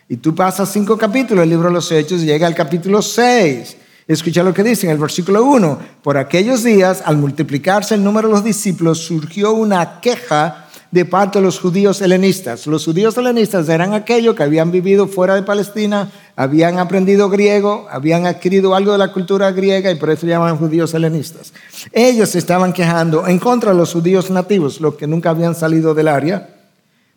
Y 0.08 0.16
tú 0.16 0.34
pasas 0.34 0.70
cinco 0.70 0.96
capítulos 0.96 1.42
del 1.42 1.50
libro 1.50 1.68
de 1.68 1.74
los 1.74 1.90
Hechos 1.90 2.22
y 2.22 2.26
llega 2.26 2.46
al 2.46 2.54
capítulo 2.54 3.02
6. 3.02 3.76
Escucha 4.06 4.44
lo 4.44 4.54
que 4.54 4.62
dice 4.62 4.86
en 4.86 4.92
el 4.92 4.98
versículo 4.98 5.44
1. 5.44 5.78
Por 6.02 6.16
aquellos 6.16 6.62
días, 6.62 7.02
al 7.04 7.16
multiplicarse 7.16 7.96
el 7.96 8.04
número 8.04 8.28
de 8.28 8.34
los 8.34 8.44
discípulos, 8.44 8.98
surgió 8.98 9.52
una 9.52 10.00
queja 10.00 10.65
de 10.90 11.04
parte 11.04 11.38
de 11.38 11.44
los 11.44 11.58
judíos 11.58 12.00
helenistas. 12.00 12.66
Los 12.66 12.84
judíos 12.84 13.16
helenistas 13.16 13.68
eran 13.68 13.94
aquellos 13.94 14.34
que 14.34 14.42
habían 14.42 14.70
vivido 14.70 15.06
fuera 15.08 15.34
de 15.34 15.42
Palestina, 15.42 16.10
habían 16.36 16.78
aprendido 16.78 17.28
griego, 17.28 17.86
habían 17.90 18.26
adquirido 18.26 18.74
algo 18.74 18.92
de 18.92 18.98
la 18.98 19.12
cultura 19.12 19.50
griega 19.50 19.90
y 19.90 19.96
por 19.96 20.10
eso 20.10 20.26
llaman 20.26 20.56
judíos 20.56 20.94
helenistas. 20.94 21.52
Ellos 21.92 22.34
estaban 22.34 22.72
quejando 22.72 23.26
en 23.26 23.38
contra 23.38 23.72
de 23.72 23.78
los 23.78 23.92
judíos 23.92 24.30
nativos, 24.30 24.80
los 24.80 24.94
que 24.94 25.06
nunca 25.06 25.30
habían 25.30 25.54
salido 25.54 25.94
del 25.94 26.08
área, 26.08 26.48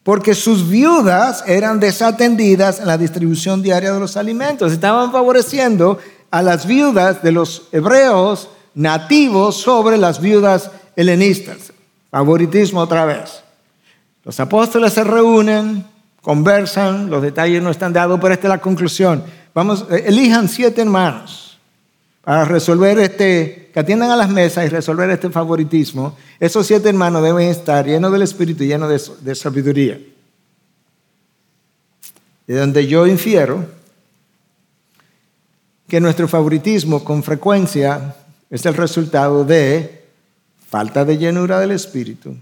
porque 0.03 0.33
sus 0.33 0.67
viudas 0.67 1.43
eran 1.45 1.79
desatendidas 1.79 2.79
en 2.79 2.87
la 2.87 2.97
distribución 2.97 3.61
diaria 3.61 3.93
de 3.93 3.99
los 3.99 4.17
alimentos. 4.17 4.71
Estaban 4.71 5.11
favoreciendo 5.11 5.99
a 6.31 6.41
las 6.41 6.65
viudas 6.65 7.21
de 7.21 7.31
los 7.31 7.63
hebreos 7.71 8.49
nativos 8.73 9.57
sobre 9.57 9.97
las 9.97 10.21
viudas 10.21 10.71
helenistas. 10.95 11.73
Favoritismo 12.09 12.81
otra 12.81 13.05
vez. 13.05 13.43
Los 14.23 14.39
apóstoles 14.39 14.93
se 14.93 15.03
reúnen, 15.03 15.85
conversan, 16.21 17.09
los 17.09 17.21
detalles 17.21 17.63
no 17.63 17.71
están 17.71 17.93
dados, 17.93 18.19
pero 18.21 18.33
esta 18.33 18.47
es 18.47 18.49
la 18.49 18.61
conclusión. 18.61 19.23
Vamos, 19.53 19.85
eh, 19.89 20.03
elijan 20.07 20.47
siete 20.47 20.81
hermanos 20.81 21.57
para 22.21 22.45
resolver 22.45 22.99
este, 22.99 23.71
que 23.73 23.79
atiendan 23.79 24.11
a 24.11 24.15
las 24.15 24.29
mesas 24.29 24.65
y 24.65 24.69
resolver 24.69 25.09
este 25.09 25.29
favoritismo. 25.29 26.17
Esos 26.39 26.67
siete 26.67 26.89
hermanos 26.89 27.23
deben 27.23 27.47
estar 27.47 27.85
llenos 27.85 28.11
del 28.11 28.21
Espíritu 28.21 28.63
y 28.63 28.67
llenos 28.67 29.23
de, 29.23 29.35
sabiduría. 29.35 29.99
De 32.45 32.55
donde 32.55 32.87
yo 32.87 33.07
infiero 33.07 33.65
que 35.87 35.99
nuestro 35.99 36.27
favoritismo 36.27 37.03
con 37.03 37.23
frecuencia 37.23 38.15
es 38.49 38.65
el 38.65 38.75
resultado 38.75 39.43
de 39.43 40.03
falta 40.67 41.05
de 41.05 41.17
llenura 41.17 41.59
del 41.59 41.71
Espíritu 41.71 42.35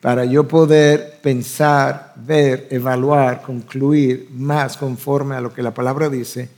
para 0.00 0.24
yo 0.24 0.46
poder 0.46 1.18
pensar, 1.20 2.14
ver, 2.16 2.68
evaluar, 2.70 3.42
concluir 3.42 4.28
más 4.30 4.76
conforme 4.76 5.34
a 5.34 5.40
lo 5.40 5.52
que 5.52 5.62
la 5.62 5.74
palabra 5.74 6.08
dice. 6.08 6.48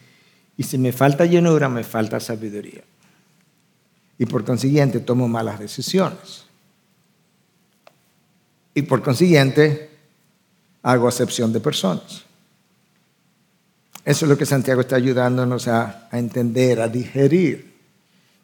Y 0.57 0.62
si 0.62 0.76
me 0.76 0.93
falta 0.93 1.24
llenura, 1.24 1.68
me 1.68 1.82
falta 1.82 2.20
sabiduría. 2.20 2.82
Y 4.18 4.26
por 4.26 4.45
consiguiente 4.45 5.01
tomo 5.01 5.26
malas 5.26 5.59
decisiones. 5.59 6.45
Y 8.74 8.82
por 8.82 9.03
consiguiente 9.03 9.88
hago 10.82 11.09
acepción 11.09 11.53
de 11.53 11.61
personas. 11.61 12.24
Eso 14.05 14.24
es 14.26 14.28
lo 14.28 14.36
que 14.36 14.45
Santiago 14.45 14.82
está 14.82 14.97
ayudándonos 14.97 15.66
a, 15.66 16.09
a 16.11 16.18
entender, 16.18 16.80
a 16.80 16.88
digerir. 16.88 17.74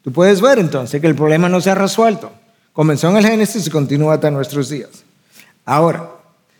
Tú 0.01 0.11
puedes 0.11 0.41
ver 0.41 0.57
entonces 0.57 0.99
que 0.99 1.07
el 1.07 1.15
problema 1.15 1.49
no 1.49 1.61
se 1.61 1.69
ha 1.69 1.75
resuelto. 1.75 2.31
Comenzó 2.77 3.09
en 3.09 3.17
el 3.17 3.25
Génesis 3.25 3.65
y 3.65 3.71
continúa 3.71 4.13
hasta 4.13 4.29
nuestros 4.29 4.69
días. 4.69 5.03
Ahora, 5.65 6.11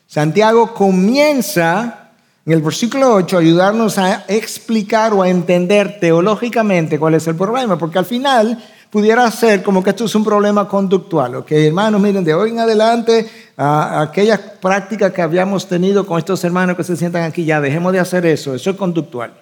Santiago 0.08 0.74
comienza 0.74 2.10
en 2.44 2.54
el 2.54 2.64
versículo 2.64 3.14
8 3.14 3.38
a 3.38 3.40
ayudarnos 3.40 4.00
a 4.00 4.26
explicar 4.28 5.14
o 5.14 5.22
a 5.22 5.30
entender 5.30 6.00
teológicamente 6.00 6.98
cuál 6.98 7.14
es 7.14 7.28
el 7.28 7.36
problema, 7.36 7.78
porque 7.78 8.00
al 8.00 8.06
final 8.06 8.58
pudiera 8.90 9.30
ser 9.30 9.62
como 9.62 9.84
que 9.84 9.92
esto 9.92 10.06
es 10.06 10.16
un 10.16 10.24
problema 10.24 10.68
conductual, 10.68 11.36
ok, 11.36 11.52
hermanos, 11.52 12.02
miren, 12.02 12.24
de 12.24 12.34
hoy 12.34 12.50
en 12.50 12.62
adelante, 12.62 13.30
aquellas 13.56 14.40
prácticas 14.60 15.14
que 15.14 15.22
habíamos 15.22 15.68
tenido 15.68 16.04
con 16.04 16.18
estos 16.18 16.44
hermanos 16.44 16.76
que 16.76 16.84
se 16.84 16.98
sientan 16.98 17.26
aquí, 17.26 17.46
ya 17.46 17.62
dejemos 17.62 17.94
de 17.94 18.00
hacer 18.00 18.26
eso, 18.26 18.56
eso 18.56 18.72
es 18.72 18.76
conductual. 18.76 19.36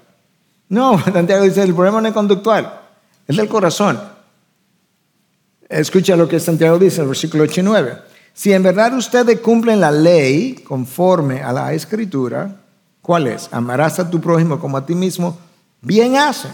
No, 0.67 1.01
Santiago 1.13 1.45
dice, 1.45 1.63
el 1.63 1.73
problema 1.73 2.01
no 2.01 2.09
es 2.09 2.13
conductual, 2.13 2.81
es 3.25 3.37
del 3.37 3.47
corazón. 3.47 4.14
Escucha 5.69 6.15
lo 6.15 6.27
que 6.27 6.39
Santiago 6.39 6.77
dice 6.77 6.97
en 6.97 7.03
el 7.03 7.07
versículo 7.09 7.43
8 7.43 7.61
y 7.61 7.63
9. 7.63 7.97
Si 8.33 8.53
en 8.53 8.63
verdad 8.63 8.93
ustedes 8.95 9.39
cumplen 9.39 9.79
la 9.79 9.91
ley 9.91 10.55
conforme 10.67 11.41
a 11.41 11.51
la 11.53 11.73
escritura, 11.73 12.55
¿cuál 13.01 13.27
es? 13.27 13.49
Amarás 13.51 13.99
a 13.99 14.09
tu 14.09 14.19
prójimo 14.19 14.59
como 14.59 14.77
a 14.77 14.85
ti 14.85 14.93
mismo, 14.93 15.37
bien 15.81 16.17
hacen. 16.17 16.51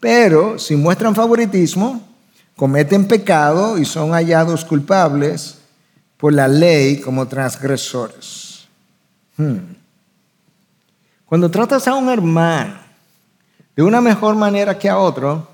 Pero 0.00 0.58
si 0.58 0.74
muestran 0.74 1.14
favoritismo, 1.14 2.02
cometen 2.56 3.06
pecado 3.06 3.78
y 3.78 3.84
son 3.84 4.12
hallados 4.12 4.64
culpables 4.64 5.58
por 6.16 6.32
la 6.32 6.48
ley 6.48 7.00
como 7.00 7.28
transgresores. 7.28 8.66
Hmm. 9.36 9.58
Cuando 11.26 11.50
tratas 11.50 11.86
a 11.86 11.94
un 11.94 12.08
hermano 12.08 12.74
de 13.76 13.82
una 13.82 14.00
mejor 14.00 14.34
manera 14.34 14.78
que 14.78 14.88
a 14.88 14.98
otro, 14.98 15.46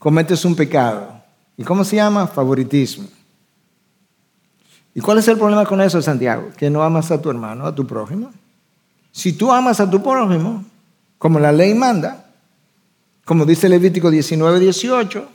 cometes 0.00 0.44
un 0.44 0.56
pecado. 0.56 1.12
¿Y 1.56 1.62
cómo 1.62 1.84
se 1.84 1.96
llama? 1.96 2.26
Favoritismo. 2.26 3.06
¿Y 4.94 5.00
cuál 5.00 5.18
es 5.18 5.28
el 5.28 5.36
problema 5.36 5.64
con 5.64 5.80
eso, 5.80 6.02
Santiago? 6.02 6.50
Que 6.56 6.68
no 6.68 6.82
amas 6.82 7.12
a 7.12 7.20
tu 7.22 7.30
hermano, 7.30 7.66
a 7.66 7.74
tu 7.74 7.86
prójimo. 7.86 8.32
Si 9.12 9.34
tú 9.34 9.52
amas 9.52 9.78
a 9.78 9.88
tu 9.88 10.02
prójimo, 10.02 10.64
como 11.18 11.38
la 11.38 11.52
ley 11.52 11.74
manda, 11.74 12.24
como 13.24 13.44
dice 13.44 13.68
Levítico 13.68 14.10
19, 14.10 14.58
18, 14.58 15.28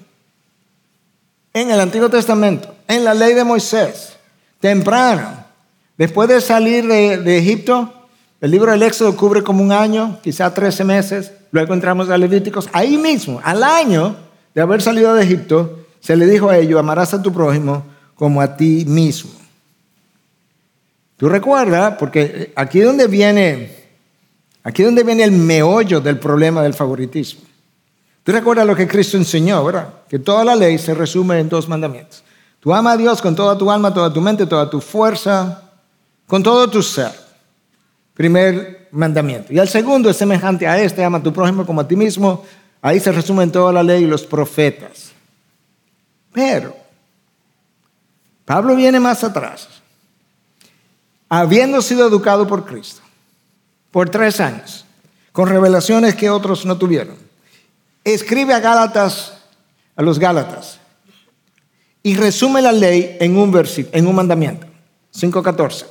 en 1.53 1.71
el 1.71 1.79
Antiguo 1.79 2.09
Testamento, 2.09 2.73
en 2.87 3.05
la 3.05 3.13
ley 3.13 3.35
de 3.35 3.43
Moisés, 3.43 4.17
temprano, 4.59 5.45
después 5.95 6.27
de 6.27 6.41
salir 6.41 6.87
de, 6.87 7.37
Egipto, 7.37 7.93
el 8.41 8.49
libro 8.51 8.71
del 8.71 8.83
Éxodo 8.83 9.15
cubre 9.15 9.43
como 9.43 9.63
un 9.63 9.71
año, 9.71 10.19
quizá 10.23 10.53
13 10.53 10.83
meses, 10.83 11.31
luego 11.51 11.73
entramos 11.73 12.09
a 12.09 12.17
Levíticos, 12.17 12.67
ahí 12.73 12.97
mismo, 12.97 13.39
al 13.43 13.63
año, 13.63 14.24
de 14.55 14.61
haber 14.61 14.81
salido 14.81 15.13
de 15.13 15.23
Egipto, 15.23 15.85
se 15.99 16.15
le 16.15 16.25
dijo 16.25 16.49
a 16.49 16.57
ellos, 16.57 16.79
amarás 16.79 17.13
a 17.13 17.21
tu 17.21 17.31
prójimo 17.31 17.83
como 18.15 18.41
a 18.41 18.55
ti 18.55 18.85
mismo. 18.87 19.31
Tú 21.17 21.29
recuerdas, 21.29 21.95
porque 21.99 22.53
aquí 22.55 22.79
es 22.79 22.85
donde 22.85 23.07
viene, 23.07 23.75
aquí 24.63 24.83
donde 24.83 25.03
viene 25.03 25.23
el 25.23 25.31
meollo 25.31 25.99
del 25.99 26.17
problema 26.17 26.63
del 26.63 26.73
favoritismo. 26.73 27.41
Tú 28.23 28.31
recuerdas 28.31 28.65
lo 28.65 28.75
que 28.75 28.87
Cristo 28.87 29.17
enseñó, 29.17 29.63
¿verdad? 29.63 29.89
Que 30.09 30.19
toda 30.19 30.43
la 30.43 30.55
ley 30.55 30.77
se 30.77 30.93
resume 30.93 31.39
en 31.39 31.49
dos 31.49 31.67
mandamientos. 31.67 32.23
Tú 32.59 32.73
ama 32.73 32.93
a 32.93 32.97
Dios 32.97 33.21
con 33.21 33.35
toda 33.35 33.57
tu 33.57 33.69
alma, 33.69 33.93
toda 33.93 34.11
tu 34.11 34.21
mente, 34.21 34.47
toda 34.47 34.69
tu 34.69 34.81
fuerza, 34.81 35.61
con 36.25 36.41
todo 36.41 36.67
tu 36.69 36.81
ser. 36.81 37.11
Primer 38.13 38.87
mandamiento. 38.91 39.53
Y 39.53 39.59
el 39.59 39.67
segundo 39.67 40.09
es 40.09 40.17
semejante 40.17 40.65
a 40.65 40.81
este, 40.81 41.03
ama 41.03 41.19
a 41.19 41.23
tu 41.23 41.31
prójimo 41.31 41.65
como 41.65 41.81
a 41.81 41.87
ti 41.87 41.95
mismo. 41.95 42.43
Ahí 42.85 42.99
se 42.99 43.11
resumen 43.11 43.51
toda 43.51 43.73
la 43.73 43.81
ley 43.81 44.03
y 44.03 44.07
los 44.07 44.27
profetas. 44.27 45.11
Pero 46.31 46.77
Pablo 48.45 48.75
viene 48.75 48.99
más 48.99 49.23
atrás 49.23 49.67
habiendo 51.27 51.81
sido 51.81 52.07
educado 52.07 52.45
por 52.45 52.63
Cristo 52.63 53.01
por 53.89 54.11
tres 54.11 54.39
años, 54.39 54.85
con 55.31 55.49
revelaciones 55.49 56.13
que 56.13 56.29
otros 56.29 56.63
no 56.63 56.77
tuvieron, 56.77 57.15
escribe 58.03 58.53
a 58.53 58.59
Gálatas, 58.59 59.33
a 59.95 60.03
los 60.03 60.19
Gálatas, 60.19 60.79
y 62.03 62.15
resume 62.15 62.61
la 62.61 62.71
ley 62.71 63.17
en 63.19 63.35
un 63.35 63.51
versículo, 63.51 63.97
en 63.97 64.05
un 64.05 64.13
mandamiento, 64.13 64.67
5.14 65.11 65.87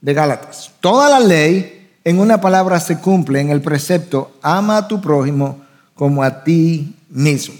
de 0.00 0.14
Gálatas. 0.14 0.72
Toda 0.80 1.08
la 1.08 1.20
ley 1.20 1.92
en 2.02 2.18
una 2.18 2.40
palabra 2.40 2.80
se 2.80 2.98
cumple 2.98 3.40
en 3.40 3.50
el 3.50 3.62
precepto, 3.62 4.32
ama 4.42 4.78
a 4.78 4.88
tu 4.88 5.00
prójimo 5.00 5.63
como 5.94 6.22
a 6.22 6.42
ti 6.44 6.94
mismo. 7.08 7.54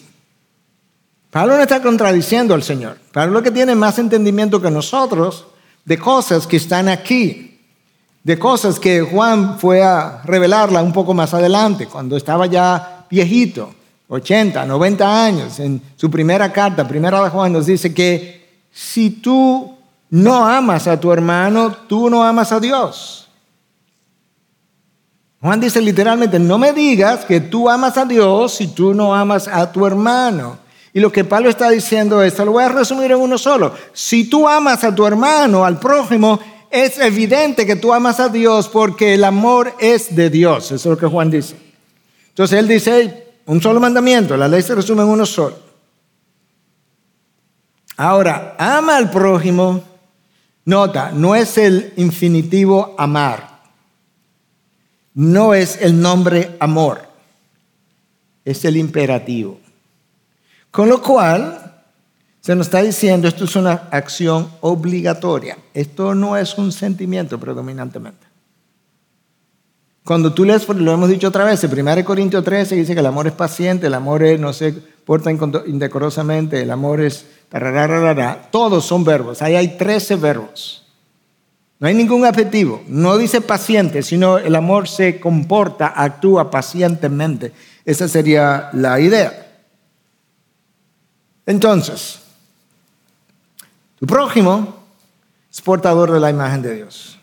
Pablo 1.30 1.56
no 1.56 1.62
está 1.62 1.82
contradiciendo 1.82 2.54
al 2.54 2.62
Señor. 2.62 2.98
Pablo 3.12 3.42
que 3.42 3.50
tiene 3.50 3.74
más 3.74 3.98
entendimiento 3.98 4.62
que 4.62 4.70
nosotros 4.70 5.46
de 5.84 5.98
cosas 5.98 6.46
que 6.46 6.56
están 6.56 6.88
aquí, 6.88 7.60
de 8.22 8.38
cosas 8.38 8.78
que 8.78 9.02
Juan 9.02 9.58
fue 9.58 9.82
a 9.82 10.22
revelarla 10.24 10.82
un 10.82 10.92
poco 10.92 11.12
más 11.12 11.34
adelante, 11.34 11.86
cuando 11.86 12.16
estaba 12.16 12.46
ya 12.46 13.06
viejito, 13.10 13.74
80, 14.08 14.64
90 14.64 15.24
años, 15.24 15.58
en 15.60 15.82
su 15.96 16.10
primera 16.10 16.52
carta, 16.52 16.86
primera 16.86 17.22
de 17.22 17.30
Juan, 17.30 17.52
nos 17.52 17.66
dice 17.66 17.92
que 17.92 18.62
si 18.72 19.10
tú 19.10 19.76
no 20.10 20.46
amas 20.46 20.86
a 20.86 20.98
tu 20.98 21.12
hermano, 21.12 21.72
tú 21.88 22.08
no 22.08 22.22
amas 22.22 22.52
a 22.52 22.60
Dios. 22.60 23.23
Juan 25.44 25.60
dice 25.60 25.82
literalmente, 25.82 26.38
no 26.38 26.56
me 26.56 26.72
digas 26.72 27.26
que 27.26 27.38
tú 27.38 27.68
amas 27.68 27.98
a 27.98 28.06
Dios 28.06 28.54
si 28.54 28.68
tú 28.68 28.94
no 28.94 29.14
amas 29.14 29.46
a 29.46 29.70
tu 29.70 29.84
hermano. 29.84 30.56
Y 30.94 31.00
lo 31.00 31.12
que 31.12 31.22
Pablo 31.22 31.50
está 31.50 31.68
diciendo 31.68 32.22
es, 32.22 32.38
lo 32.38 32.52
voy 32.52 32.64
a 32.64 32.70
resumir 32.70 33.12
en 33.12 33.18
uno 33.18 33.36
solo. 33.36 33.74
Si 33.92 34.24
tú 34.24 34.48
amas 34.48 34.84
a 34.84 34.94
tu 34.94 35.06
hermano, 35.06 35.66
al 35.66 35.78
prójimo, 35.78 36.40
es 36.70 36.98
evidente 36.98 37.66
que 37.66 37.76
tú 37.76 37.92
amas 37.92 38.20
a 38.20 38.30
Dios 38.30 38.70
porque 38.70 39.12
el 39.12 39.22
amor 39.22 39.74
es 39.78 40.16
de 40.16 40.30
Dios. 40.30 40.64
Eso 40.72 40.76
es 40.76 40.86
lo 40.86 40.96
que 40.96 41.08
Juan 41.08 41.30
dice. 41.30 41.56
Entonces 42.30 42.58
él 42.58 42.66
dice, 42.66 43.34
un 43.44 43.60
solo 43.60 43.80
mandamiento, 43.80 44.38
la 44.38 44.48
ley 44.48 44.62
se 44.62 44.74
resume 44.74 45.02
en 45.02 45.10
uno 45.10 45.26
solo. 45.26 45.58
Ahora, 47.98 48.56
ama 48.58 48.96
al 48.96 49.10
prójimo, 49.10 49.82
nota, 50.64 51.10
no 51.12 51.34
es 51.34 51.58
el 51.58 51.92
infinitivo 51.96 52.94
amar, 52.96 53.53
no 55.14 55.54
es 55.54 55.80
el 55.80 56.00
nombre 56.00 56.56
amor, 56.60 57.02
es 58.44 58.64
el 58.64 58.76
imperativo. 58.76 59.60
Con 60.70 60.88
lo 60.88 61.00
cual, 61.00 61.64
se 62.44 62.54
nos 62.54 62.66
está 62.66 62.82
diciendo, 62.82 63.26
esto 63.26 63.44
es 63.44 63.56
una 63.56 63.88
acción 63.90 64.50
obligatoria. 64.60 65.56
Esto 65.72 66.14
no 66.14 66.36
es 66.36 66.58
un 66.58 66.72
sentimiento 66.72 67.40
predominantemente. 67.40 68.26
Cuando 70.04 70.34
tú 70.34 70.44
lees, 70.44 70.68
lo 70.68 70.92
hemos 70.92 71.08
dicho 71.08 71.28
otra 71.28 71.44
vez, 71.44 71.64
en 71.64 71.72
1 71.72 72.04
Corintios 72.04 72.44
13 72.44 72.76
dice 72.76 72.92
que 72.92 73.00
el 73.00 73.06
amor 73.06 73.26
es 73.26 73.32
paciente, 73.32 73.86
el 73.86 73.94
amor 73.94 74.20
no 74.38 74.52
se 74.52 74.72
porta 74.72 75.30
indecorosamente, 75.30 76.60
el 76.60 76.70
amor 76.70 77.00
es... 77.00 77.24
Todos 78.50 78.84
son 78.84 79.04
verbos, 79.04 79.40
ahí 79.40 79.54
hay 79.54 79.78
13 79.78 80.16
verbos. 80.16 80.83
No 81.84 81.88
hay 81.88 81.94
ningún 81.94 82.24
adjetivo, 82.24 82.82
no 82.88 83.18
dice 83.18 83.42
paciente, 83.42 84.02
sino 84.02 84.38
el 84.38 84.54
amor 84.54 84.88
se 84.88 85.20
comporta, 85.20 85.92
actúa 85.94 86.50
pacientemente. 86.50 87.52
Esa 87.84 88.08
sería 88.08 88.70
la 88.72 88.98
idea. 88.98 89.52
Entonces, 91.44 92.20
tu 93.98 94.06
prójimo 94.06 94.76
es 95.52 95.60
portador 95.60 96.10
de 96.10 96.20
la 96.20 96.30
imagen 96.30 96.62
de 96.62 96.74
Dios. 96.74 97.18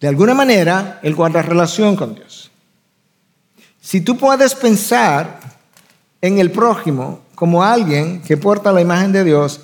De 0.00 0.08
alguna 0.08 0.34
manera, 0.34 1.00
él 1.02 1.14
guarda 1.14 1.40
relación 1.40 1.96
con 1.96 2.14
Dios. 2.14 2.50
Si 3.80 4.02
tú 4.02 4.18
puedes 4.18 4.54
pensar 4.54 5.40
en 6.20 6.40
el 6.40 6.50
prójimo 6.50 7.20
como 7.34 7.64
alguien 7.64 8.20
que 8.20 8.36
porta 8.36 8.70
la 8.70 8.82
imagen 8.82 9.12
de 9.12 9.24
Dios, 9.24 9.62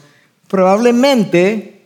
probablemente 0.49 1.82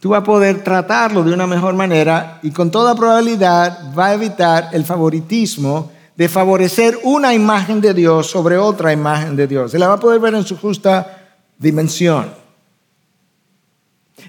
tú 0.00 0.10
vas 0.10 0.20
a 0.20 0.24
poder 0.24 0.62
tratarlo 0.62 1.22
de 1.22 1.32
una 1.32 1.46
mejor 1.46 1.74
manera 1.74 2.38
y 2.42 2.50
con 2.50 2.70
toda 2.70 2.94
probabilidad 2.94 3.92
va 3.96 4.06
a 4.06 4.14
evitar 4.14 4.70
el 4.72 4.84
favoritismo 4.84 5.90
de 6.16 6.28
favorecer 6.28 6.98
una 7.04 7.32
imagen 7.32 7.80
de 7.80 7.94
Dios 7.94 8.28
sobre 8.28 8.58
otra 8.58 8.92
imagen 8.92 9.36
de 9.36 9.46
Dios. 9.46 9.70
Se 9.70 9.78
la 9.78 9.88
va 9.88 9.94
a 9.94 10.00
poder 10.00 10.20
ver 10.20 10.34
en 10.34 10.44
su 10.44 10.56
justa 10.56 11.36
dimensión. 11.58 12.32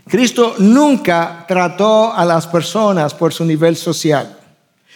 Cristo 0.08 0.56
nunca 0.60 1.46
trató 1.48 2.14
a 2.14 2.26
las 2.26 2.46
personas 2.46 3.14
por 3.14 3.34
su 3.34 3.44
nivel 3.44 3.76
social. 3.76 4.38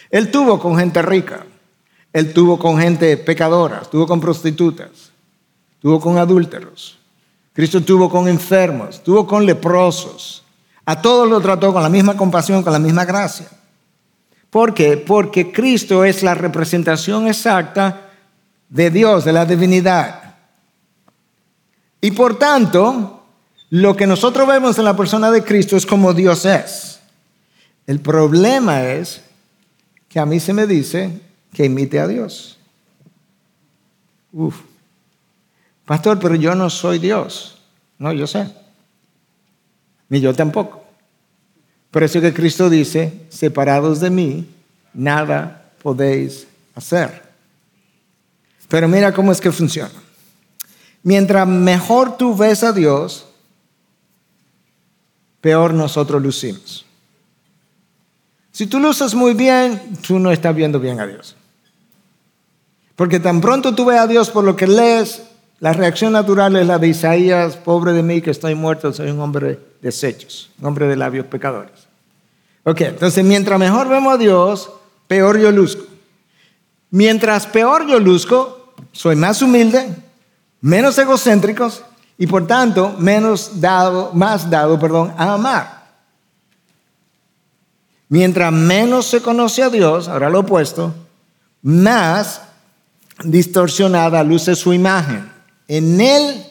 Él 0.08 0.30
tuvo 0.30 0.60
con 0.60 0.76
gente 0.76 1.02
rica, 1.02 1.44
él 2.12 2.32
tuvo 2.32 2.58
con 2.58 2.78
gente 2.78 3.16
pecadora, 3.16 3.82
tuvo 3.82 4.06
con 4.06 4.20
prostitutas, 4.20 5.10
tuvo 5.80 5.98
con 5.98 6.18
adúlteros. 6.18 6.98
Cristo 7.52 7.80
tuvo 7.82 8.08
con 8.08 8.28
enfermos, 8.28 9.02
tuvo 9.02 9.26
con 9.26 9.44
leprosos. 9.44 10.43
A 10.86 11.00
todos 11.00 11.28
lo 11.28 11.40
trató 11.40 11.72
con 11.72 11.82
la 11.82 11.88
misma 11.88 12.16
compasión, 12.16 12.62
con 12.62 12.72
la 12.72 12.78
misma 12.78 13.04
gracia. 13.04 13.48
¿Por 14.50 14.74
qué? 14.74 14.96
Porque 14.96 15.50
Cristo 15.50 16.04
es 16.04 16.22
la 16.22 16.34
representación 16.34 17.26
exacta 17.26 18.10
de 18.68 18.90
Dios, 18.90 19.24
de 19.24 19.32
la 19.32 19.46
divinidad. 19.46 20.34
Y 22.00 22.10
por 22.10 22.38
tanto, 22.38 23.24
lo 23.70 23.96
que 23.96 24.06
nosotros 24.06 24.46
vemos 24.46 24.78
en 24.78 24.84
la 24.84 24.96
persona 24.96 25.30
de 25.30 25.42
Cristo 25.42 25.76
es 25.76 25.86
como 25.86 26.12
Dios 26.12 26.44
es. 26.44 27.00
El 27.86 28.00
problema 28.00 28.82
es 28.84 29.22
que 30.08 30.20
a 30.20 30.26
mí 30.26 30.38
se 30.38 30.52
me 30.52 30.66
dice 30.66 31.20
que 31.52 31.64
imite 31.64 31.98
a 31.98 32.06
Dios. 32.06 32.58
Uf. 34.32 34.60
Pastor, 35.84 36.18
pero 36.18 36.34
yo 36.34 36.54
no 36.54 36.70
soy 36.70 36.98
Dios. 36.98 37.58
No, 37.98 38.12
yo 38.12 38.26
sé. 38.26 38.63
Ni 40.14 40.20
yo 40.20 40.32
tampoco. 40.32 40.80
Por 41.90 42.04
eso 42.04 42.20
que 42.20 42.32
Cristo 42.32 42.70
dice, 42.70 43.26
separados 43.30 43.98
de 43.98 44.10
mí, 44.10 44.48
nada 44.92 45.72
podéis 45.82 46.46
hacer. 46.76 47.20
Pero 48.68 48.86
mira 48.86 49.12
cómo 49.12 49.32
es 49.32 49.40
que 49.40 49.50
funciona. 49.50 49.90
Mientras 51.02 51.48
mejor 51.48 52.16
tú 52.16 52.36
ves 52.36 52.62
a 52.62 52.72
Dios, 52.72 53.26
peor 55.40 55.74
nosotros 55.74 56.22
lucimos. 56.22 56.86
Si 58.52 58.68
tú 58.68 58.78
luces 58.78 59.16
muy 59.16 59.34
bien, 59.34 59.98
tú 60.06 60.20
no 60.20 60.30
estás 60.30 60.54
viendo 60.54 60.78
bien 60.78 61.00
a 61.00 61.08
Dios. 61.08 61.34
Porque 62.94 63.18
tan 63.18 63.40
pronto 63.40 63.74
tú 63.74 63.84
ves 63.86 63.98
a 63.98 64.06
Dios 64.06 64.30
por 64.30 64.44
lo 64.44 64.54
que 64.54 64.68
lees, 64.68 65.22
la 65.64 65.72
reacción 65.72 66.12
natural 66.12 66.56
es 66.56 66.66
la 66.66 66.78
de 66.78 66.88
Isaías, 66.88 67.56
pobre 67.56 67.94
de 67.94 68.02
mí 68.02 68.20
que 68.20 68.30
estoy 68.30 68.54
muerto, 68.54 68.92
soy 68.92 69.08
un 69.08 69.18
hombre 69.20 69.46
de 69.46 69.60
desechos, 69.80 70.50
un 70.60 70.66
hombre 70.66 70.86
de 70.86 70.94
labios 70.94 71.24
pecadores. 71.24 71.88
Ok, 72.64 72.82
entonces 72.82 73.24
mientras 73.24 73.58
mejor 73.58 73.88
vemos 73.88 74.12
a 74.12 74.18
Dios, 74.18 74.70
peor 75.06 75.38
yo 75.38 75.50
luzco. 75.50 75.84
Mientras 76.90 77.46
peor 77.46 77.86
yo 77.86 77.98
luzco, 77.98 78.74
soy 78.92 79.16
más 79.16 79.40
humilde, 79.40 79.88
menos 80.60 80.98
egocéntricos 80.98 81.82
y 82.18 82.26
por 82.26 82.46
tanto 82.46 82.94
menos 82.98 83.58
dado, 83.58 84.12
más 84.12 84.50
dado, 84.50 84.78
perdón, 84.78 85.14
a 85.16 85.32
amar. 85.32 85.86
Mientras 88.10 88.52
menos 88.52 89.06
se 89.06 89.22
conoce 89.22 89.62
a 89.62 89.70
Dios, 89.70 90.08
ahora 90.08 90.28
lo 90.28 90.40
opuesto, 90.40 90.94
más 91.62 92.42
distorsionada 93.22 94.22
luce 94.22 94.54
su 94.54 94.74
imagen 94.74 95.32
en 95.68 96.00
él 96.00 96.44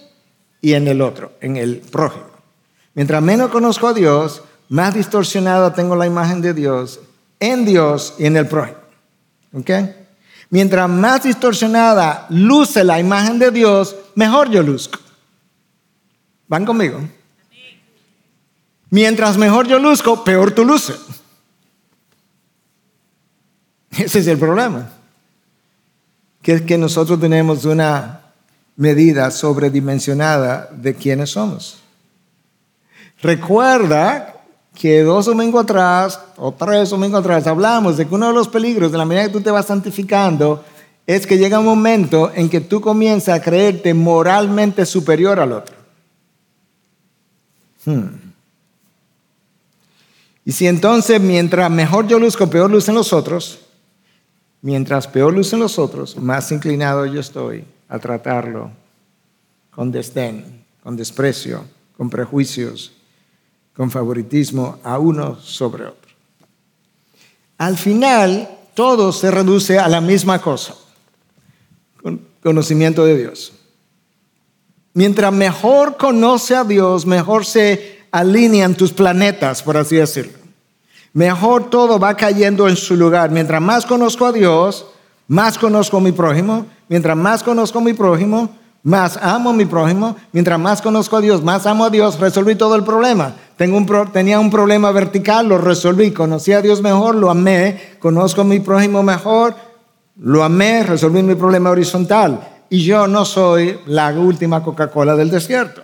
y 0.62 0.74
en 0.74 0.88
el 0.88 1.02
otro, 1.02 1.34
en 1.42 1.58
el 1.58 1.78
prójimo. 1.78 2.28
Mientras 2.94 3.22
menos 3.22 3.52
conozco 3.52 3.88
a 3.88 3.94
Dios, 3.94 4.44
más 4.70 4.94
distorsionada 4.94 5.74
tengo 5.74 5.96
la 5.96 6.06
imagen 6.06 6.42
de 6.42 6.54
Dios 6.54 7.00
en 7.44 7.66
Dios 7.66 8.16
y 8.18 8.26
en 8.26 8.38
el 8.38 8.48
prójimo. 8.48 8.78
¿Ok? 9.52 9.70
Mientras 10.50 10.90
más 10.90 11.24
distorsionada 11.24 12.26
luce 12.30 12.84
la 12.84 13.00
imagen 13.00 13.38
de 13.38 13.52
Dios, 13.52 13.96
mejor 14.16 14.50
yo 14.50 14.64
luzco. 14.64 15.00
¿Van 16.48 16.66
conmigo? 16.66 17.02
Mientras 18.90 19.38
mejor 19.38 19.68
yo 19.68 19.80
luzco, 19.80 20.24
peor 20.24 20.52
tú 20.52 20.64
luces. 20.64 21.00
Ese 23.92 24.20
es 24.20 24.28
el 24.28 24.38
problema. 24.38 24.90
Que 26.42 26.54
es 26.54 26.62
que 26.62 26.78
nosotros 26.78 27.20
tenemos 27.20 27.66
una 27.66 28.23
medida 28.76 29.30
sobredimensionada 29.32 30.70
de 30.72 30.96
quiénes 30.96 31.32
somos. 31.32 31.80
Recuerda 33.22 34.34
que 34.76 35.04
dos 35.04 35.28
domingos 35.28 35.64
atrás 35.64 36.20
o 36.38 36.52
tres 36.52 36.90
domingos 36.90 37.20
atrás 37.20 37.48
hablamos 37.48 37.98
de 37.98 38.08
que 38.08 38.16
uno 38.16 38.28
de 38.28 38.34
los 38.34 38.48
peligros 38.48 38.92
de 38.92 38.98
la 38.98 39.06
medida 39.06 39.26
que 39.26 39.34
tú 39.34 39.42
te 39.42 39.52
vas 39.52 39.68
santificando 39.68 40.64
es 41.06 41.28
que 41.28 41.38
llega 41.38 41.60
un 41.60 41.66
momento 41.66 42.32
en 42.34 42.50
que 42.50 42.62
tú 42.62 42.82
comienzas 42.82 43.40
a 43.40 43.42
creerte 43.42 43.94
moralmente 43.94 44.86
superior 44.86 45.40
al 45.40 45.52
otro. 45.52 45.76
Hmm. 47.86 48.08
Y 50.46 50.52
si 50.52 50.68
entonces 50.68 51.22
mientras 51.22 51.70
mejor 51.70 52.08
yo 52.08 52.20
luzco, 52.20 52.48
peor 52.50 52.70
lucen 52.70 52.96
los 52.96 53.14
otros, 53.14 53.60
mientras 54.62 55.08
peor 55.08 55.34
lucen 55.34 55.60
los 55.60 55.78
otros, 55.78 56.18
más 56.18 56.52
inclinado 56.52 57.06
yo 57.06 57.20
estoy 57.20 57.66
a 57.94 58.00
tratarlo 58.00 58.72
con 59.70 59.92
desdén, 59.92 60.66
con 60.82 60.98
desprecio, 60.98 61.64
con 61.96 62.10
prejuicios, 62.10 62.92
con 63.76 63.92
favoritismo 63.92 64.80
a 64.84 64.98
uno 64.98 65.40
sobre 65.40 65.86
otro. 65.86 66.12
Al 67.60 67.78
final, 67.78 68.50
todo 68.74 69.12
se 69.12 69.30
reduce 69.30 69.78
a 69.78 69.88
la 69.88 70.02
misma 70.02 70.42
cosa, 70.42 70.74
conocimiento 72.42 73.06
de 73.06 73.16
Dios. 73.16 73.54
Mientras 74.96 75.32
mejor 75.32 75.96
conoce 75.96 76.56
a 76.56 76.64
Dios, 76.64 77.06
mejor 77.06 77.46
se 77.46 78.06
alinean 78.10 78.74
tus 78.74 78.92
planetas, 78.92 79.62
por 79.62 79.78
así 79.78 79.98
decirlo. 79.98 80.40
Mejor 81.14 81.70
todo 81.70 82.00
va 82.00 82.18
cayendo 82.18 82.68
en 82.68 82.76
su 82.76 82.96
lugar. 82.96 83.30
Mientras 83.30 83.62
más 83.62 83.86
conozco 83.86 84.26
a 84.26 84.32
Dios, 84.32 84.88
más 85.28 85.60
conozco 85.60 85.98
a 85.98 86.02
mi 86.02 86.12
prójimo. 86.12 86.66
Mientras 86.94 87.18
más 87.18 87.42
conozco 87.42 87.80
a 87.80 87.82
mi 87.82 87.94
prójimo, 87.94 88.52
más 88.84 89.18
amo 89.18 89.50
a 89.50 89.54
mi 89.54 89.66
prójimo. 89.66 90.16
Mientras 90.32 90.60
más 90.60 90.80
conozco 90.80 91.18
a 91.18 91.22
Dios, 91.22 91.44
más 91.44 91.66
amo 91.66 91.86
a 91.86 91.90
Dios. 91.90 92.20
Resolví 92.20 92.54
todo 92.54 92.76
el 92.76 92.84
problema. 92.84 93.34
Tenía 93.58 94.40
un 94.40 94.52
problema 94.52 94.92
vertical, 94.92 95.50
lo 95.50 95.58
resolví. 95.58 96.12
Conocí 96.12 96.54
a 96.54 96.62
Dios 96.62 96.84
mejor, 96.84 97.16
lo 97.16 97.32
amé. 97.32 97.96
Conozco 97.98 98.42
a 98.42 98.44
mi 98.44 98.60
prójimo 98.60 99.02
mejor, 99.02 99.56
lo 100.18 100.44
amé, 100.44 100.84
resolví 100.84 101.24
mi 101.24 101.34
problema 101.34 101.72
horizontal. 101.72 102.48
Y 102.70 102.84
yo 102.84 103.08
no 103.08 103.26
soy 103.26 103.80
la 103.88 104.12
última 104.12 104.62
Coca-Cola 104.62 105.16
del 105.16 105.32
desierto. 105.32 105.82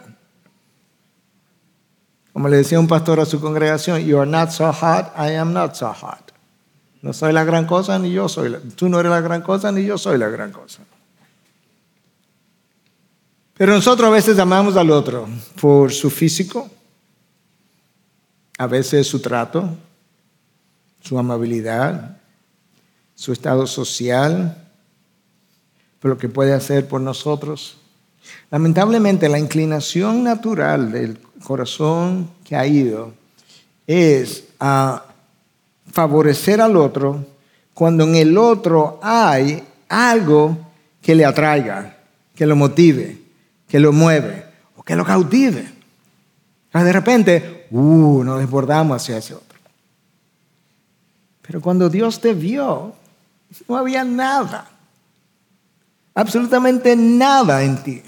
Como 2.33 2.49
le 2.49 2.57
decía 2.57 2.79
un 2.79 2.87
pastor 2.87 3.19
a 3.19 3.25
su 3.25 3.41
congregación, 3.41 3.99
you 4.01 4.19
are 4.19 4.29
not 4.29 4.51
so 4.51 4.71
hot, 4.71 5.11
I 5.17 5.33
am 5.33 5.53
not 5.53 5.73
so 5.73 5.91
hot. 5.91 6.31
No 7.01 7.13
soy 7.13 7.33
la 7.33 7.43
gran 7.45 7.65
cosa, 7.65 7.97
ni 7.97 8.11
yo 8.11 8.29
soy 8.29 8.49
la, 8.49 8.59
tú 8.75 8.89
no 8.89 8.99
eres 8.99 9.11
la 9.11 9.21
gran 9.21 9.41
cosa, 9.41 9.71
ni 9.71 9.83
yo 9.83 9.97
soy 9.97 10.19
la 10.19 10.27
gran 10.27 10.51
cosa. 10.51 10.83
Pero 13.59 13.73
nosotros 13.73 14.07
a 14.07 14.11
veces 14.11 14.39
amamos 14.39 14.77
al 14.77 14.89
otro 14.89 15.27
por 15.59 15.91
su 15.91 16.09
físico, 16.09 16.69
a 18.57 18.67
veces 18.67 19.05
su 19.05 19.19
trato, 19.19 19.69
su 21.01 21.19
amabilidad, 21.19 22.21
su 23.15 23.33
estado 23.33 23.67
social, 23.67 24.65
por 25.99 26.11
lo 26.11 26.17
que 26.17 26.29
puede 26.29 26.53
hacer 26.53 26.87
por 26.87 27.01
nosotros. 27.01 27.75
Lamentablemente 28.49 29.27
la 29.27 29.39
inclinación 29.39 30.23
natural 30.23 30.93
del 30.93 31.19
corazón 31.43 32.29
que 32.45 32.55
ha 32.55 32.65
ido 32.65 33.11
es 33.85 34.45
a 34.61 35.03
favorecer 35.91 36.61
al 36.61 36.77
otro 36.77 37.25
cuando 37.73 38.05
en 38.05 38.15
el 38.15 38.37
otro 38.37 39.01
hay 39.03 39.61
algo 39.89 40.57
que 41.01 41.13
le 41.13 41.25
atraiga, 41.25 41.97
que 42.33 42.45
lo 42.45 42.55
motive, 42.55 43.27
que 43.69 43.79
lo 43.79 43.93
mueve 43.93 44.45
o 44.75 44.83
que 44.83 44.95
lo 44.95 45.05
cautive. 45.05 45.71
de 46.73 46.93
repente, 46.93 47.67
uh, 47.71 48.23
nos 48.23 48.39
desbordamos 48.39 49.01
hacia 49.01 49.17
ese 49.17 49.35
otro. 49.35 49.59
Pero 51.43 51.61
cuando 51.61 51.89
Dios 51.89 52.19
te 52.19 52.33
vio, 52.33 52.93
no 53.67 53.77
había 53.77 54.03
nada, 54.03 54.67
absolutamente 56.13 56.95
nada 56.95 57.63
en 57.63 57.83
ti. 57.83 58.03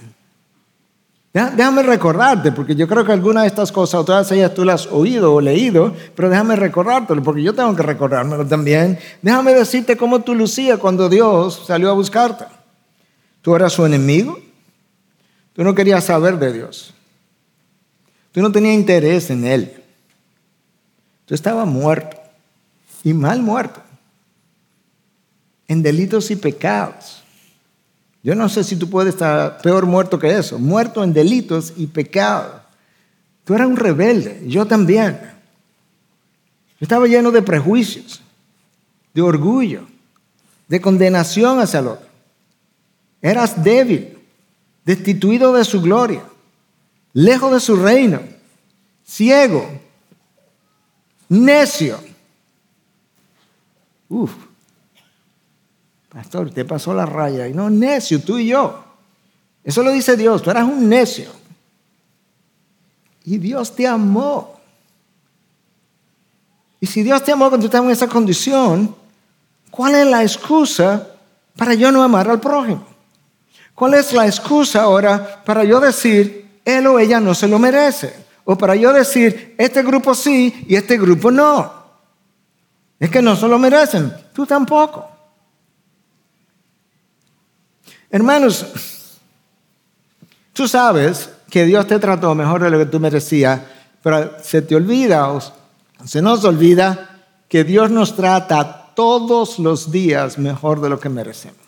Déjame 1.34 1.82
recordarte, 1.82 2.52
porque 2.52 2.76
yo 2.76 2.88
creo 2.90 3.06
que 3.06 3.14
algunas 3.14 3.44
de 3.44 3.48
estas 3.48 3.72
cosas, 3.72 4.04
todas 4.04 4.30
ellas 4.34 4.54
tú 4.54 4.66
las 4.66 4.82
has 4.82 4.92
oído 4.92 5.34
o 5.34 5.40
leído, 5.40 5.96
pero 6.14 6.30
déjame 6.30 6.58
recordártelo, 6.58 7.24
porque 7.24 7.42
yo 7.42 7.54
tengo 7.54 7.74
que 7.74 7.84
recordármelo 7.84 8.46
también. 8.46 9.00
Déjame 9.22 9.54
decirte 9.54 9.96
cómo 9.96 10.20
tú 10.20 10.36
lucías 10.36 10.78
cuando 10.78 11.08
Dios 11.08 11.64
salió 11.66 11.90
a 11.90 11.94
buscarte. 11.94 12.44
Tú 13.42 13.56
eras 13.56 13.72
su 13.72 13.86
enemigo, 13.86 14.38
tú 15.54 15.64
no 15.64 15.76
querías 15.76 16.04
saber 16.04 16.38
de 16.38 16.54
Dios, 16.54 16.94
tú 18.32 18.42
no 18.42 18.52
tenías 18.52 18.76
interés 18.76 19.30
en 19.30 19.46
Él, 19.46 19.84
tú 21.26 21.34
estabas 21.34 21.68
muerto 21.68 22.18
y 23.04 23.14
mal 23.14 23.42
muerto, 23.42 23.82
en 25.68 25.82
delitos 25.82 26.32
y 26.32 26.36
pecados. 26.36 27.24
Yo 28.24 28.36
no 28.36 28.50
sé 28.50 28.64
si 28.64 28.76
tú 28.76 28.90
puedes 28.90 29.16
estar 29.16 29.62
peor 29.62 29.86
muerto 29.86 30.20
que 30.20 30.38
eso, 30.38 30.60
muerto 30.60 31.04
en 31.04 31.12
delitos 31.12 31.74
y 31.76 31.88
pecados. 31.88 32.62
Tú 33.44 33.56
eras 33.56 33.68
un 33.68 33.78
rebelde, 33.78 34.44
yo 34.46 34.66
también. 34.66 35.20
Yo 36.80 36.86
estaba 36.86 37.08
lleno 37.08 37.32
de 37.32 37.42
prejuicios, 37.42 38.22
de 39.14 39.22
orgullo, 39.22 39.88
de 40.68 40.80
condenación 40.80 41.60
hacia 41.60 41.80
el 41.80 41.88
otro. 41.88 42.08
Eras 43.22 43.64
débil, 43.64 44.18
destituido 44.86 45.54
de 45.54 45.66
su 45.66 45.82
gloria, 45.82 46.24
lejos 47.14 47.52
de 47.52 47.60
su 47.60 47.76
reino, 47.76 48.22
ciego, 49.04 49.68
necio. 51.30 52.00
Uf, 54.10 54.32
Pastor, 56.12 56.52
te 56.52 56.66
pasó 56.66 56.94
la 56.94 57.06
raya. 57.06 57.48
Y 57.48 57.54
no, 57.54 57.70
necio, 57.70 58.22
tú 58.22 58.38
y 58.38 58.48
yo. 58.48 58.84
Eso 59.64 59.82
lo 59.82 59.92
dice 59.92 60.18
Dios, 60.18 60.42
tú 60.42 60.52
eras 60.52 60.66
un 60.66 60.90
necio. 60.90 61.32
Y 63.24 63.38
Dios 63.38 63.74
te 63.74 63.88
amó. 63.88 64.60
Y 66.82 66.88
si 66.88 67.04
Dios 67.04 67.24
te 67.24 67.32
amó 67.32 67.48
cuando 67.48 67.64
tú 67.64 67.68
estabas 67.68 67.86
en 67.86 67.92
esa 67.92 68.08
condición, 68.08 68.94
¿cuál 69.70 69.96
es 69.96 70.08
la 70.08 70.24
excusa 70.24 71.08
para 71.56 71.76
yo 71.76 71.92
no 71.92 72.04
amar 72.04 72.30
al 72.30 72.42
prójimo? 72.42 72.86
¿Cuál 73.76 73.96
es 73.96 74.14
la 74.14 74.26
excusa 74.26 74.84
ahora 74.84 75.44
para 75.44 75.64
yo 75.64 75.80
decir, 75.80 76.60
él 76.66 76.88
o 76.88 77.00
ella 77.00 77.20
no 77.20 77.34
se 77.34 77.48
lo 77.48 77.58
merece? 77.60 78.14
O 78.44 78.58
para 78.58 78.76
yo 78.76 78.92
decir, 78.94 79.56
este 79.58 79.84
grupo 79.84 80.14
sí 80.14 80.66
y 80.68 80.76
este 80.76 80.98
grupo 80.98 81.32
no. 81.32 81.82
Es 83.00 83.10
que 83.10 83.22
no 83.22 83.36
se 83.36 83.48
lo 83.48 83.58
merecen, 83.58 84.14
tú 84.34 84.46
tampoco. 84.46 85.10
Hermanos, 88.10 88.66
tú 90.54 90.68
sabes 90.68 91.30
que 91.50 91.66
Dios 91.66 91.88
te 91.88 91.98
trató 91.98 92.36
mejor 92.36 92.62
de 92.62 92.70
lo 92.70 92.78
que 92.78 92.86
tú 92.86 93.00
merecías, 93.00 93.62
pero 94.04 94.38
se 94.44 94.62
te 94.62 94.76
olvida 94.76 95.32
o 95.32 95.42
se 96.06 96.22
nos 96.22 96.44
olvida 96.44 97.26
que 97.48 97.64
Dios 97.64 97.90
nos 97.90 98.16
trata 98.16 98.92
todos 98.96 99.60
los 99.60 99.92
días 99.92 100.38
mejor 100.38 100.82
de 100.82 100.90
lo 100.90 101.00
que 101.00 101.10
merecemos. 101.10 101.61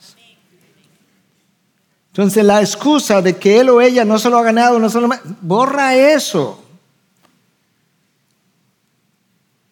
Entonces 2.13 2.45
la 2.45 2.61
excusa 2.61 3.23
de 3.23 3.37
que 3.37 3.59
él 3.59 3.71
o 3.71 3.81
ella 3.81 4.05
no 4.05 4.19
se 4.19 4.29
lo 4.29 4.37
ha 4.37 4.43
ganado, 4.43 4.77
no 4.77 4.87
se 4.87 5.01
lo 5.01 5.09
borra 5.41 5.95
eso. 5.95 6.63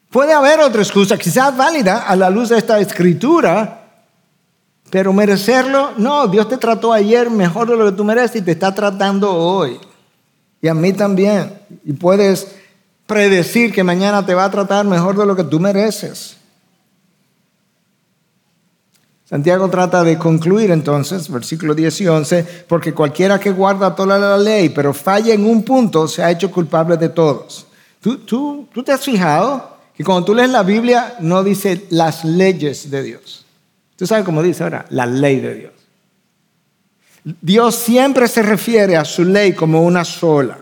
Puede 0.09 0.33
haber 0.33 0.59
otra 0.59 0.81
excusa, 0.81 1.19
quizás 1.19 1.55
válida 1.55 1.99
a 1.99 2.15
la 2.15 2.31
luz 2.31 2.49
de 2.49 2.57
esta 2.57 2.79
escritura, 2.79 4.05
pero 4.89 5.13
merecerlo, 5.13 5.91
no, 5.97 6.27
Dios 6.27 6.49
te 6.49 6.57
trató 6.57 6.91
ayer 6.91 7.29
mejor 7.29 7.69
de 7.69 7.77
lo 7.77 7.85
que 7.85 7.95
tú 7.95 8.03
mereces 8.03 8.37
y 8.37 8.41
te 8.41 8.53
está 8.53 8.73
tratando 8.73 9.31
hoy. 9.31 9.79
Y 10.63 10.67
a 10.67 10.73
mí 10.73 10.93
también. 10.93 11.53
Y 11.85 11.93
puedes 11.93 12.55
predecir 13.05 13.71
que 13.71 13.83
mañana 13.83 14.25
te 14.25 14.33
va 14.33 14.45
a 14.45 14.51
tratar 14.51 14.83
mejor 14.87 15.15
de 15.15 15.27
lo 15.27 15.35
que 15.35 15.43
tú 15.43 15.59
mereces. 15.59 16.37
Santiago 19.31 19.69
trata 19.69 20.03
de 20.03 20.17
concluir 20.17 20.71
entonces, 20.71 21.29
versículo 21.29 21.73
10 21.73 22.01
y 22.01 22.07
11, 22.09 22.45
porque 22.67 22.93
cualquiera 22.93 23.39
que 23.39 23.51
guarda 23.51 23.95
toda 23.95 24.19
la 24.19 24.37
ley, 24.37 24.67
pero 24.67 24.93
falla 24.93 25.33
en 25.33 25.45
un 25.45 25.63
punto, 25.63 26.05
se 26.05 26.21
ha 26.21 26.29
hecho 26.29 26.51
culpable 26.51 26.97
de 26.97 27.07
todos. 27.07 27.65
¿Tú, 28.01 28.17
tú, 28.17 28.67
tú 28.73 28.83
te 28.83 28.91
has 28.91 28.99
fijado 28.99 29.77
que 29.95 30.03
cuando 30.03 30.25
tú 30.25 30.35
lees 30.35 30.49
la 30.49 30.63
Biblia 30.63 31.15
no 31.21 31.45
dice 31.45 31.85
las 31.91 32.25
leyes 32.25 32.91
de 32.91 33.03
Dios? 33.03 33.45
Tú 33.95 34.05
sabes 34.05 34.25
cómo 34.25 34.43
dice 34.43 34.63
ahora, 34.63 34.85
la 34.89 35.05
ley 35.05 35.39
de 35.39 35.55
Dios. 35.55 35.71
Dios 37.23 37.75
siempre 37.75 38.27
se 38.27 38.41
refiere 38.41 38.97
a 38.97 39.05
su 39.05 39.23
ley 39.23 39.53
como 39.53 39.83
una 39.83 40.03
sola. 40.03 40.59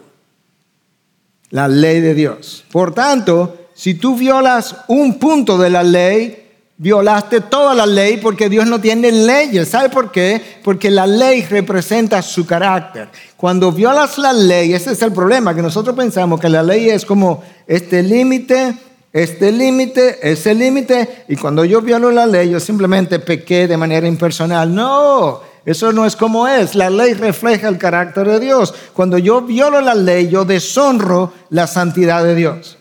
La 1.50 1.68
ley 1.68 2.02
de 2.02 2.14
Dios. 2.14 2.64
Por 2.72 2.94
tanto, 2.94 3.70
si 3.74 3.96
tú 3.96 4.16
violas 4.16 4.76
un 4.90 5.18
punto 5.18 5.58
de 5.58 5.72
la 5.72 5.82
ley, 5.82 6.49
violaste 6.80 7.42
toda 7.42 7.76
la 7.76 7.86
ley 7.86 8.18
porque 8.18 8.50
Dios 8.50 8.66
no 8.66 8.80
tiene 8.82 9.12
leyes. 9.12 9.68
¿Sabe 9.68 9.90
por 9.90 10.12
qué? 10.12 10.42
Porque 10.64 10.90
la 10.90 11.06
ley 11.06 11.44
representa 11.44 12.22
su 12.22 12.48
carácter. 12.48 13.10
Cuando 13.38 13.72
violas 13.72 14.18
la 14.18 14.34
ley, 14.34 14.74
ese 14.74 14.94
es 14.94 15.02
el 15.02 15.12
problema, 15.12 15.54
que 15.54 15.62
nosotros 15.62 15.96
pensamos 15.96 16.40
que 16.40 16.50
la 16.50 16.64
ley 16.64 16.90
es 16.90 17.06
como 17.06 17.44
este 17.68 18.02
límite 18.02 18.74
este 19.12 19.52
límite, 19.52 20.20
ese 20.22 20.54
límite, 20.54 21.26
y 21.28 21.36
cuando 21.36 21.66
yo 21.66 21.82
violo 21.82 22.12
la 22.12 22.28
ley, 22.28 22.52
yo 22.52 22.60
simplemente 22.60 23.18
pequé 23.18 23.68
de 23.68 23.76
manera 23.76 24.08
impersonal. 24.08 24.74
No, 24.74 25.42
eso 25.66 25.92
no 25.92 26.06
es 26.06 26.16
como 26.16 26.48
es. 26.48 26.76
La 26.76 26.92
ley 26.92 27.14
refleja 27.14 27.70
el 27.70 27.80
carácter 27.80 28.28
de 28.28 28.40
Dios. 28.40 28.72
Cuando 28.94 29.18
yo 29.18 29.42
violo 29.42 29.82
la 29.82 29.96
ley, 29.96 30.30
yo 30.30 30.46
deshonro 30.46 31.34
la 31.50 31.66
santidad 31.66 32.24
de 32.24 32.36
Dios. 32.36 32.78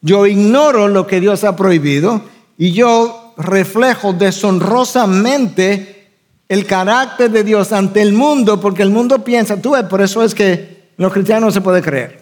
Yo 0.00 0.26
ignoro 0.26 0.88
lo 0.88 1.06
que 1.06 1.20
Dios 1.20 1.44
ha 1.44 1.54
prohibido 1.54 2.22
y 2.58 2.72
yo 2.72 3.19
reflejo 3.36 4.12
deshonrosamente 4.12 6.08
el 6.48 6.66
carácter 6.66 7.30
de 7.30 7.44
Dios 7.44 7.72
ante 7.72 8.02
el 8.02 8.12
mundo 8.12 8.60
porque 8.60 8.82
el 8.82 8.90
mundo 8.90 9.22
piensa, 9.22 9.60
tú 9.60 9.74
por 9.88 10.02
eso 10.02 10.22
es 10.22 10.34
que 10.34 10.90
los 10.96 11.12
cristianos 11.12 11.46
no 11.46 11.50
se 11.52 11.60
puede 11.60 11.80
creer. 11.80 12.20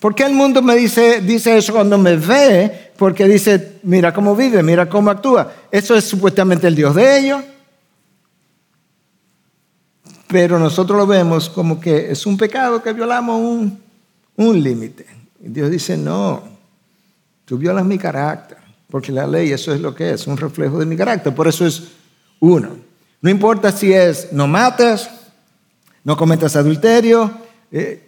¿Por 0.00 0.14
qué 0.14 0.24
el 0.24 0.34
mundo 0.34 0.60
me 0.62 0.74
dice, 0.74 1.20
dice 1.20 1.56
eso 1.56 1.72
cuando 1.72 1.96
me 1.98 2.16
ve? 2.16 2.92
Porque 2.96 3.26
dice, 3.26 3.78
mira 3.82 4.12
cómo 4.12 4.36
vive, 4.36 4.62
mira 4.62 4.88
cómo 4.88 5.10
actúa. 5.10 5.52
Eso 5.70 5.94
es 5.94 6.04
supuestamente 6.04 6.66
el 6.66 6.74
Dios 6.74 6.94
de 6.94 7.18
ellos. 7.18 7.42
Pero 10.28 10.58
nosotros 10.58 10.98
lo 10.98 11.06
vemos 11.06 11.48
como 11.48 11.80
que 11.80 12.10
es 12.10 12.26
un 12.26 12.36
pecado 12.36 12.82
que 12.82 12.92
violamos 12.92 13.40
un, 13.40 13.80
un 14.36 14.62
límite. 14.62 15.06
Dios 15.38 15.70
dice, 15.70 15.96
no, 15.96 16.42
tú 17.44 17.56
violas 17.56 17.84
mi 17.84 17.98
carácter, 17.98 18.58
porque 18.90 19.12
la 19.12 19.26
ley 19.26 19.52
eso 19.52 19.74
es 19.74 19.80
lo 19.80 19.94
que 19.94 20.10
es, 20.10 20.26
un 20.26 20.36
reflejo 20.36 20.78
de 20.78 20.86
mi 20.86 20.96
carácter. 20.96 21.34
Por 21.34 21.48
eso 21.48 21.66
es 21.66 21.82
uno. 22.40 22.76
No 23.20 23.30
importa 23.30 23.72
si 23.72 23.92
es 23.92 24.32
no 24.32 24.46
matas, 24.46 25.10
no 26.04 26.16
cometas 26.16 26.54
adulterio. 26.54 27.30
Eh, 27.72 28.06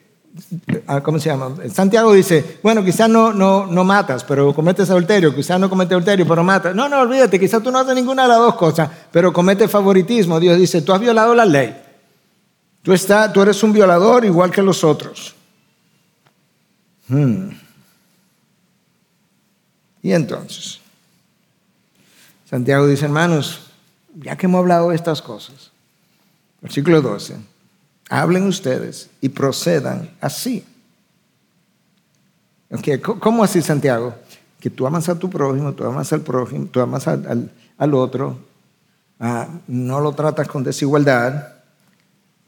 ah, 0.87 1.01
¿Cómo 1.01 1.19
se 1.19 1.31
llama? 1.31 1.57
Santiago 1.73 2.13
dice, 2.13 2.59
bueno, 2.63 2.85
quizás 2.85 3.09
no, 3.09 3.33
no, 3.33 3.67
no 3.67 3.85
matas, 3.85 4.23
pero 4.23 4.55
cometes 4.55 4.89
adulterio, 4.91 5.35
quizás 5.35 5.59
no 5.59 5.69
cometes 5.69 5.93
adulterio, 5.93 6.27
pero 6.27 6.45
matas. 6.45 6.75
No, 6.75 6.89
no, 6.89 7.01
olvídate, 7.01 7.41
quizás 7.41 7.63
tú 7.63 7.73
no 7.73 7.81
haces 7.81 7.95
ninguna 7.95 8.23
de 8.23 8.29
las 8.29 8.39
dos 8.39 8.55
cosas, 8.55 8.89
pero 9.11 9.33
cometes 9.33 9.71
favoritismo. 9.71 10.39
Dios 10.39 10.59
dice, 10.59 10.83
tú 10.83 10.93
has 10.93 11.01
violado 11.01 11.35
la 11.35 11.45
ley. 11.45 11.77
Tú, 12.83 12.93
está, 12.93 13.33
tú 13.33 13.43
eres 13.43 13.63
un 13.63 13.73
violador 13.73 14.25
igual 14.25 14.51
que 14.51 14.63
los 14.63 14.85
otros. 14.85 15.35
Hmm. 17.09 17.49
Y 20.03 20.13
entonces, 20.13 20.81
Santiago 22.49 22.87
dice, 22.87 23.05
hermanos, 23.05 23.61
ya 24.15 24.37
que 24.37 24.47
hemos 24.47 24.61
hablado 24.61 24.91
de 24.91 24.97
estas 24.97 25.21
cosas, 25.21 25.71
versículo 26.61 27.03
12, 27.03 27.37
hablen 28.09 28.47
ustedes 28.47 29.11
y 29.21 29.29
procedan 29.29 30.11
así. 30.21 30.65
¿Cómo 33.21 33.45
así, 33.45 33.63
Santiago? 33.63 34.15
Que 34.61 34.71
tú 34.71 34.87
amas 34.87 35.09
a 35.09 35.19
tu 35.19 35.31
prójimo, 35.31 35.73
tú 35.73 35.85
amas 35.85 36.13
al 36.13 36.21
prójimo, 36.21 36.67
tú 36.67 36.81
amas 36.81 37.07
al, 37.07 37.95
otro, 37.95 38.39
ah, 39.21 39.49
no 39.67 40.01
lo 40.01 40.13
tratas 40.13 40.49
con 40.49 40.65
desigualdad, 40.65 41.55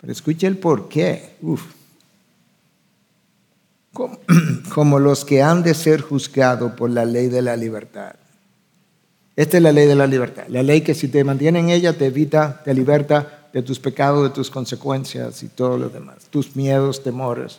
pero 0.00 0.12
escuche 0.12 0.46
el 0.46 0.58
por 0.58 0.88
qué. 0.88 1.36
Como, 4.72 4.98
los 4.98 5.24
que 5.24 5.42
han 5.42 5.62
de 5.62 5.74
ser 5.74 6.00
juzgados 6.00 6.72
por 6.72 6.90
la 6.90 7.04
ley 7.04 7.28
de 7.28 7.42
la 7.42 7.56
libertad. 7.56 8.14
Esta 9.36 9.56
es 9.56 9.62
la 9.62 9.72
ley 9.72 9.86
de 9.86 9.94
la 9.94 10.06
libertad. 10.06 10.44
La 10.48 10.62
ley 10.62 10.82
que 10.82 10.94
si 10.94 11.08
te 11.08 11.24
mantiene 11.24 11.60
en 11.60 11.70
ella 11.70 11.96
te 11.96 12.06
evita, 12.06 12.62
te 12.64 12.74
liberta 12.74 13.48
de 13.52 13.62
tus 13.62 13.80
pecados, 13.80 14.22
de 14.22 14.30
tus 14.30 14.50
consecuencias 14.50 15.42
y 15.42 15.48
todo 15.48 15.76
lo 15.76 15.88
demás, 15.88 16.26
tus 16.30 16.54
miedos, 16.54 17.02
temores. 17.02 17.58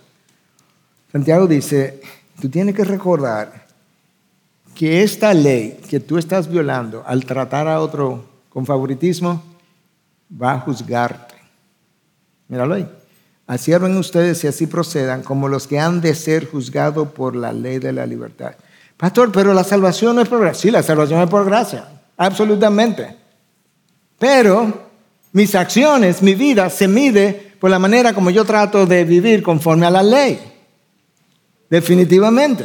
Santiago 1.11 1.47
dice, 1.47 2.01
tú 2.39 2.49
tienes 2.49 2.75
que 2.75 2.85
recordar 2.85 3.67
que 4.73 5.03
esta 5.03 5.33
ley 5.33 5.79
que 5.89 5.99
tú 5.99 6.17
estás 6.17 6.49
violando 6.49 7.03
al 7.05 7.25
tratar 7.25 7.67
a 7.67 7.81
otro 7.81 8.25
con 8.49 8.65
favoritismo 8.65 9.43
va 10.41 10.53
a 10.53 10.59
juzgarte. 10.61 11.35
Míralo 12.47 12.75
ahí. 12.75 13.00
Así 13.51 13.73
ustedes 13.73 14.41
y 14.45 14.47
así 14.47 14.65
procedan 14.65 15.23
como 15.23 15.49
los 15.49 15.67
que 15.67 15.77
han 15.77 15.99
de 15.99 16.15
ser 16.15 16.49
juzgados 16.49 17.09
por 17.09 17.35
la 17.35 17.51
ley 17.51 17.79
de 17.79 17.91
la 17.91 18.05
libertad. 18.05 18.53
Pastor, 18.95 19.29
pero 19.29 19.53
la 19.53 19.65
salvación 19.65 20.15
no 20.15 20.21
es 20.21 20.29
por 20.29 20.39
gracia. 20.39 20.61
Sí, 20.61 20.71
la 20.71 20.81
salvación 20.81 21.19
es 21.19 21.29
por 21.29 21.43
gracia, 21.43 21.85
absolutamente. 22.15 23.13
Pero 24.17 24.87
mis 25.33 25.53
acciones, 25.53 26.21
mi 26.21 26.33
vida 26.33 26.69
se 26.69 26.87
mide 26.87 27.51
por 27.59 27.69
la 27.69 27.77
manera 27.77 28.13
como 28.13 28.29
yo 28.29 28.45
trato 28.45 28.85
de 28.85 29.03
vivir 29.03 29.43
conforme 29.43 29.85
a 29.85 29.91
la 29.91 30.01
ley. 30.01 30.39
Definitivamente. 31.69 32.63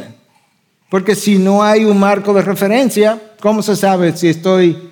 Porque 0.89 1.15
si 1.15 1.37
no 1.37 1.65
hay 1.65 1.83
un 1.83 1.99
marco 1.99 2.33
de 2.33 2.43
referencia, 2.43 3.33
¿cómo 3.41 3.61
se 3.61 3.75
sabe 3.75 4.15
si 4.15 4.29
estoy 4.29 4.89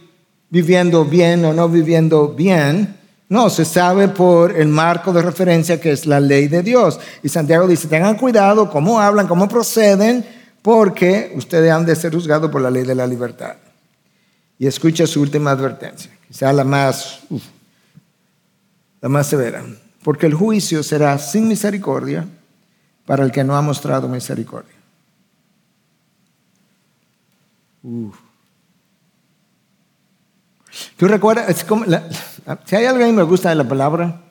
viviendo 0.49 1.05
bien 1.05 1.45
o 1.45 1.53
no 1.53 1.69
viviendo 1.69 2.27
bien? 2.27 2.97
No, 3.27 3.49
se 3.49 3.65
sabe 3.65 4.07
por 4.07 4.55
el 4.55 4.67
marco 4.67 5.11
de 5.11 5.21
referencia 5.21 5.81
que 5.81 5.91
es 5.91 6.05
la 6.05 6.19
ley 6.19 6.47
de 6.47 6.61
Dios. 6.61 6.99
Y 7.23 7.29
Santiago 7.29 7.67
dice, 7.67 7.87
tengan 7.87 8.17
cuidado 8.17 8.69
cómo 8.69 8.99
hablan, 8.99 9.27
cómo 9.27 9.47
proceden, 9.47 10.25
porque 10.61 11.33
ustedes 11.35 11.71
han 11.71 11.85
de 11.85 11.95
ser 11.95 12.13
juzgados 12.13 12.51
por 12.51 12.61
la 12.61 12.69
ley 12.69 12.83
de 12.83 12.95
la 12.95 13.07
libertad. 13.07 13.55
Y 14.59 14.67
escucha 14.67 15.07
su 15.07 15.21
última 15.21 15.51
advertencia, 15.51 16.11
quizá 16.27 16.53
la 16.53 16.63
más, 16.63 17.21
la 19.01 19.09
más 19.09 19.27
severa. 19.27 19.63
Porque 20.03 20.27
el 20.27 20.35
juicio 20.35 20.83
será 20.83 21.17
sin 21.17 21.47
misericordia 21.47 22.27
para 23.05 23.23
el 23.23 23.31
que 23.31 23.43
no 23.43 23.55
ha 23.55 23.61
mostrado 23.61 24.07
misericordia. 24.07 24.75
¿Tú 30.97 31.07
recuerdas? 31.07 31.49
Es 31.49 31.63
como 31.63 31.85
si 32.65 32.75
hay 32.75 32.85
algo 32.85 33.05
que 33.05 33.11
me 33.11 33.23
gusta 33.23 33.49
de 33.49 33.55
la 33.55 33.67
palabra, 33.67 34.21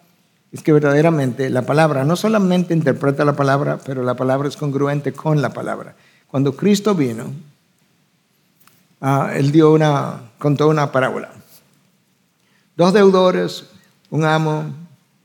es 0.52 0.62
que 0.62 0.72
verdaderamente 0.72 1.50
la 1.50 1.62
palabra 1.62 2.04
no 2.04 2.14
solamente 2.14 2.74
interpreta 2.74 3.24
la 3.24 3.34
palabra, 3.34 3.78
pero 3.84 4.04
la 4.04 4.14
palabra 4.14 4.48
es 4.48 4.56
congruente 4.56 5.12
con 5.12 5.42
la 5.42 5.52
palabra. 5.52 5.96
Cuando 6.28 6.54
Cristo 6.54 6.94
vino, 6.94 7.32
ah, 9.00 9.32
Él 9.34 9.50
dio 9.50 9.72
una, 9.72 10.20
contó 10.38 10.68
una 10.68 10.92
parábola. 10.92 11.30
Dos 12.76 12.92
deudores, 12.92 13.64
un 14.10 14.24
amo, 14.24 14.64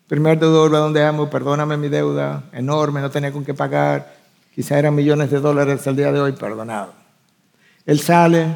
primer 0.08 0.40
deudor 0.40 0.74
va 0.74 0.80
donde 0.80 1.06
amo, 1.06 1.30
perdóname 1.30 1.78
mi 1.78 1.90
deuda, 1.90 2.46
enorme, 2.52 3.00
no 3.00 3.12
tenía 3.12 3.32
con 3.32 3.46
qué 3.46 3.54
pagar, 3.54 4.16
quizá 4.56 4.80
eran 4.80 4.96
millones 4.96 5.30
de 5.30 5.40
dólares 5.40 5.86
al 5.86 5.96
día 5.96 6.12
de 6.12 6.20
hoy, 6.20 6.32
perdonado. 6.32 6.94
Él 7.86 8.00
sale, 8.00 8.48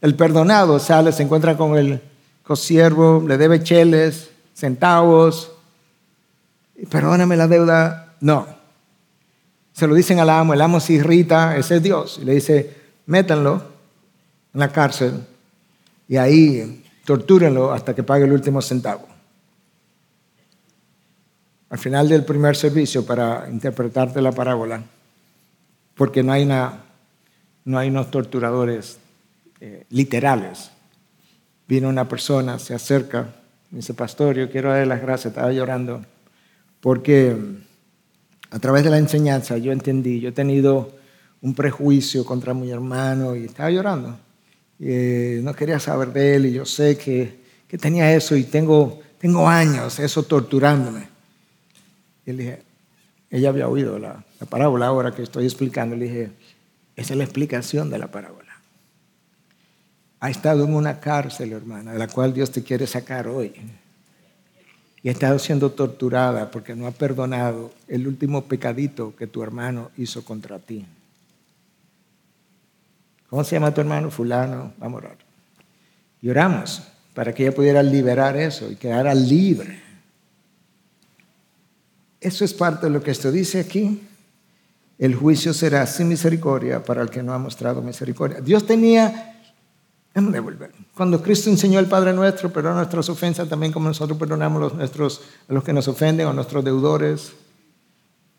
el 0.00 0.14
perdonado 0.14 0.78
sale, 0.78 1.12
se 1.12 1.22
encuentra 1.22 1.58
con 1.58 1.76
el 1.76 2.00
consiervo, 2.46 3.24
le 3.26 3.36
debe 3.36 3.62
cheles, 3.62 4.30
centavos, 4.54 5.52
perdóname 6.88 7.36
la 7.36 7.48
deuda. 7.48 8.14
No. 8.20 8.46
Se 9.72 9.86
lo 9.86 9.94
dicen 9.94 10.20
al 10.20 10.30
amo, 10.30 10.54
el 10.54 10.60
amo 10.60 10.80
se 10.80 10.94
irrita, 10.94 11.56
ese 11.56 11.76
es 11.76 11.82
Dios, 11.82 12.18
y 12.22 12.24
le 12.24 12.34
dice, 12.34 12.74
métanlo 13.06 13.62
en 14.54 14.60
la 14.60 14.72
cárcel 14.72 15.26
y 16.08 16.16
ahí 16.16 16.82
tortúrenlo 17.04 17.72
hasta 17.72 17.94
que 17.94 18.02
pague 18.02 18.24
el 18.24 18.32
último 18.32 18.62
centavo. 18.62 19.06
Al 21.68 21.78
final 21.78 22.08
del 22.08 22.24
primer 22.24 22.56
servicio, 22.56 23.04
para 23.04 23.48
interpretarte 23.50 24.22
la 24.22 24.32
parábola, 24.32 24.82
porque 25.94 26.22
no 26.22 26.32
hay, 26.32 26.46
no 26.46 27.78
hay 27.78 27.88
unos 27.88 28.10
torturadores 28.10 28.98
eh, 29.60 29.84
literales, 29.90 30.70
Vino 31.68 31.88
una 31.88 32.08
persona, 32.08 32.58
se 32.58 32.74
acerca, 32.74 33.34
me 33.70 33.78
dice, 33.78 33.92
pastor, 33.92 34.36
yo 34.36 34.48
quiero 34.50 34.70
darle 34.70 34.86
las 34.86 35.02
gracias, 35.02 35.32
estaba 35.32 35.52
llorando, 35.52 36.04
porque 36.80 37.36
a 38.50 38.58
través 38.60 38.84
de 38.84 38.90
la 38.90 38.98
enseñanza 38.98 39.58
yo 39.58 39.72
entendí, 39.72 40.20
yo 40.20 40.28
he 40.28 40.32
tenido 40.32 40.94
un 41.42 41.54
prejuicio 41.54 42.24
contra 42.24 42.54
mi 42.54 42.70
hermano 42.70 43.34
y 43.34 43.46
estaba 43.46 43.70
llorando. 43.70 44.16
Eh, 44.78 45.40
no 45.42 45.54
quería 45.54 45.80
saber 45.80 46.12
de 46.12 46.36
él 46.36 46.46
y 46.46 46.52
yo 46.52 46.64
sé 46.64 46.96
que, 46.96 47.40
que 47.66 47.78
tenía 47.78 48.14
eso 48.14 48.36
y 48.36 48.44
tengo, 48.44 49.00
tengo 49.18 49.48
años 49.48 49.98
eso 49.98 50.22
torturándome. 50.22 51.08
Y 52.24 52.32
le 52.32 52.42
dije, 52.42 52.62
ella 53.30 53.48
había 53.48 53.68
oído 53.68 53.98
la, 53.98 54.24
la 54.38 54.46
parábola 54.46 54.86
ahora 54.86 55.12
que 55.12 55.22
estoy 55.22 55.44
explicando, 55.44 55.96
le 55.96 56.04
dije, 56.04 56.30
esa 56.94 57.14
es 57.14 57.18
la 57.18 57.24
explicación 57.24 57.90
de 57.90 57.98
la 57.98 58.06
parábola 58.06 58.45
ha 60.20 60.30
estado 60.30 60.64
en 60.64 60.74
una 60.74 61.00
cárcel, 61.00 61.52
hermana, 61.52 61.92
de 61.92 61.98
la 61.98 62.08
cual 62.08 62.32
Dios 62.32 62.50
te 62.50 62.62
quiere 62.62 62.86
sacar 62.86 63.28
hoy. 63.28 63.52
Y 65.02 65.08
ha 65.08 65.12
estado 65.12 65.38
siendo 65.38 65.70
torturada 65.72 66.50
porque 66.50 66.74
no 66.74 66.86
ha 66.86 66.90
perdonado 66.90 67.72
el 67.86 68.08
último 68.08 68.44
pecadito 68.44 69.14
que 69.14 69.26
tu 69.26 69.42
hermano 69.42 69.90
hizo 69.96 70.24
contra 70.24 70.58
ti. 70.58 70.84
¿Cómo 73.28 73.44
se 73.44 73.56
llama 73.56 73.72
tu 73.72 73.80
hermano? 73.80 74.10
Fulano. 74.10 74.72
Vamos 74.78 75.02
a 75.02 75.06
orar. 75.06 75.18
Y 76.22 76.28
oramos 76.28 76.82
para 77.14 77.32
que 77.32 77.44
ella 77.44 77.54
pudiera 77.54 77.82
liberar 77.82 78.36
eso 78.36 78.70
y 78.70 78.76
quedara 78.76 79.14
libre. 79.14 79.80
Eso 82.20 82.44
es 82.44 82.54
parte 82.54 82.86
de 82.86 82.92
lo 82.92 83.02
que 83.02 83.10
esto 83.10 83.30
dice 83.30 83.60
aquí. 83.60 84.02
El 84.98 85.14
juicio 85.14 85.52
será 85.52 85.86
sin 85.86 86.08
misericordia 86.08 86.82
para 86.82 87.02
el 87.02 87.10
que 87.10 87.22
no 87.22 87.32
ha 87.32 87.38
mostrado 87.38 87.82
misericordia. 87.82 88.40
Dios 88.40 88.66
tenía 88.66 89.35
devolver. 90.24 90.72
Cuando 90.94 91.22
Cristo 91.22 91.50
enseñó 91.50 91.78
al 91.78 91.86
Padre 91.86 92.12
nuestro, 92.12 92.50
perdona 92.50 92.76
nuestras 92.76 93.08
ofensas 93.08 93.48
también 93.48 93.72
como 93.72 93.88
nosotros 93.88 94.18
perdonamos 94.18 94.60
los 94.60 94.74
nuestros, 94.74 95.20
a 95.48 95.52
los 95.52 95.62
que 95.62 95.72
nos 95.72 95.86
ofenden 95.88 96.26
o 96.26 96.30
a 96.30 96.32
nuestros 96.32 96.64
deudores. 96.64 97.32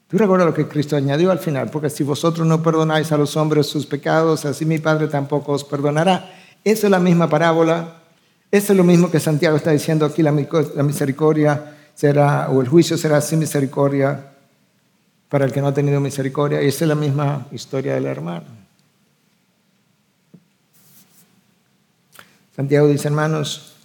Tú 0.07 0.17
recuerdas 0.17 0.47
lo 0.47 0.53
que 0.53 0.67
Cristo 0.67 0.95
añadió 0.95 1.32
al 1.32 1.39
final, 1.39 1.69
porque 1.69 1.89
si 1.89 2.03
vosotros 2.03 2.47
no 2.47 2.63
perdonáis 2.63 3.11
a 3.11 3.17
los 3.17 3.36
hombres 3.38 3.67
sus 3.67 3.86
pecados, 3.86 4.45
así 4.45 4.65
mi 4.65 4.80
Padre 4.80 5.07
tampoco 5.07 5.51
os 5.51 5.63
perdonará. 5.63 6.34
Esa 6.63 6.88
es 6.88 6.91
la 6.91 6.99
misma 6.99 7.30
parábola, 7.30 8.01
eso 8.49 8.73
es 8.73 8.78
lo 8.78 8.84
mismo 8.84 9.11
que 9.11 9.19
Santiago 9.19 9.57
está 9.57 9.71
diciendo 9.71 10.05
aquí, 10.05 10.23
la 10.23 10.32
misericordia 10.32 11.75
será, 11.93 12.49
o 12.49 12.61
el 12.61 12.67
juicio 12.67 12.97
será 12.97 13.19
sin 13.21 13.39
misericordia 13.39 14.32
para 15.30 15.45
el 15.45 15.51
que 15.51 15.61
no 15.61 15.67
ha 15.67 15.73
tenido 15.73 15.99
misericordia. 15.99 16.61
Y 16.61 16.67
esa 16.67 16.86
es 16.86 16.89
la 16.89 16.95
misma 16.95 17.47
historia 17.51 17.95
del 17.95 18.05
hermano. 18.05 18.66
Santiago 22.58 22.88
dice, 22.88 23.08
hermanos, 23.08 23.76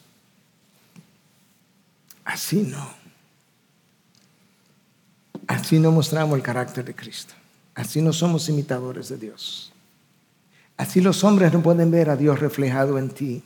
así 2.24 2.62
no. 2.62 2.88
Así 5.46 5.78
no 5.78 5.92
mostramos 5.92 6.36
el 6.36 6.42
carácter 6.42 6.82
de 6.82 6.94
Cristo. 6.94 7.34
Así 7.74 8.00
no 8.00 8.14
somos 8.14 8.48
imitadores 8.48 9.10
de 9.10 9.18
Dios. 9.18 9.74
Así 10.78 11.02
los 11.02 11.22
hombres 11.22 11.52
no 11.52 11.62
pueden 11.62 11.90
ver 11.90 12.08
a 12.08 12.16
Dios 12.16 12.40
reflejado 12.40 12.98
en 12.98 13.10
ti. 13.10 13.42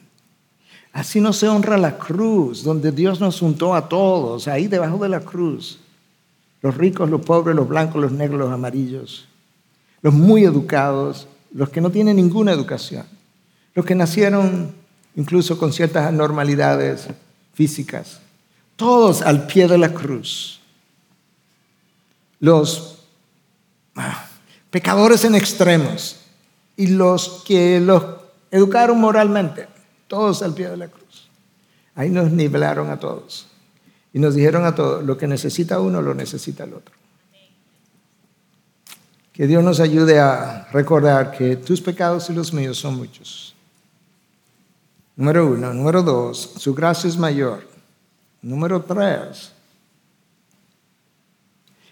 Así 0.92 1.20
no 1.20 1.32
se 1.32 1.48
honra 1.48 1.76
la 1.76 1.98
cruz, 1.98 2.62
donde 2.62 2.92
Dios 2.92 3.20
nos 3.20 3.40
juntó 3.40 3.74
a 3.74 3.88
todos, 3.88 4.46
ahí 4.46 4.68
debajo 4.68 4.98
de 4.98 5.08
la 5.08 5.20
cruz. 5.20 5.80
Los 6.62 6.76
ricos, 6.76 7.10
los 7.10 7.22
pobres, 7.22 7.56
los 7.56 7.68
blancos, 7.68 8.00
los 8.00 8.12
negros, 8.12 8.38
los 8.38 8.52
amarillos. 8.52 9.26
Los 10.02 10.14
muy 10.14 10.44
educados, 10.44 11.26
los 11.52 11.68
que 11.70 11.80
no 11.80 11.90
tienen 11.90 12.14
ninguna 12.14 12.52
educación. 12.52 13.06
Los 13.74 13.84
que 13.84 13.96
nacieron 13.96 14.85
incluso 15.16 15.58
con 15.58 15.72
ciertas 15.72 16.06
anormalidades 16.06 17.08
físicas. 17.54 18.20
Todos 18.76 19.22
al 19.22 19.46
pie 19.46 19.66
de 19.66 19.78
la 19.78 19.92
cruz. 19.92 20.60
Los 22.38 22.98
ah, 23.96 24.28
pecadores 24.70 25.24
en 25.24 25.34
extremos 25.34 26.18
y 26.76 26.88
los 26.88 27.42
que 27.46 27.80
los 27.80 28.04
educaron 28.50 29.00
moralmente 29.00 29.66
todos 30.06 30.42
al 30.42 30.54
pie 30.54 30.68
de 30.68 30.76
la 30.76 30.88
cruz. 30.88 31.28
Ahí 31.94 32.10
nos 32.10 32.30
nivelaron 32.30 32.90
a 32.90 32.98
todos. 32.98 33.48
Y 34.12 34.18
nos 34.18 34.34
dijeron 34.34 34.64
a 34.64 34.74
todos, 34.74 35.04
lo 35.04 35.16
que 35.16 35.26
necesita 35.26 35.80
uno 35.80 36.00
lo 36.00 36.14
necesita 36.14 36.64
el 36.64 36.74
otro. 36.74 36.94
Que 39.32 39.46
Dios 39.46 39.64
nos 39.64 39.80
ayude 39.80 40.18
a 40.18 40.68
recordar 40.72 41.32
que 41.32 41.56
tus 41.56 41.80
pecados 41.80 42.30
y 42.30 42.32
los 42.32 42.52
míos 42.52 42.78
son 42.78 42.96
muchos. 42.96 43.55
Número 45.16 45.46
uno. 45.46 45.72
Número 45.72 46.02
dos, 46.02 46.52
su 46.58 46.74
gracia 46.74 47.08
es 47.08 47.16
mayor. 47.16 47.66
Número 48.42 48.82
tres, 48.82 49.50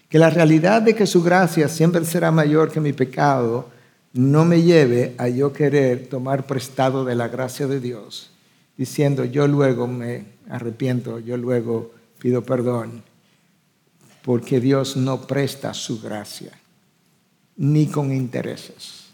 que 0.07 0.19
la 0.19 0.29
realidad 0.29 0.81
de 0.81 0.95
que 0.95 1.05
su 1.05 1.21
gracia 1.21 1.67
siempre 1.67 2.05
será 2.05 2.31
mayor 2.31 2.71
que 2.71 2.79
mi 2.79 2.93
pecado 2.93 3.67
no 4.13 4.45
me 4.45 4.61
lleve 4.61 5.15
a 5.17 5.27
yo 5.27 5.51
querer 5.51 6.07
tomar 6.07 6.47
prestado 6.47 7.03
de 7.03 7.15
la 7.15 7.27
gracia 7.27 7.67
de 7.67 7.81
Dios, 7.81 8.29
diciendo 8.77 9.25
yo 9.25 9.47
luego 9.47 9.87
me 9.87 10.23
arrepiento, 10.49 11.19
yo 11.19 11.35
luego 11.35 11.91
pido 12.19 12.43
perdón, 12.43 13.03
porque 14.23 14.61
Dios 14.61 14.95
no 14.95 15.27
presta 15.27 15.73
su 15.73 15.99
gracia, 16.01 16.51
ni 17.57 17.87
con 17.87 18.13
intereses. 18.13 19.04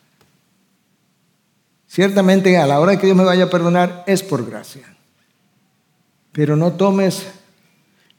Ciertamente 1.91 2.57
a 2.57 2.65
la 2.65 2.79
hora 2.79 2.97
que 2.97 3.05
Dios 3.05 3.17
me 3.17 3.25
vaya 3.25 3.43
a 3.43 3.49
perdonar 3.49 4.05
es 4.07 4.23
por 4.23 4.49
gracia, 4.49 4.95
pero 6.31 6.55
no 6.55 6.71
tomes, 6.71 7.27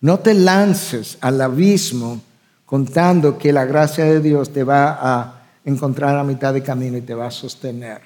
no 0.02 0.18
te 0.18 0.34
lances 0.34 1.16
al 1.22 1.40
abismo 1.40 2.20
contando 2.66 3.38
que 3.38 3.50
la 3.50 3.64
gracia 3.64 4.04
de 4.04 4.20
Dios 4.20 4.52
te 4.52 4.62
va 4.62 4.98
a 5.00 5.44
encontrar 5.64 6.18
a 6.18 6.22
mitad 6.22 6.52
de 6.52 6.62
camino 6.62 6.98
y 6.98 7.00
te 7.00 7.14
va 7.14 7.28
a 7.28 7.30
sostener. 7.30 8.02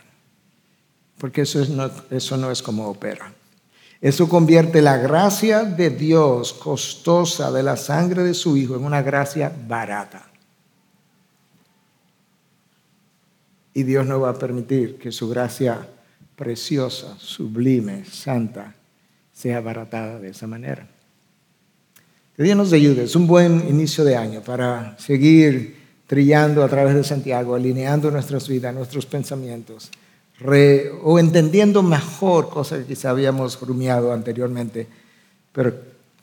Porque 1.18 1.40
eso, 1.40 1.64
no, 1.70 1.90
eso 2.12 2.36
no 2.36 2.52
es 2.52 2.62
como 2.62 2.86
opera. 2.86 3.32
Eso 4.00 4.28
convierte 4.28 4.80
la 4.80 4.98
gracia 4.98 5.64
de 5.64 5.90
Dios 5.90 6.52
costosa 6.52 7.50
de 7.50 7.64
la 7.64 7.76
sangre 7.76 8.22
de 8.22 8.34
su 8.34 8.56
Hijo 8.56 8.76
en 8.76 8.84
una 8.84 9.02
gracia 9.02 9.52
barata. 9.66 10.26
Y 13.76 13.82
Dios 13.82 14.06
no 14.06 14.18
va 14.18 14.30
a 14.30 14.38
permitir 14.38 14.96
que 14.96 15.12
su 15.12 15.28
gracia 15.28 15.86
preciosa, 16.34 17.14
sublime, 17.18 18.06
santa, 18.06 18.74
sea 19.34 19.60
baratada 19.60 20.18
de 20.18 20.30
esa 20.30 20.46
manera. 20.46 20.88
Que 22.34 22.42
Dios 22.42 22.56
nos 22.56 22.72
ayude. 22.72 23.04
Es 23.04 23.14
un 23.14 23.26
buen 23.26 23.68
inicio 23.68 24.02
de 24.02 24.16
año 24.16 24.40
para 24.40 24.96
seguir 24.98 25.76
trillando 26.06 26.64
a 26.64 26.68
través 26.70 26.94
de 26.94 27.04
Santiago, 27.04 27.54
alineando 27.54 28.10
nuestras 28.10 28.48
vidas, 28.48 28.74
nuestros 28.74 29.04
pensamientos, 29.04 29.90
o 31.02 31.18
entendiendo 31.18 31.82
mejor 31.82 32.48
cosas 32.48 32.78
que 32.78 32.86
quizá 32.86 33.10
habíamos 33.10 33.60
rumiado 33.60 34.10
anteriormente, 34.10 34.86
pero 35.52 35.74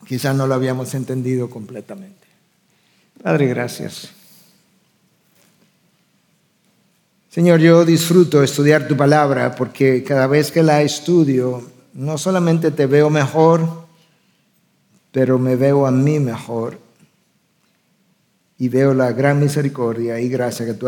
quizás 0.04 0.34
no 0.34 0.48
lo 0.48 0.54
habíamos 0.54 0.92
entendido 0.96 1.48
completamente. 1.48 2.26
Padre, 3.22 3.46
gracias. 3.46 4.23
Señor, 7.34 7.58
yo 7.58 7.84
disfruto 7.84 8.44
estudiar 8.44 8.86
tu 8.86 8.96
palabra 8.96 9.56
porque 9.56 10.04
cada 10.04 10.28
vez 10.28 10.52
que 10.52 10.62
la 10.62 10.82
estudio, 10.82 11.64
no 11.92 12.16
solamente 12.16 12.70
te 12.70 12.86
veo 12.86 13.10
mejor, 13.10 13.68
pero 15.10 15.36
me 15.36 15.56
veo 15.56 15.84
a 15.84 15.90
mí 15.90 16.20
mejor 16.20 16.78
y 18.56 18.68
veo 18.68 18.94
la 18.94 19.10
gran 19.10 19.40
misericordia 19.40 20.20
y 20.20 20.28
gracia 20.28 20.64
que 20.64 20.74
tú 20.74 20.86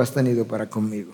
has, 0.00 0.10
tenido, 0.12 0.44
para 0.44 0.68
conmigo. 0.68 1.12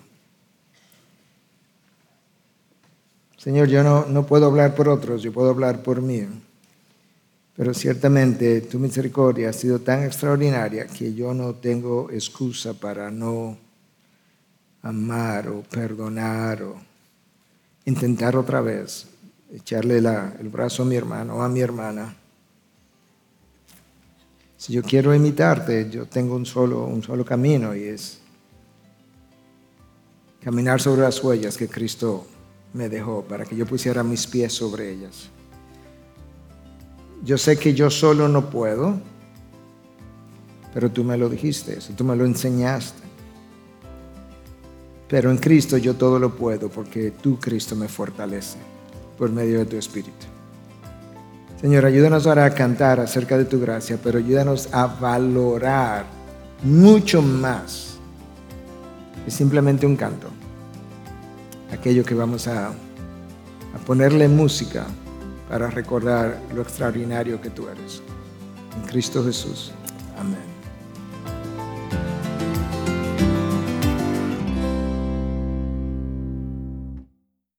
Señor, 3.37 3.67
yo 3.67 3.83
no, 3.83 4.07
no 4.07 4.25
puedo 4.25 4.47
hablar 4.47 4.73
por 4.73 4.89
otros, 4.89 5.21
yo 5.21 5.31
puedo 5.31 5.51
hablar 5.51 5.83
por 5.83 6.01
mí. 6.01 6.25
Pero 7.55 7.75
ciertamente 7.75 8.61
tu 8.61 8.79
misericordia 8.79 9.51
ha 9.51 9.53
sido 9.53 9.81
tan 9.81 10.01
extraordinaria 10.01 10.87
que 10.87 11.13
yo 11.13 11.35
no 11.35 11.53
tengo 11.53 12.09
excusa 12.09 12.73
para 12.73 13.11
no 13.11 13.62
amar 14.83 15.47
o 15.49 15.63
perdonar 15.63 16.61
o 16.63 16.75
intentar 17.85 18.35
otra 18.35 18.61
vez 18.61 19.07
echarle 19.51 19.97
el 19.97 20.49
brazo 20.49 20.83
a 20.83 20.85
mi 20.85 20.95
hermano 20.95 21.37
o 21.37 21.41
a 21.41 21.49
mi 21.49 21.61
hermana 21.61 22.15
si 24.63 24.71
yo 24.71 24.81
quiero 24.81 25.13
imitarte, 25.13 25.89
yo 25.89 26.05
tengo 26.05 26.37
un 26.37 26.45
solo, 26.45 26.85
un 26.85 27.03
solo 27.03 27.25
camino 27.25 27.75
y 27.75 27.83
es 27.83 28.19
caminar 30.41 30.79
sobre 30.79 31.01
las 31.01 31.21
huellas 31.21 31.57
que 31.57 31.67
Cristo 31.67 32.25
me 32.71 32.87
dejó 32.87 33.23
para 33.23 33.43
que 33.43 33.57
yo 33.57 33.65
pusiera 33.65 34.03
mis 34.03 34.25
pies 34.25 34.53
sobre 34.53 34.89
ellas. 34.89 35.27
Yo 37.25 37.37
sé 37.37 37.57
que 37.57 37.73
yo 37.73 37.89
solo 37.89 38.29
no 38.29 38.49
puedo, 38.49 39.01
pero 40.73 40.89
tú 40.89 41.03
me 41.03 41.17
lo 41.17 41.27
dijiste, 41.27 41.77
tú 41.97 42.05
me 42.05 42.15
lo 42.15 42.25
enseñaste. 42.25 43.02
Pero 45.13 45.29
en 45.29 45.37
Cristo 45.37 45.77
yo 45.77 45.93
todo 45.93 46.17
lo 46.17 46.33
puedo 46.33 46.69
porque 46.69 47.11
tú, 47.11 47.39
Cristo, 47.39 47.75
me 47.75 47.87
fortalece 47.87 48.57
por 49.15 49.29
medio 49.31 49.59
de 49.59 49.65
tu 49.65 49.75
Espíritu. 49.77 50.25
Señor, 51.61 51.85
ayúdanos 51.85 52.25
ahora 52.25 52.45
a 52.45 52.49
cantar 52.55 52.99
acerca 52.99 53.37
de 53.37 53.45
tu 53.45 53.61
gracia, 53.61 53.99
pero 54.03 54.17
ayúdanos 54.17 54.69
a 54.73 54.87
valorar 54.87 56.07
mucho 56.63 57.21
más 57.21 57.99
que 59.23 59.29
simplemente 59.29 59.85
un 59.85 59.95
canto. 59.95 60.29
Aquello 61.71 62.03
que 62.03 62.15
vamos 62.15 62.47
a, 62.47 62.69
a 62.69 63.85
ponerle 63.85 64.27
música 64.27 64.87
para 65.47 65.69
recordar 65.69 66.41
lo 66.55 66.63
extraordinario 66.63 67.39
que 67.39 67.51
tú 67.51 67.67
eres. 67.67 68.01
En 68.75 68.87
Cristo 68.87 69.23
Jesús. 69.23 69.73